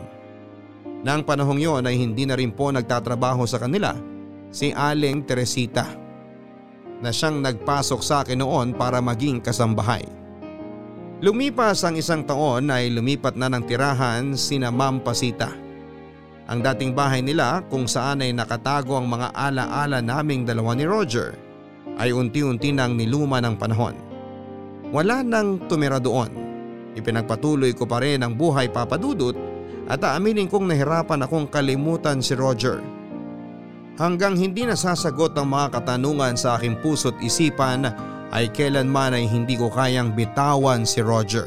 Nang 1.04 1.20
panahong 1.20 1.60
yon 1.60 1.84
ay 1.84 2.00
hindi 2.00 2.24
na 2.24 2.36
rin 2.36 2.48
po 2.52 2.72
nagtatrabaho 2.72 3.44
sa 3.44 3.60
kanila 3.60 3.92
si 4.48 4.72
Aling 4.72 5.28
Teresita 5.28 5.84
na 7.04 7.12
siyang 7.12 7.44
nagpasok 7.44 8.00
sa 8.00 8.24
akin 8.24 8.40
noon 8.40 8.72
para 8.72 9.04
maging 9.04 9.44
kasambahay. 9.44 10.08
Lumipas 11.20 11.84
ang 11.84 12.00
isang 12.00 12.24
taon 12.24 12.72
ay 12.72 12.88
lumipat 12.88 13.36
na 13.36 13.52
ng 13.52 13.64
tirahan 13.68 14.32
sina 14.32 14.72
Ma'am 14.72 15.04
Pasita. 15.04 15.52
Ang 16.48 16.60
dating 16.64 16.96
bahay 16.96 17.20
nila 17.20 17.60
kung 17.68 17.84
saan 17.84 18.24
ay 18.24 18.32
nakatago 18.32 18.96
ang 18.96 19.08
mga 19.08 19.36
alaala 19.36 20.00
naming 20.00 20.48
dalawa 20.48 20.72
ni 20.72 20.88
Roger 20.88 21.43
ay 21.98 22.10
unti-unti 22.10 22.74
nang 22.74 22.98
niluma 22.98 23.38
ng 23.42 23.54
panahon. 23.58 23.94
Wala 24.90 25.22
nang 25.26 25.62
tumira 25.66 25.98
doon. 25.98 26.30
Ipinagpatuloy 26.94 27.74
ko 27.74 27.86
pa 27.86 27.98
rin 27.98 28.22
ang 28.22 28.38
buhay 28.38 28.70
papadudot 28.70 29.34
at 29.90 30.00
aaminin 30.00 30.46
kong 30.46 30.70
nahirapan 30.70 31.26
akong 31.26 31.50
kalimutan 31.50 32.22
si 32.22 32.38
Roger. 32.38 32.78
Hanggang 33.94 34.34
hindi 34.34 34.66
nasasagot 34.66 35.38
ang 35.38 35.54
mga 35.54 35.78
katanungan 35.78 36.34
sa 36.34 36.58
aking 36.58 36.78
puso't 36.82 37.14
isipan 37.22 37.86
ay 38.34 38.50
kailanman 38.50 39.14
ay 39.14 39.26
hindi 39.30 39.54
ko 39.54 39.70
kayang 39.70 40.10
bitawan 40.14 40.82
si 40.82 40.98
Roger. 40.98 41.46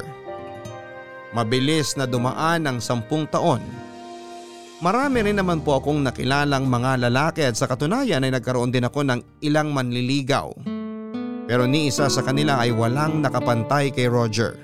Mabilis 1.36 1.92
na 2.00 2.08
dumaan 2.08 2.64
ang 2.64 2.80
sampung 2.80 3.28
taon. 3.28 3.60
Marami 4.78 5.26
rin 5.26 5.34
naman 5.34 5.58
po 5.66 5.82
akong 5.82 6.06
nakilalang 6.06 6.70
mga 6.70 7.10
lalaki 7.10 7.42
at 7.42 7.58
sa 7.58 7.66
katunayan 7.66 8.22
ay 8.22 8.30
nagkaroon 8.30 8.70
din 8.70 8.86
ako 8.86 9.02
ng 9.02 9.42
ilang 9.42 9.74
manliligaw. 9.74 10.54
Pero 11.50 11.66
ni 11.66 11.90
isa 11.90 12.06
sa 12.06 12.22
kanila 12.22 12.62
ay 12.62 12.70
walang 12.70 13.18
nakapantay 13.18 13.90
kay 13.90 14.06
Roger. 14.06 14.54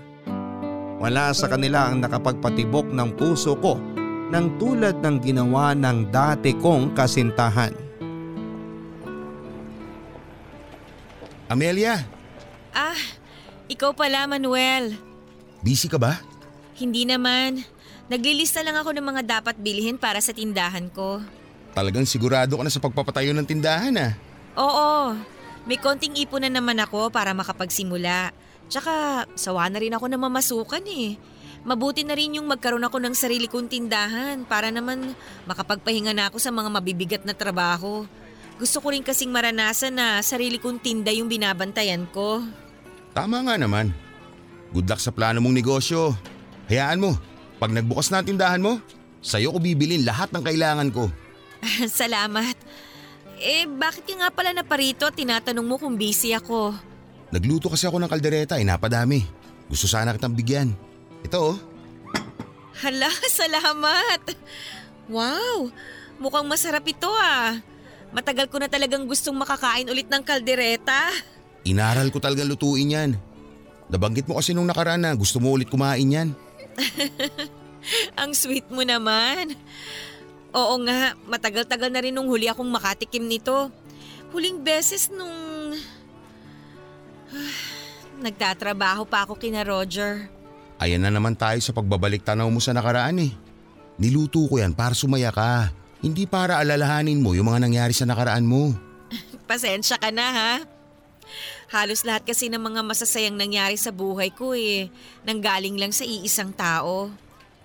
Wala 1.03 1.35
sa 1.35 1.51
kanila 1.51 1.91
ang 1.91 1.99
nakapagpatibok 1.99 2.95
ng 2.95 3.11
puso 3.19 3.59
ko 3.59 3.75
ng 4.31 4.47
tulad 4.57 5.03
ng 5.03 5.17
ginawa 5.19 5.75
ng 5.75 6.15
dati 6.15 6.55
kong 6.55 6.95
kasintahan. 6.95 7.75
Amelia, 11.51 12.07
Ah, 12.71 12.99
ikaw 13.67 13.91
pala 13.95 14.31
Manuel. 14.31 14.95
busy 15.63 15.91
ka 15.91 15.99
ba? 15.99 16.23
Hindi 16.75 17.03
naman. 17.03 17.63
Naglilista 18.05 18.61
lang 18.61 18.77
ako 18.77 18.93
ng 18.93 19.07
mga 19.07 19.23
dapat 19.41 19.57
bilhin 19.57 19.97
para 19.97 20.21
sa 20.21 20.37
tindahan 20.37 20.93
ko. 20.93 21.25
Talagang 21.73 22.05
sigurado 22.05 22.61
ka 22.61 22.63
na 22.63 22.73
sa 22.73 22.83
pagpapatayo 22.83 23.33
ng 23.33 23.49
tindahan 23.49 23.97
ah. 23.97 24.13
Oo, 24.61 25.17
may 25.65 25.81
konting 25.81 26.15
ipon 26.21 26.45
na 26.45 26.53
naman 26.53 26.77
ako 26.85 27.09
para 27.09 27.33
makapagsimula. 27.33 28.31
Tsaka 28.69 29.25
sawa 29.35 29.73
na 29.73 29.81
rin 29.81 29.97
ako 29.97 30.07
na 30.13 30.21
mamasukan 30.21 30.85
eh. 30.85 31.17
Mabuti 31.65 32.05
na 32.05 32.13
rin 32.13 32.37
yung 32.37 32.45
magkaroon 32.45 32.85
ako 32.85 33.01
ng 33.01 33.17
sarili 33.17 33.49
kong 33.49 33.73
tindahan 33.73 34.45
para 34.45 34.69
naman 34.69 35.17
makapagpahinga 35.49 36.13
na 36.13 36.29
ako 36.29 36.37
sa 36.37 36.53
mga 36.53 36.69
mabibigat 36.69 37.23
na 37.25 37.33
trabaho. 37.33 38.05
Gusto 38.61 38.85
ko 38.85 38.93
rin 38.93 39.01
kasing 39.01 39.33
maranasan 39.33 39.97
na 39.97 40.21
sarili 40.21 40.61
kong 40.61 40.79
tinda 40.79 41.09
yung 41.09 41.27
binabantayan 41.27 42.05
ko. 42.13 42.45
Tama 43.17 43.49
nga 43.49 43.57
naman. 43.57 43.97
Good 44.77 44.93
luck 44.93 45.01
sa 45.01 45.11
plano 45.11 45.41
mong 45.41 45.57
negosyo. 45.57 46.13
Hayaan 46.69 47.01
mo, 47.01 47.17
pag 47.59 47.71
nagbukas 47.71 48.11
na 48.11 48.21
ang 48.21 48.29
tindahan 48.29 48.63
mo, 48.63 48.83
sa'yo 49.25 49.55
ko 49.55 49.59
bibilin 49.63 50.05
lahat 50.05 50.31
ng 50.35 50.43
kailangan 50.43 50.89
ko. 50.91 51.09
Salamat. 51.89 52.57
Eh, 53.41 53.67
bakit 53.67 54.07
ka 54.07 54.15
nga 54.15 54.31
pala 54.31 54.55
naparito 54.55 55.05
at 55.05 55.17
tinatanong 55.17 55.67
mo 55.67 55.77
kung 55.77 55.99
busy 55.99 56.33
ako? 56.33 56.75
Nagluto 57.35 57.67
kasi 57.67 57.89
ako 57.89 57.99
ng 57.99 58.11
kaldereta, 58.11 58.57
ay 58.61 58.65
napadami. 58.67 59.27
Gusto 59.67 59.91
sana 59.91 60.15
kitang 60.15 60.37
bigyan. 60.37 60.71
Ito 61.25 61.39
oh. 61.41 61.57
Hala, 62.79 63.11
salamat! 63.41 64.23
Wow, 65.11 65.73
mukhang 66.21 66.47
masarap 66.49 66.85
ito 66.87 67.11
ah. 67.11 67.59
Matagal 68.15 68.47
ko 68.47 68.63
na 68.63 68.71
talagang 68.71 69.11
gustong 69.11 69.35
makakain 69.35 69.91
ulit 69.91 70.07
ng 70.07 70.23
kaldereta. 70.23 71.11
Inaral 71.67 72.15
ko 72.15 72.23
talagang 72.23 72.47
lutuin 72.47 72.95
yan. 72.95 73.11
Nabanggit 73.91 74.31
mo 74.31 74.39
kasi 74.39 74.55
nung 74.55 74.71
nakaraan 74.71 75.03
na 75.03 75.11
gusto 75.19 75.43
mo 75.43 75.51
ulit 75.51 75.67
kumain 75.67 76.07
yan. 76.07 76.29
Ang 78.21 78.33
sweet 78.33 78.67
mo 78.73 78.83
naman. 78.83 79.55
Oo 80.55 80.79
nga, 80.87 81.19
matagal-tagal 81.27 81.91
na 81.91 82.01
rin 82.01 82.15
nung 82.15 82.31
huli 82.31 82.47
akong 82.47 82.71
makatikim 82.71 83.27
nito. 83.27 83.71
Huling 84.31 84.63
beses 84.63 85.11
nung... 85.11 85.75
Nagtatrabaho 88.25 89.03
pa 89.05 89.27
ako 89.27 89.35
kina 89.35 89.67
Roger. 89.67 90.31
Ayan 90.79 91.03
na 91.03 91.11
naman 91.11 91.35
tayo 91.35 91.59
sa 91.59 91.75
pagbabalik 91.75 92.23
tanaw 92.23 92.47
mo 92.51 92.63
sa 92.63 92.71
nakaraan 92.71 93.19
eh. 93.23 93.33
Niluto 93.99 94.47
ko 94.51 94.59
yan 94.59 94.75
para 94.75 94.95
sumaya 94.95 95.31
ka. 95.35 95.71
Hindi 96.03 96.27
para 96.27 96.59
alalahanin 96.59 97.23
mo 97.23 97.35
yung 97.35 97.51
mga 97.51 97.63
nangyari 97.63 97.95
sa 97.95 98.07
nakaraan 98.07 98.47
mo. 98.47 98.75
Pasensya 99.51 99.99
ka 99.99 100.11
na 100.11 100.27
ha. 100.31 100.53
Halos 101.75 102.07
lahat 102.07 102.23
kasi 102.23 102.47
ng 102.47 102.63
mga 102.63 102.87
masasayang 102.87 103.35
nangyari 103.35 103.75
sa 103.75 103.91
buhay 103.91 104.31
ko 104.31 104.55
eh, 104.55 104.87
nanggaling 105.27 105.75
lang 105.75 105.91
sa 105.91 106.07
iisang 106.07 106.55
tao. 106.55 107.11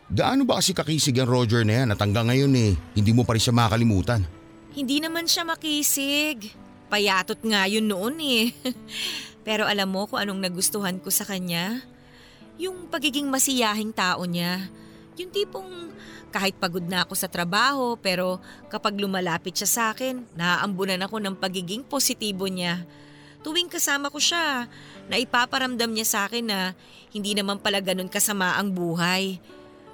Gaano 0.10 0.50
ba 0.50 0.58
kasi 0.58 0.74
kakisig 0.74 1.14
ang 1.22 1.30
Roger 1.30 1.62
na 1.62 1.86
yan 1.86 1.94
at 1.94 2.02
hanggang 2.02 2.26
ngayon 2.26 2.50
eh, 2.58 2.74
hindi 2.98 3.14
mo 3.14 3.22
pa 3.22 3.38
rin 3.38 3.44
siya 3.46 3.54
makalimutan? 3.54 4.26
Hindi 4.74 4.98
naman 4.98 5.30
siya 5.30 5.46
makisig. 5.46 6.50
Payatot 6.90 7.38
nga 7.46 7.70
yun 7.70 7.86
noon 7.86 8.18
eh. 8.18 8.50
Pero 9.48 9.70
alam 9.70 9.86
mo 9.86 10.10
kung 10.10 10.18
anong 10.18 10.42
nagustuhan 10.42 10.98
ko 10.98 11.14
sa 11.14 11.30
kanya? 11.30 11.86
Yung 12.58 12.90
pagiging 12.90 13.30
masiyahing 13.30 13.94
tao 13.94 14.26
niya. 14.26 14.74
Yung 15.22 15.30
tipong 15.30 15.94
kahit 16.34 16.58
pagod 16.58 16.82
na 16.82 17.06
ako 17.06 17.14
sa 17.14 17.30
trabaho 17.30 17.94
pero 17.98 18.38
kapag 18.70 18.98
lumalapit 18.98 19.54
siya 19.54 19.70
sa 19.70 19.84
akin, 19.94 20.26
naaambunan 20.34 21.02
ako 21.06 21.22
ng 21.22 21.38
pagiging 21.38 21.86
positibo 21.86 22.50
niya. 22.50 22.86
Tuwing 23.40 23.72
kasama 23.72 24.12
ko 24.12 24.20
siya, 24.20 24.68
naipaparamdam 25.08 25.96
niya 25.96 26.08
sa 26.08 26.20
akin 26.28 26.46
na 26.52 26.60
hindi 27.16 27.32
naman 27.32 27.64
pala 27.64 27.80
ganun 27.80 28.12
kasama 28.12 28.60
ang 28.60 28.76
buhay. 28.76 29.40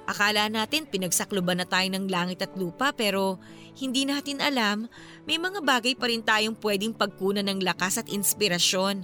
Akala 0.06 0.46
natin 0.46 0.86
pinagsakluban 0.86 1.58
na 1.58 1.66
tayo 1.66 1.86
ng 1.90 2.06
langit 2.06 2.42
at 2.42 2.54
lupa 2.54 2.94
pero 2.94 3.42
hindi 3.74 4.06
natin 4.06 4.38
alam 4.38 4.86
may 5.26 5.38
mga 5.38 5.62
bagay 5.66 5.98
pa 5.98 6.06
rin 6.06 6.22
tayong 6.22 6.54
pwedeng 6.62 6.94
pagkunan 6.94 7.42
ng 7.42 7.62
lakas 7.62 7.98
at 7.98 8.06
inspirasyon. 8.10 9.02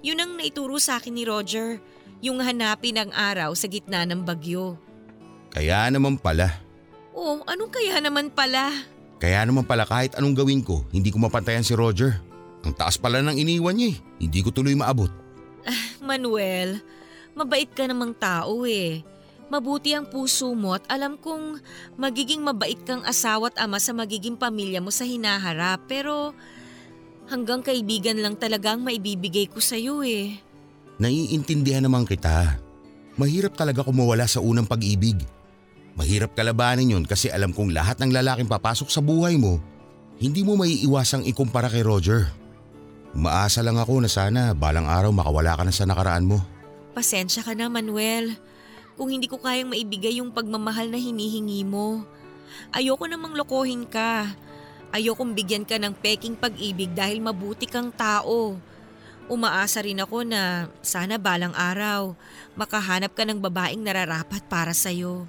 Yun 0.00 0.20
ang 0.20 0.32
naituro 0.40 0.80
sa 0.80 0.96
akin 0.96 1.12
ni 1.12 1.28
Roger, 1.28 1.80
yung 2.24 2.40
hanapin 2.40 2.96
ang 2.96 3.12
araw 3.12 3.52
sa 3.52 3.68
gitna 3.68 4.08
ng 4.08 4.24
bagyo. 4.24 4.80
Kaya 5.52 5.88
naman 5.92 6.16
pala. 6.16 6.60
Oh, 7.12 7.44
anong 7.44 7.72
kaya 7.72 7.98
naman 8.00 8.32
pala? 8.32 8.72
Kaya 9.18 9.42
naman 9.42 9.66
pala 9.66 9.82
kahit 9.84 10.14
anong 10.14 10.38
gawin 10.38 10.62
ko, 10.62 10.86
hindi 10.94 11.10
ko 11.10 11.18
mapantayan 11.18 11.66
si 11.66 11.74
Roger. 11.74 12.27
Ang 12.66 12.74
taas 12.74 12.98
pala 12.98 13.22
ng 13.22 13.38
iniwan 13.38 13.78
niya 13.78 13.94
eh. 13.94 13.96
Hindi 14.22 14.38
ko 14.42 14.50
tuloy 14.50 14.74
maabot. 14.74 15.10
Manuel, 16.08 16.82
mabait 17.36 17.68
ka 17.70 17.86
namang 17.86 18.16
tao 18.16 18.66
eh. 18.66 19.04
Mabuti 19.48 19.96
ang 19.96 20.04
puso 20.04 20.52
mo 20.52 20.76
at 20.76 20.84
alam 20.92 21.16
kong 21.16 21.64
magiging 21.96 22.44
mabait 22.44 22.76
kang 22.84 23.00
asawa 23.08 23.48
at 23.48 23.56
ama 23.56 23.80
sa 23.80 23.96
magiging 23.96 24.36
pamilya 24.36 24.84
mo 24.84 24.92
sa 24.92 25.08
hinaharap 25.08 25.88
pero 25.88 26.36
hanggang 27.32 27.64
kaibigan 27.64 28.20
lang 28.20 28.36
talaga 28.36 28.76
ang 28.76 28.84
maibibigay 28.84 29.48
ko 29.48 29.56
sa'yo 29.56 30.04
eh. 30.04 30.36
Naiintindihan 31.00 31.80
naman 31.80 32.04
kita. 32.04 32.60
Mahirap 33.16 33.56
talaga 33.56 33.80
kumawala 33.80 34.28
sa 34.28 34.44
unang 34.44 34.68
pag-ibig. 34.68 35.16
Mahirap 35.96 36.36
kalabanin 36.36 36.94
yun 36.94 37.04
kasi 37.08 37.32
alam 37.32 37.56
kong 37.56 37.72
lahat 37.72 37.98
ng 37.98 38.12
lalaking 38.12 38.46
papasok 38.46 38.92
sa 38.92 39.00
buhay 39.00 39.40
mo, 39.40 39.58
hindi 40.20 40.44
mo 40.44 40.60
maiiwasang 40.60 41.24
ikumpara 41.24 41.72
kay 41.72 41.82
Roger. 41.82 42.28
Umaasa 43.16 43.64
lang 43.64 43.80
ako 43.80 44.04
na 44.04 44.10
sana 44.10 44.42
balang 44.52 44.84
araw 44.84 45.08
makawala 45.12 45.56
ka 45.56 45.62
na 45.64 45.72
sa 45.72 45.88
nakaraan 45.88 46.28
mo. 46.28 46.38
Pasensya 46.92 47.40
ka 47.40 47.56
na 47.56 47.72
Manuel 47.72 48.36
kung 48.98 49.08
hindi 49.08 49.30
ko 49.30 49.38
kayang 49.38 49.72
maibigay 49.72 50.18
yung 50.18 50.34
pagmamahal 50.34 50.90
na 50.90 50.98
hinihingi 50.98 51.62
mo. 51.62 52.02
Ayoko 52.74 53.06
namang 53.06 53.38
lokohin 53.38 53.86
ka. 53.86 54.34
Ayokong 54.90 55.36
bigyan 55.36 55.68
ka 55.68 55.76
ng 55.76 55.94
peking 55.94 56.34
pag-ibig 56.34 56.92
dahil 56.96 57.20
mabuti 57.22 57.68
kang 57.68 57.92
tao. 57.92 58.56
Umaasa 59.28 59.84
rin 59.84 60.00
ako 60.00 60.24
na 60.24 60.72
sana 60.80 61.20
balang 61.20 61.52
araw 61.52 62.16
makahanap 62.56 63.12
ka 63.12 63.28
ng 63.28 63.38
babaeng 63.38 63.84
nararapat 63.84 64.40
para 64.48 64.72
sa'yo. 64.72 65.28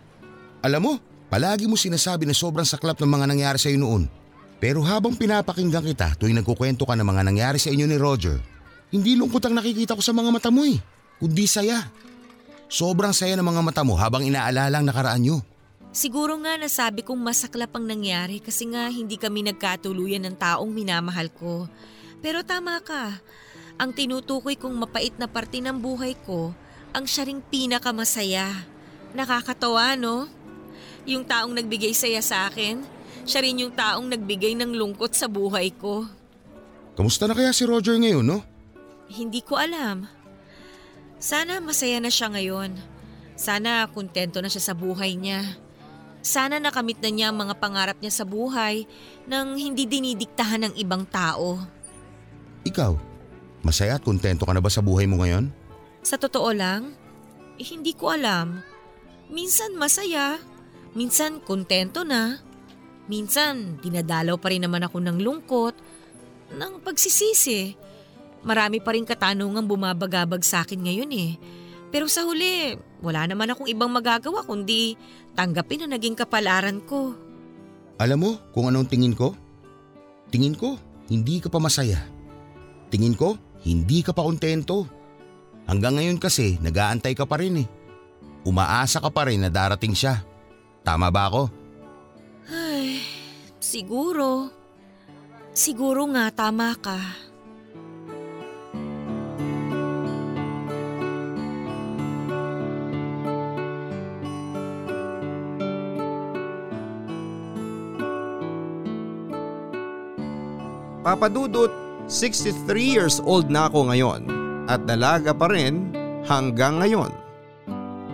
Alam 0.63 0.81
mo, 0.81 0.93
palagi 1.27 1.67
mo 1.67 1.75
sinasabi 1.75 2.23
na 2.23 2.33
sobrang 2.33 2.65
saklap 2.65 2.95
ng 2.97 3.11
mga 3.11 3.25
nangyari 3.27 3.59
sa 3.59 3.67
iyo 3.67 3.83
noon. 3.83 4.18
Pero 4.59 4.83
habang 4.83 5.15
pinapakinggan 5.15 5.87
kita 5.87 6.19
tuwing 6.19 6.35
nagkukwento 6.43 6.83
ka 6.83 6.93
ng 6.99 7.07
mga 7.07 7.23
nangyari 7.23 7.57
sa 7.57 7.71
inyo 7.71 7.87
ni 7.87 7.95
Roger, 7.95 8.35
hindi 8.91 9.15
lungkot 9.15 9.39
ang 9.47 9.55
nakikita 9.55 9.95
ko 9.95 10.03
sa 10.03 10.11
mga 10.11 10.35
mata 10.35 10.51
mo 10.51 10.67
eh, 10.67 10.75
kundi 11.15 11.47
saya. 11.47 11.87
Sobrang 12.67 13.15
saya 13.15 13.39
ng 13.39 13.47
mga 13.47 13.61
mata 13.63 13.81
mo 13.87 13.95
habang 13.95 14.21
inaalala 14.21 14.83
ang 14.83 14.85
nakaraan 14.85 15.23
nyo. 15.23 15.37
Siguro 15.89 16.37
nga 16.45 16.53
nasabi 16.59 17.01
kong 17.01 17.17
masaklap 17.17 17.73
ang 17.73 17.87
nangyari 17.87 18.37
kasi 18.37 18.69
nga 18.69 18.85
hindi 18.93 19.17
kami 19.17 19.41
nagkatuluyan 19.49 20.21
ng 20.27 20.35
taong 20.37 20.69
minamahal 20.69 21.33
ko. 21.33 21.65
Pero 22.21 22.45
tama 22.45 22.77
ka, 22.83 23.17
ang 23.79 23.95
tinutukoy 23.95 24.59
kong 24.59 24.75
mapait 24.75 25.15
na 25.17 25.25
parte 25.25 25.63
ng 25.63 25.73
buhay 25.79 26.13
ko, 26.27 26.53
ang 26.91 27.07
siya 27.07 27.25
ring 27.25 27.41
pinakamasaya. 27.41 28.67
Nakakatawa 29.15 29.95
no? 29.97 30.29
Yung 31.09 31.25
taong 31.25 31.57
nagbigay 31.57 31.95
saya 31.95 32.21
sa 32.21 32.45
akin, 32.51 32.98
siya 33.29 33.45
rin 33.45 33.61
yung 33.61 33.71
taong 33.71 34.09
nagbigay 34.09 34.57
ng 34.57 34.73
lungkot 34.73 35.13
sa 35.13 35.29
buhay 35.29 35.69
ko. 35.77 36.09
Kamusta 36.97 37.29
na 37.29 37.37
kaya 37.37 37.53
si 37.53 37.63
Roger 37.63 37.95
ngayon 37.95 38.25
no? 38.25 38.41
Hindi 39.07 39.45
ko 39.45 39.55
alam. 39.55 40.09
Sana 41.21 41.61
masaya 41.61 42.01
na 42.01 42.09
siya 42.09 42.33
ngayon. 42.33 42.75
Sana 43.39 43.87
kontento 43.87 44.43
na 44.43 44.51
siya 44.51 44.71
sa 44.71 44.73
buhay 44.75 45.15
niya. 45.15 45.45
Sana 46.19 46.59
nakamit 46.59 46.99
na 46.99 47.07
niya 47.07 47.31
ang 47.31 47.39
mga 47.39 47.55
pangarap 47.55 47.97
niya 48.03 48.11
sa 48.11 48.27
buhay 48.27 48.83
nang 49.23 49.55
hindi 49.55 49.87
dinidiktahan 49.87 50.67
ng 50.67 50.73
ibang 50.75 51.07
tao. 51.07 51.55
Ikaw, 52.67 52.91
masaya 53.63 53.95
at 53.95 54.03
kontento 54.03 54.43
ka 54.43 54.51
na 54.51 54.59
ba 54.59 54.67
sa 54.67 54.83
buhay 54.83 55.07
mo 55.07 55.23
ngayon? 55.23 55.47
Sa 56.03 56.19
totoo 56.19 56.51
lang, 56.51 56.91
eh, 57.55 57.67
hindi 57.67 57.95
ko 57.95 58.11
alam. 58.11 58.59
Minsan 59.31 59.79
masaya, 59.79 60.39
minsan 60.91 61.39
kontento 61.39 62.03
na. 62.03 62.43
Minsan 63.09 63.81
dinadalaw 63.81 64.37
pa 64.37 64.53
rin 64.53 64.61
naman 64.61 64.85
ako 64.85 65.01
ng 65.01 65.17
lungkot, 65.17 65.75
ng 66.53 66.73
pagsisisi. 66.85 67.73
Marami 68.45 68.79
pa 68.79 68.93
rin 68.93 69.03
katanungang 69.03 69.65
bumabagabag 69.65 70.45
sa 70.45 70.61
akin 70.61 70.85
ngayon 70.85 71.11
eh. 71.17 71.31
Pero 71.89 72.05
sa 72.05 72.21
huli, 72.21 72.77
wala 73.01 73.25
naman 73.25 73.49
akong 73.49 73.65
ibang 73.65 73.89
magagawa 73.89 74.45
kundi 74.45 74.93
tanggapin 75.33 75.83
na 75.83 75.97
naging 75.97 76.13
kapalaran 76.13 76.85
ko. 76.85 77.17
Alam 77.97 78.19
mo 78.21 78.31
kung 78.53 78.69
anong 78.69 78.87
tingin 78.87 79.17
ko? 79.17 79.33
Tingin 80.29 80.53
ko, 80.53 80.77
hindi 81.09 81.41
ka 81.41 81.49
pa 81.49 81.57
masaya. 81.57 81.97
Tingin 82.93 83.17
ko, 83.17 83.35
hindi 83.65 84.05
ka 84.05 84.13
pa 84.13 84.21
kontento. 84.21 84.85
Hanggang 85.65 85.97
ngayon 85.97 86.21
kasi, 86.21 86.61
nag-aantay 86.61 87.17
ka 87.17 87.25
pa 87.25 87.41
rin 87.41 87.65
eh. 87.65 87.67
Umaasa 88.45 89.01
ka 89.01 89.09
pa 89.09 89.25
rin 89.25 89.41
na 89.41 89.49
darating 89.49 89.97
siya. 89.97 90.21
Tama 90.85 91.09
ba 91.09 91.27
ako? 91.27 91.58
Siguro. 93.59 94.47
Siguro 95.51 96.07
nga 96.15 96.31
tama 96.31 96.71
ka. 96.79 96.99
Papadudot, 111.03 111.71
63 112.07 112.79
years 112.79 113.19
old 113.27 113.51
na 113.51 113.67
ako 113.67 113.91
ngayon 113.91 114.23
at 114.71 114.87
dalaga 114.87 115.35
pa 115.35 115.51
rin 115.51 115.91
hanggang 116.23 116.79
ngayon. 116.79 117.28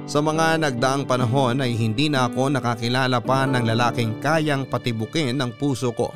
Sa 0.06 0.22
mga 0.22 0.62
nagdaang 0.62 1.10
panahon 1.10 1.66
ay 1.66 1.74
hindi 1.74 2.14
na 2.14 2.30
ako 2.30 2.54
nakakilala 2.54 3.18
pa 3.26 3.50
ng 3.50 3.66
lalaking 3.66 4.22
kayang 4.22 4.70
patibukin 4.70 5.34
ng 5.34 5.58
puso 5.58 5.90
ko. 5.98 6.14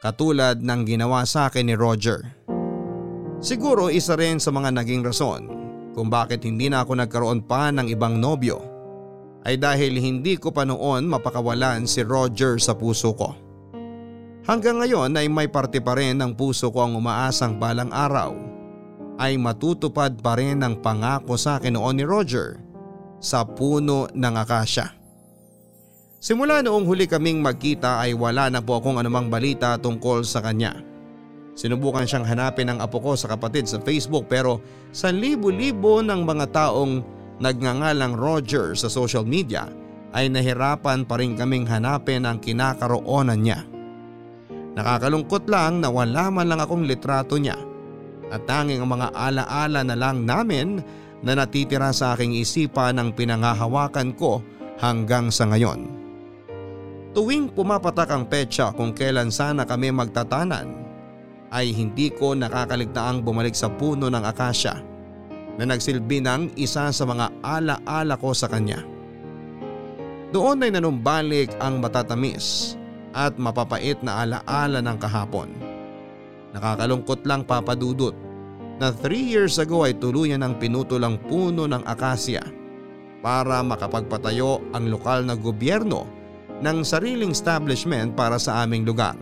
Katulad 0.00 0.64
ng 0.64 0.80
ginawa 0.88 1.20
sa 1.28 1.52
akin 1.52 1.68
ni 1.68 1.76
Roger. 1.76 2.24
Siguro 3.44 3.92
isa 3.92 4.16
rin 4.16 4.40
sa 4.40 4.48
mga 4.48 4.72
naging 4.80 5.04
rason 5.04 5.44
kung 5.92 6.08
bakit 6.08 6.40
hindi 6.48 6.72
na 6.72 6.88
ako 6.88 7.04
nagkaroon 7.04 7.44
pa 7.44 7.68
ng 7.68 7.92
ibang 7.92 8.16
nobyo 8.16 8.64
ay 9.44 9.60
dahil 9.60 10.00
hindi 10.00 10.40
ko 10.40 10.48
pa 10.48 10.64
noon 10.64 11.04
mapakawalan 11.04 11.84
si 11.84 12.00
Roger 12.00 12.56
sa 12.56 12.72
puso 12.72 13.12
ko. 13.12 13.36
Hanggang 14.48 14.80
ngayon 14.80 15.12
ay 15.20 15.28
may 15.28 15.52
parte 15.52 15.84
pa 15.84 16.00
rin 16.00 16.16
ng 16.16 16.32
puso 16.32 16.72
ko 16.72 16.88
ang 16.88 16.96
umaasang 16.96 17.60
balang 17.60 17.92
araw 17.92 18.32
ay 19.20 19.36
matutupad 19.36 20.16
pa 20.24 20.40
rin 20.40 20.64
ang 20.64 20.80
pangako 20.80 21.36
sa 21.36 21.60
akin 21.60 21.76
noon 21.76 22.00
ni 22.00 22.08
Roger 22.08 22.71
sa 23.22 23.46
puno 23.46 24.10
ng 24.10 24.34
akasya. 24.34 24.90
Simula 26.22 26.62
noong 26.62 26.86
huli 26.86 27.06
kaming 27.06 27.38
magkita 27.42 28.02
ay 28.02 28.14
wala 28.14 28.50
na 28.50 28.62
po 28.62 28.78
akong 28.78 28.98
anumang 28.98 29.30
balita 29.30 29.78
tungkol 29.78 30.26
sa 30.26 30.42
kanya. 30.42 30.74
Sinubukan 31.54 32.06
siyang 32.06 32.26
hanapin 32.26 32.70
ng 32.70 32.78
apo 32.78 32.98
ko 32.98 33.12
sa 33.14 33.30
kapatid 33.30 33.66
sa 33.70 33.78
Facebook 33.82 34.26
pero 34.26 34.62
sa 34.94 35.10
libo-libo 35.10 36.02
ng 36.02 36.22
mga 36.22 36.46
taong 36.54 37.02
nagngangalang 37.42 38.14
Roger 38.14 38.78
sa 38.78 38.86
social 38.86 39.26
media 39.26 39.66
ay 40.14 40.30
nahirapan 40.30 41.02
pa 41.02 41.18
rin 41.18 41.34
kaming 41.34 41.66
hanapin 41.66 42.22
ang 42.22 42.38
kinakaroonan 42.38 43.40
niya. 43.42 43.66
Nakakalungkot 44.72 45.50
lang 45.50 45.84
na 45.84 45.92
wala 45.92 46.32
man 46.32 46.48
lang 46.48 46.60
akong 46.62 46.88
litrato 46.88 47.36
niya 47.36 47.58
at 48.32 48.40
tanging 48.48 48.80
ang 48.80 48.88
mga 48.88 49.12
alaala 49.12 49.80
na 49.84 49.96
lang 49.98 50.24
namin 50.24 50.80
na 51.22 51.38
natitira 51.38 51.94
sa 51.94 52.14
aking 52.18 52.34
isipan 52.34 52.98
ang 52.98 53.14
pinangahawakan 53.14 54.12
ko 54.18 54.42
hanggang 54.82 55.30
sa 55.30 55.46
ngayon. 55.46 55.86
Tuwing 57.14 57.54
pumapatak 57.54 58.10
ang 58.10 58.26
petsa 58.26 58.74
kung 58.74 58.90
kailan 58.90 59.30
sana 59.30 59.62
kami 59.62 59.94
magtatanan 59.94 60.82
ay 61.52 61.70
hindi 61.70 62.08
ko 62.08 62.32
nakakaligtaang 62.32 63.20
bumalik 63.20 63.52
sa 63.52 63.68
puno 63.68 64.08
ng 64.08 64.24
akasya 64.24 64.74
na 65.60 65.64
nagsilbi 65.68 66.24
ng 66.24 66.56
isa 66.56 66.88
sa 66.88 67.04
mga 67.04 67.28
alaala 67.44 68.16
ko 68.16 68.32
sa 68.32 68.48
kanya. 68.48 68.80
Doon 70.32 70.64
ay 70.64 70.72
nanumbalik 70.72 71.52
ang 71.60 71.84
matatamis 71.84 72.74
at 73.12 73.36
mapapait 73.36 74.00
na 74.00 74.24
alaala 74.24 74.80
ng 74.80 74.96
kahapon. 74.96 75.52
Nakakalungkot 76.56 77.28
lang 77.28 77.44
papadudot 77.44 78.16
na 78.82 78.90
3 78.90 79.14
years 79.14 79.62
ago 79.62 79.86
ay 79.86 79.94
tuluyan 79.94 80.42
ng 80.42 80.58
pinutol 80.58 81.06
ang 81.06 81.14
puno 81.14 81.70
ng 81.70 81.86
akasya 81.86 82.42
para 83.22 83.62
makapagpatayo 83.62 84.58
ang 84.74 84.90
lokal 84.90 85.22
na 85.22 85.38
gobyerno 85.38 86.02
ng 86.58 86.82
sariling 86.82 87.30
establishment 87.30 88.18
para 88.18 88.42
sa 88.42 88.66
aming 88.66 88.82
lugar. 88.82 89.14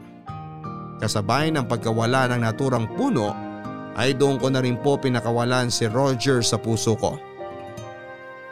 Kasabay 0.96 1.52
ng 1.52 1.68
pagkawala 1.68 2.32
ng 2.32 2.40
naturang 2.40 2.88
puno 2.96 3.36
ay 4.00 4.16
doon 4.16 4.40
ko 4.40 4.48
na 4.48 4.64
rin 4.64 4.80
po 4.80 4.96
pinakawalan 4.96 5.68
si 5.68 5.84
Roger 5.92 6.40
sa 6.40 6.56
puso 6.56 6.96
ko. 6.96 7.20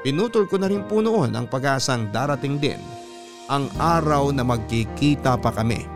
Pinutol 0.05 0.45
ko 0.45 0.61
na 0.61 0.69
rin 0.69 0.85
po 0.85 1.01
noon 1.01 1.33
ang 1.33 1.49
pag-asang 1.49 2.13
darating 2.13 2.61
din 2.61 2.81
ang 3.49 3.65
araw 3.81 4.29
na 4.29 4.45
magkikita 4.45 5.41
pa 5.41 5.57
kami. 5.57 5.89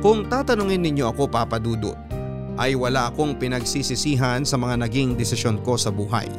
Kung 0.00 0.28
tatanungin 0.32 0.80
ninyo 0.80 1.12
ako 1.12 1.28
papadudot, 1.28 2.03
ay 2.54 2.78
wala 2.78 3.10
akong 3.10 3.34
pinagsisisihan 3.34 4.46
sa 4.46 4.54
mga 4.54 4.86
naging 4.86 5.18
desisyon 5.18 5.58
ko 5.66 5.74
sa 5.74 5.90
buhay. 5.90 6.30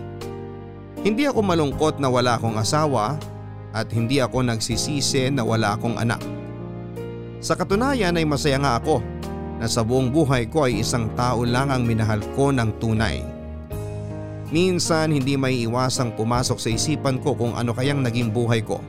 Hindi 1.04 1.28
ako 1.28 1.44
malungkot 1.44 2.00
na 2.00 2.08
wala 2.08 2.40
akong 2.40 2.56
asawa 2.56 3.20
at 3.76 3.92
hindi 3.92 4.24
ako 4.24 4.48
nagsisisi 4.48 5.28
na 5.30 5.44
wala 5.44 5.76
akong 5.76 6.00
anak. 6.00 6.24
Sa 7.44 7.54
katunayan 7.54 8.16
ay 8.16 8.26
masaya 8.26 8.58
nga 8.58 8.80
ako 8.80 9.04
na 9.60 9.68
sa 9.68 9.84
buong 9.84 10.10
buhay 10.10 10.48
ko 10.48 10.66
ay 10.66 10.82
isang 10.82 11.12
tao 11.14 11.44
lang 11.44 11.70
ang 11.70 11.84
minahal 11.84 12.24
ko 12.34 12.50
ng 12.50 12.80
tunay. 12.80 13.22
Minsan 14.50 15.12
hindi 15.12 15.36
may 15.36 15.68
iwasang 15.68 16.16
pumasok 16.16 16.58
sa 16.58 16.70
isipan 16.72 17.20
ko 17.20 17.36
kung 17.36 17.54
ano 17.60 17.76
kayang 17.76 18.00
naging 18.00 18.32
buhay 18.32 18.64
ko. 18.64 18.80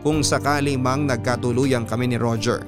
Kung 0.00 0.24
sakali 0.24 0.78
mang 0.80 1.04
nagkatuluyan 1.04 1.84
kami 1.84 2.10
ni 2.10 2.16
Roger. 2.16 2.64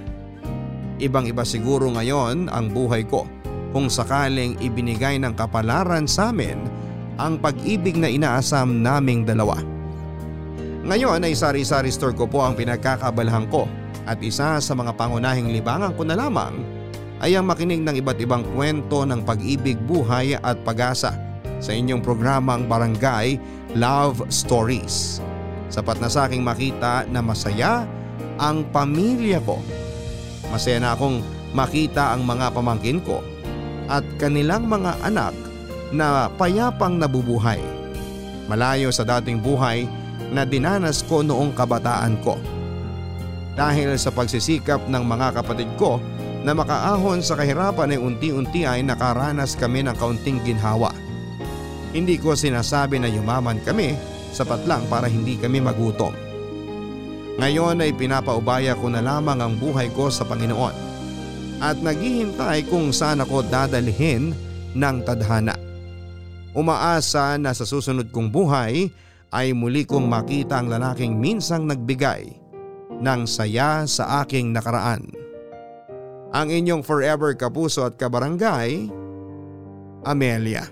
Ibang 0.98 1.30
iba 1.30 1.46
siguro 1.46 1.86
ngayon 1.94 2.50
ang 2.50 2.74
buhay 2.74 3.06
ko 3.06 3.37
kung 3.72 3.92
sakaling 3.92 4.56
ibinigay 4.62 5.20
ng 5.20 5.36
kapalaran 5.36 6.08
sa 6.08 6.32
amin 6.32 6.56
ang 7.18 7.36
pag-ibig 7.36 7.98
na 7.98 8.08
inaasam 8.08 8.80
naming 8.80 9.26
dalawa. 9.26 9.58
Ngayon 10.88 11.26
ay 11.26 11.34
sari-sari 11.34 11.92
store 11.92 12.16
ko 12.16 12.24
po 12.24 12.40
ang 12.40 12.56
pinagkakabalahan 12.56 13.50
ko 13.50 13.68
at 14.08 14.16
isa 14.24 14.56
sa 14.62 14.72
mga 14.72 14.96
pangunahing 14.96 15.52
libangan 15.52 15.92
ko 15.92 16.06
na 16.06 16.16
lamang 16.16 16.54
ay 17.18 17.34
ang 17.34 17.44
makinig 17.50 17.82
ng 17.82 17.98
iba't 17.98 18.18
ibang 18.22 18.46
kwento 18.54 19.02
ng 19.02 19.26
pag-ibig, 19.26 19.76
buhay 19.84 20.38
at 20.38 20.56
pag-asa 20.62 21.12
sa 21.58 21.70
inyong 21.74 22.00
programang 22.00 22.70
Barangay 22.70 23.36
Love 23.74 24.22
Stories. 24.30 25.18
Sapat 25.68 25.98
na 25.98 26.08
sa 26.08 26.30
aking 26.30 26.40
makita 26.40 27.04
na 27.10 27.20
masaya 27.20 27.84
ang 28.38 28.62
pamilya 28.70 29.42
ko. 29.42 29.58
Masaya 30.48 30.78
na 30.78 30.94
akong 30.94 31.20
makita 31.52 32.14
ang 32.14 32.22
mga 32.24 32.54
pamangkin 32.54 33.02
ko 33.02 33.20
at 33.88 34.04
kanilang 34.20 34.68
mga 34.68 35.00
anak 35.02 35.34
na 35.90 36.28
payapang 36.36 37.00
nabubuhay. 37.00 37.58
Malayo 38.48 38.92
sa 38.92 39.04
dating 39.04 39.40
buhay 39.40 39.88
na 40.32 40.44
dinanas 40.44 41.00
ko 41.04 41.24
noong 41.24 41.56
kabataan 41.56 42.20
ko. 42.20 42.36
Dahil 43.56 43.96
sa 43.98 44.12
pagsisikap 44.12 44.86
ng 44.86 45.04
mga 45.04 45.40
kapatid 45.40 45.68
ko 45.80 45.98
na 46.46 46.54
makaahon 46.54 47.24
sa 47.24 47.34
kahirapan 47.34 47.96
ay 47.96 47.98
unti-unti 47.98 48.62
ay 48.62 48.86
nakaranas 48.86 49.58
kami 49.58 49.82
ng 49.82 49.96
kaunting 49.98 50.38
ginhawa. 50.46 50.94
Hindi 51.90 52.20
ko 52.20 52.36
sinasabi 52.36 53.00
na 53.00 53.08
yumaman 53.10 53.58
kami 53.64 53.96
sapat 54.30 54.62
lang 54.68 54.84
para 54.86 55.10
hindi 55.10 55.40
kami 55.40 55.58
magutom. 55.58 56.12
Ngayon 57.38 57.82
ay 57.82 57.96
pinapaubaya 57.96 58.76
ko 58.76 58.92
na 58.92 59.00
lamang 59.02 59.40
ang 59.40 59.54
buhay 59.56 59.90
ko 59.94 60.12
sa 60.12 60.26
Panginoon 60.28 60.87
at 61.58 61.78
naghihintay 61.78 62.66
kung 62.70 62.94
saan 62.94 63.22
ako 63.22 63.42
dadalhin 63.46 64.34
ng 64.74 64.96
tadhana. 65.02 65.58
Umaasa 66.54 67.38
na 67.38 67.54
sa 67.54 67.62
susunod 67.62 68.10
kong 68.10 68.32
buhay 68.32 68.90
ay 69.30 69.52
muli 69.52 69.84
kong 69.84 70.08
makita 70.08 70.58
ang 70.58 70.72
lalaking 70.72 71.14
minsang 71.20 71.68
nagbigay 71.68 72.32
ng 72.98 73.20
saya 73.28 73.84
sa 73.84 74.24
aking 74.24 74.50
nakaraan. 74.50 75.06
Ang 76.34 76.48
inyong 76.52 76.82
forever 76.84 77.32
kapuso 77.36 77.88
at 77.88 77.96
kabarangay, 77.96 78.88
Amelia. 80.04 80.66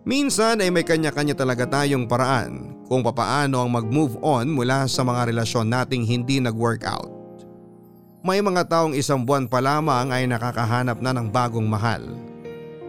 Minsan 0.00 0.64
ay 0.64 0.72
may 0.72 0.82
kanya-kanya 0.82 1.36
talaga 1.36 1.68
tayong 1.68 2.08
paraan 2.08 2.80
kung 2.88 3.04
papaano 3.04 3.60
ang 3.60 3.70
mag-move 3.70 4.16
on 4.24 4.48
mula 4.48 4.88
sa 4.88 5.04
mga 5.04 5.28
relasyon 5.28 5.68
nating 5.68 6.08
hindi 6.08 6.40
nag-work 6.40 6.88
out. 6.88 7.19
May 8.20 8.44
mga 8.44 8.68
taong 8.68 8.92
isang 8.92 9.24
buwan 9.24 9.48
pa 9.48 9.64
lamang 9.64 10.12
ay 10.12 10.28
nakakahanap 10.28 11.00
na 11.00 11.16
ng 11.16 11.32
bagong 11.32 11.64
mahal. 11.64 12.04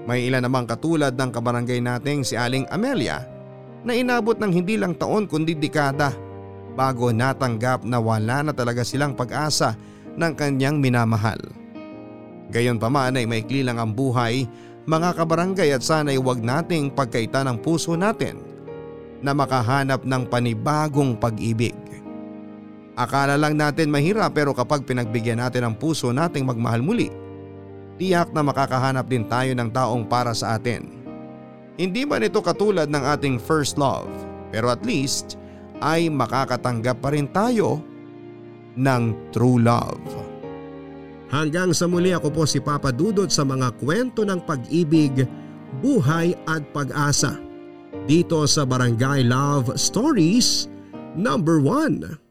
May 0.04 0.28
ilan 0.28 0.44
namang 0.44 0.68
katulad 0.68 1.16
ng 1.16 1.32
kabarangay 1.32 1.80
nating 1.80 2.28
si 2.28 2.36
Aling 2.36 2.68
Amelia 2.68 3.24
na 3.88 3.96
inabot 3.96 4.36
ng 4.36 4.52
hindi 4.52 4.76
lang 4.76 4.92
taon 4.92 5.32
kundi 5.32 5.56
dekada 5.56 6.12
bago 6.76 7.16
natanggap 7.16 7.88
na 7.88 8.04
wala 8.04 8.44
na 8.44 8.52
talaga 8.52 8.84
silang 8.84 9.16
pag-asa 9.16 9.80
ng 10.20 10.34
kanyang 10.36 10.84
minamahal. 10.84 11.40
Gayon 12.52 12.76
pa 12.76 12.92
man 12.92 13.16
ay 13.16 13.24
maikli 13.24 13.64
lang 13.64 13.80
ang 13.80 13.96
buhay 13.96 14.44
mga 14.84 15.16
kabarangay 15.16 15.72
at 15.72 15.80
sana'y 15.80 16.20
huwag 16.20 16.44
nating 16.44 16.92
pagkaita 16.92 17.48
ng 17.48 17.64
puso 17.64 17.96
natin 17.96 18.36
na 19.24 19.32
makahanap 19.32 20.04
ng 20.04 20.28
panibagong 20.28 21.16
pag-ibig. 21.16 21.91
Akala 23.02 23.34
lang 23.34 23.58
natin 23.58 23.90
mahirap 23.90 24.38
pero 24.38 24.54
kapag 24.54 24.86
pinagbigyan 24.86 25.42
natin 25.42 25.66
ang 25.66 25.74
puso 25.74 26.14
nating 26.14 26.46
magmahal 26.46 26.86
muli, 26.86 27.10
tiyak 27.98 28.30
na 28.30 28.46
makakahanap 28.46 29.10
din 29.10 29.26
tayo 29.26 29.58
ng 29.58 29.74
taong 29.74 30.06
para 30.06 30.38
sa 30.38 30.54
atin. 30.54 31.02
Hindi 31.82 32.06
man 32.06 32.22
ito 32.22 32.38
katulad 32.46 32.86
ng 32.94 33.02
ating 33.18 33.42
first 33.42 33.82
love 33.82 34.06
pero 34.54 34.70
at 34.70 34.86
least 34.86 35.42
ay 35.82 36.14
makakatanggap 36.14 37.02
pa 37.02 37.10
rin 37.10 37.26
tayo 37.34 37.82
ng 38.78 39.34
true 39.34 39.58
love. 39.58 40.06
Hanggang 41.34 41.74
sa 41.74 41.90
muli 41.90 42.14
ako 42.14 42.30
po 42.30 42.44
si 42.46 42.62
Papa 42.62 42.94
Dudot 42.94 43.34
sa 43.34 43.42
mga 43.42 43.82
kwento 43.82 44.22
ng 44.22 44.46
pag-ibig, 44.46 45.26
buhay 45.82 46.38
at 46.46 46.62
pag-asa. 46.70 47.40
Dito 48.06 48.46
sa 48.46 48.62
Barangay 48.62 49.26
Love 49.26 49.74
Stories 49.80 50.70
number 51.18 51.58
1. 51.64 52.31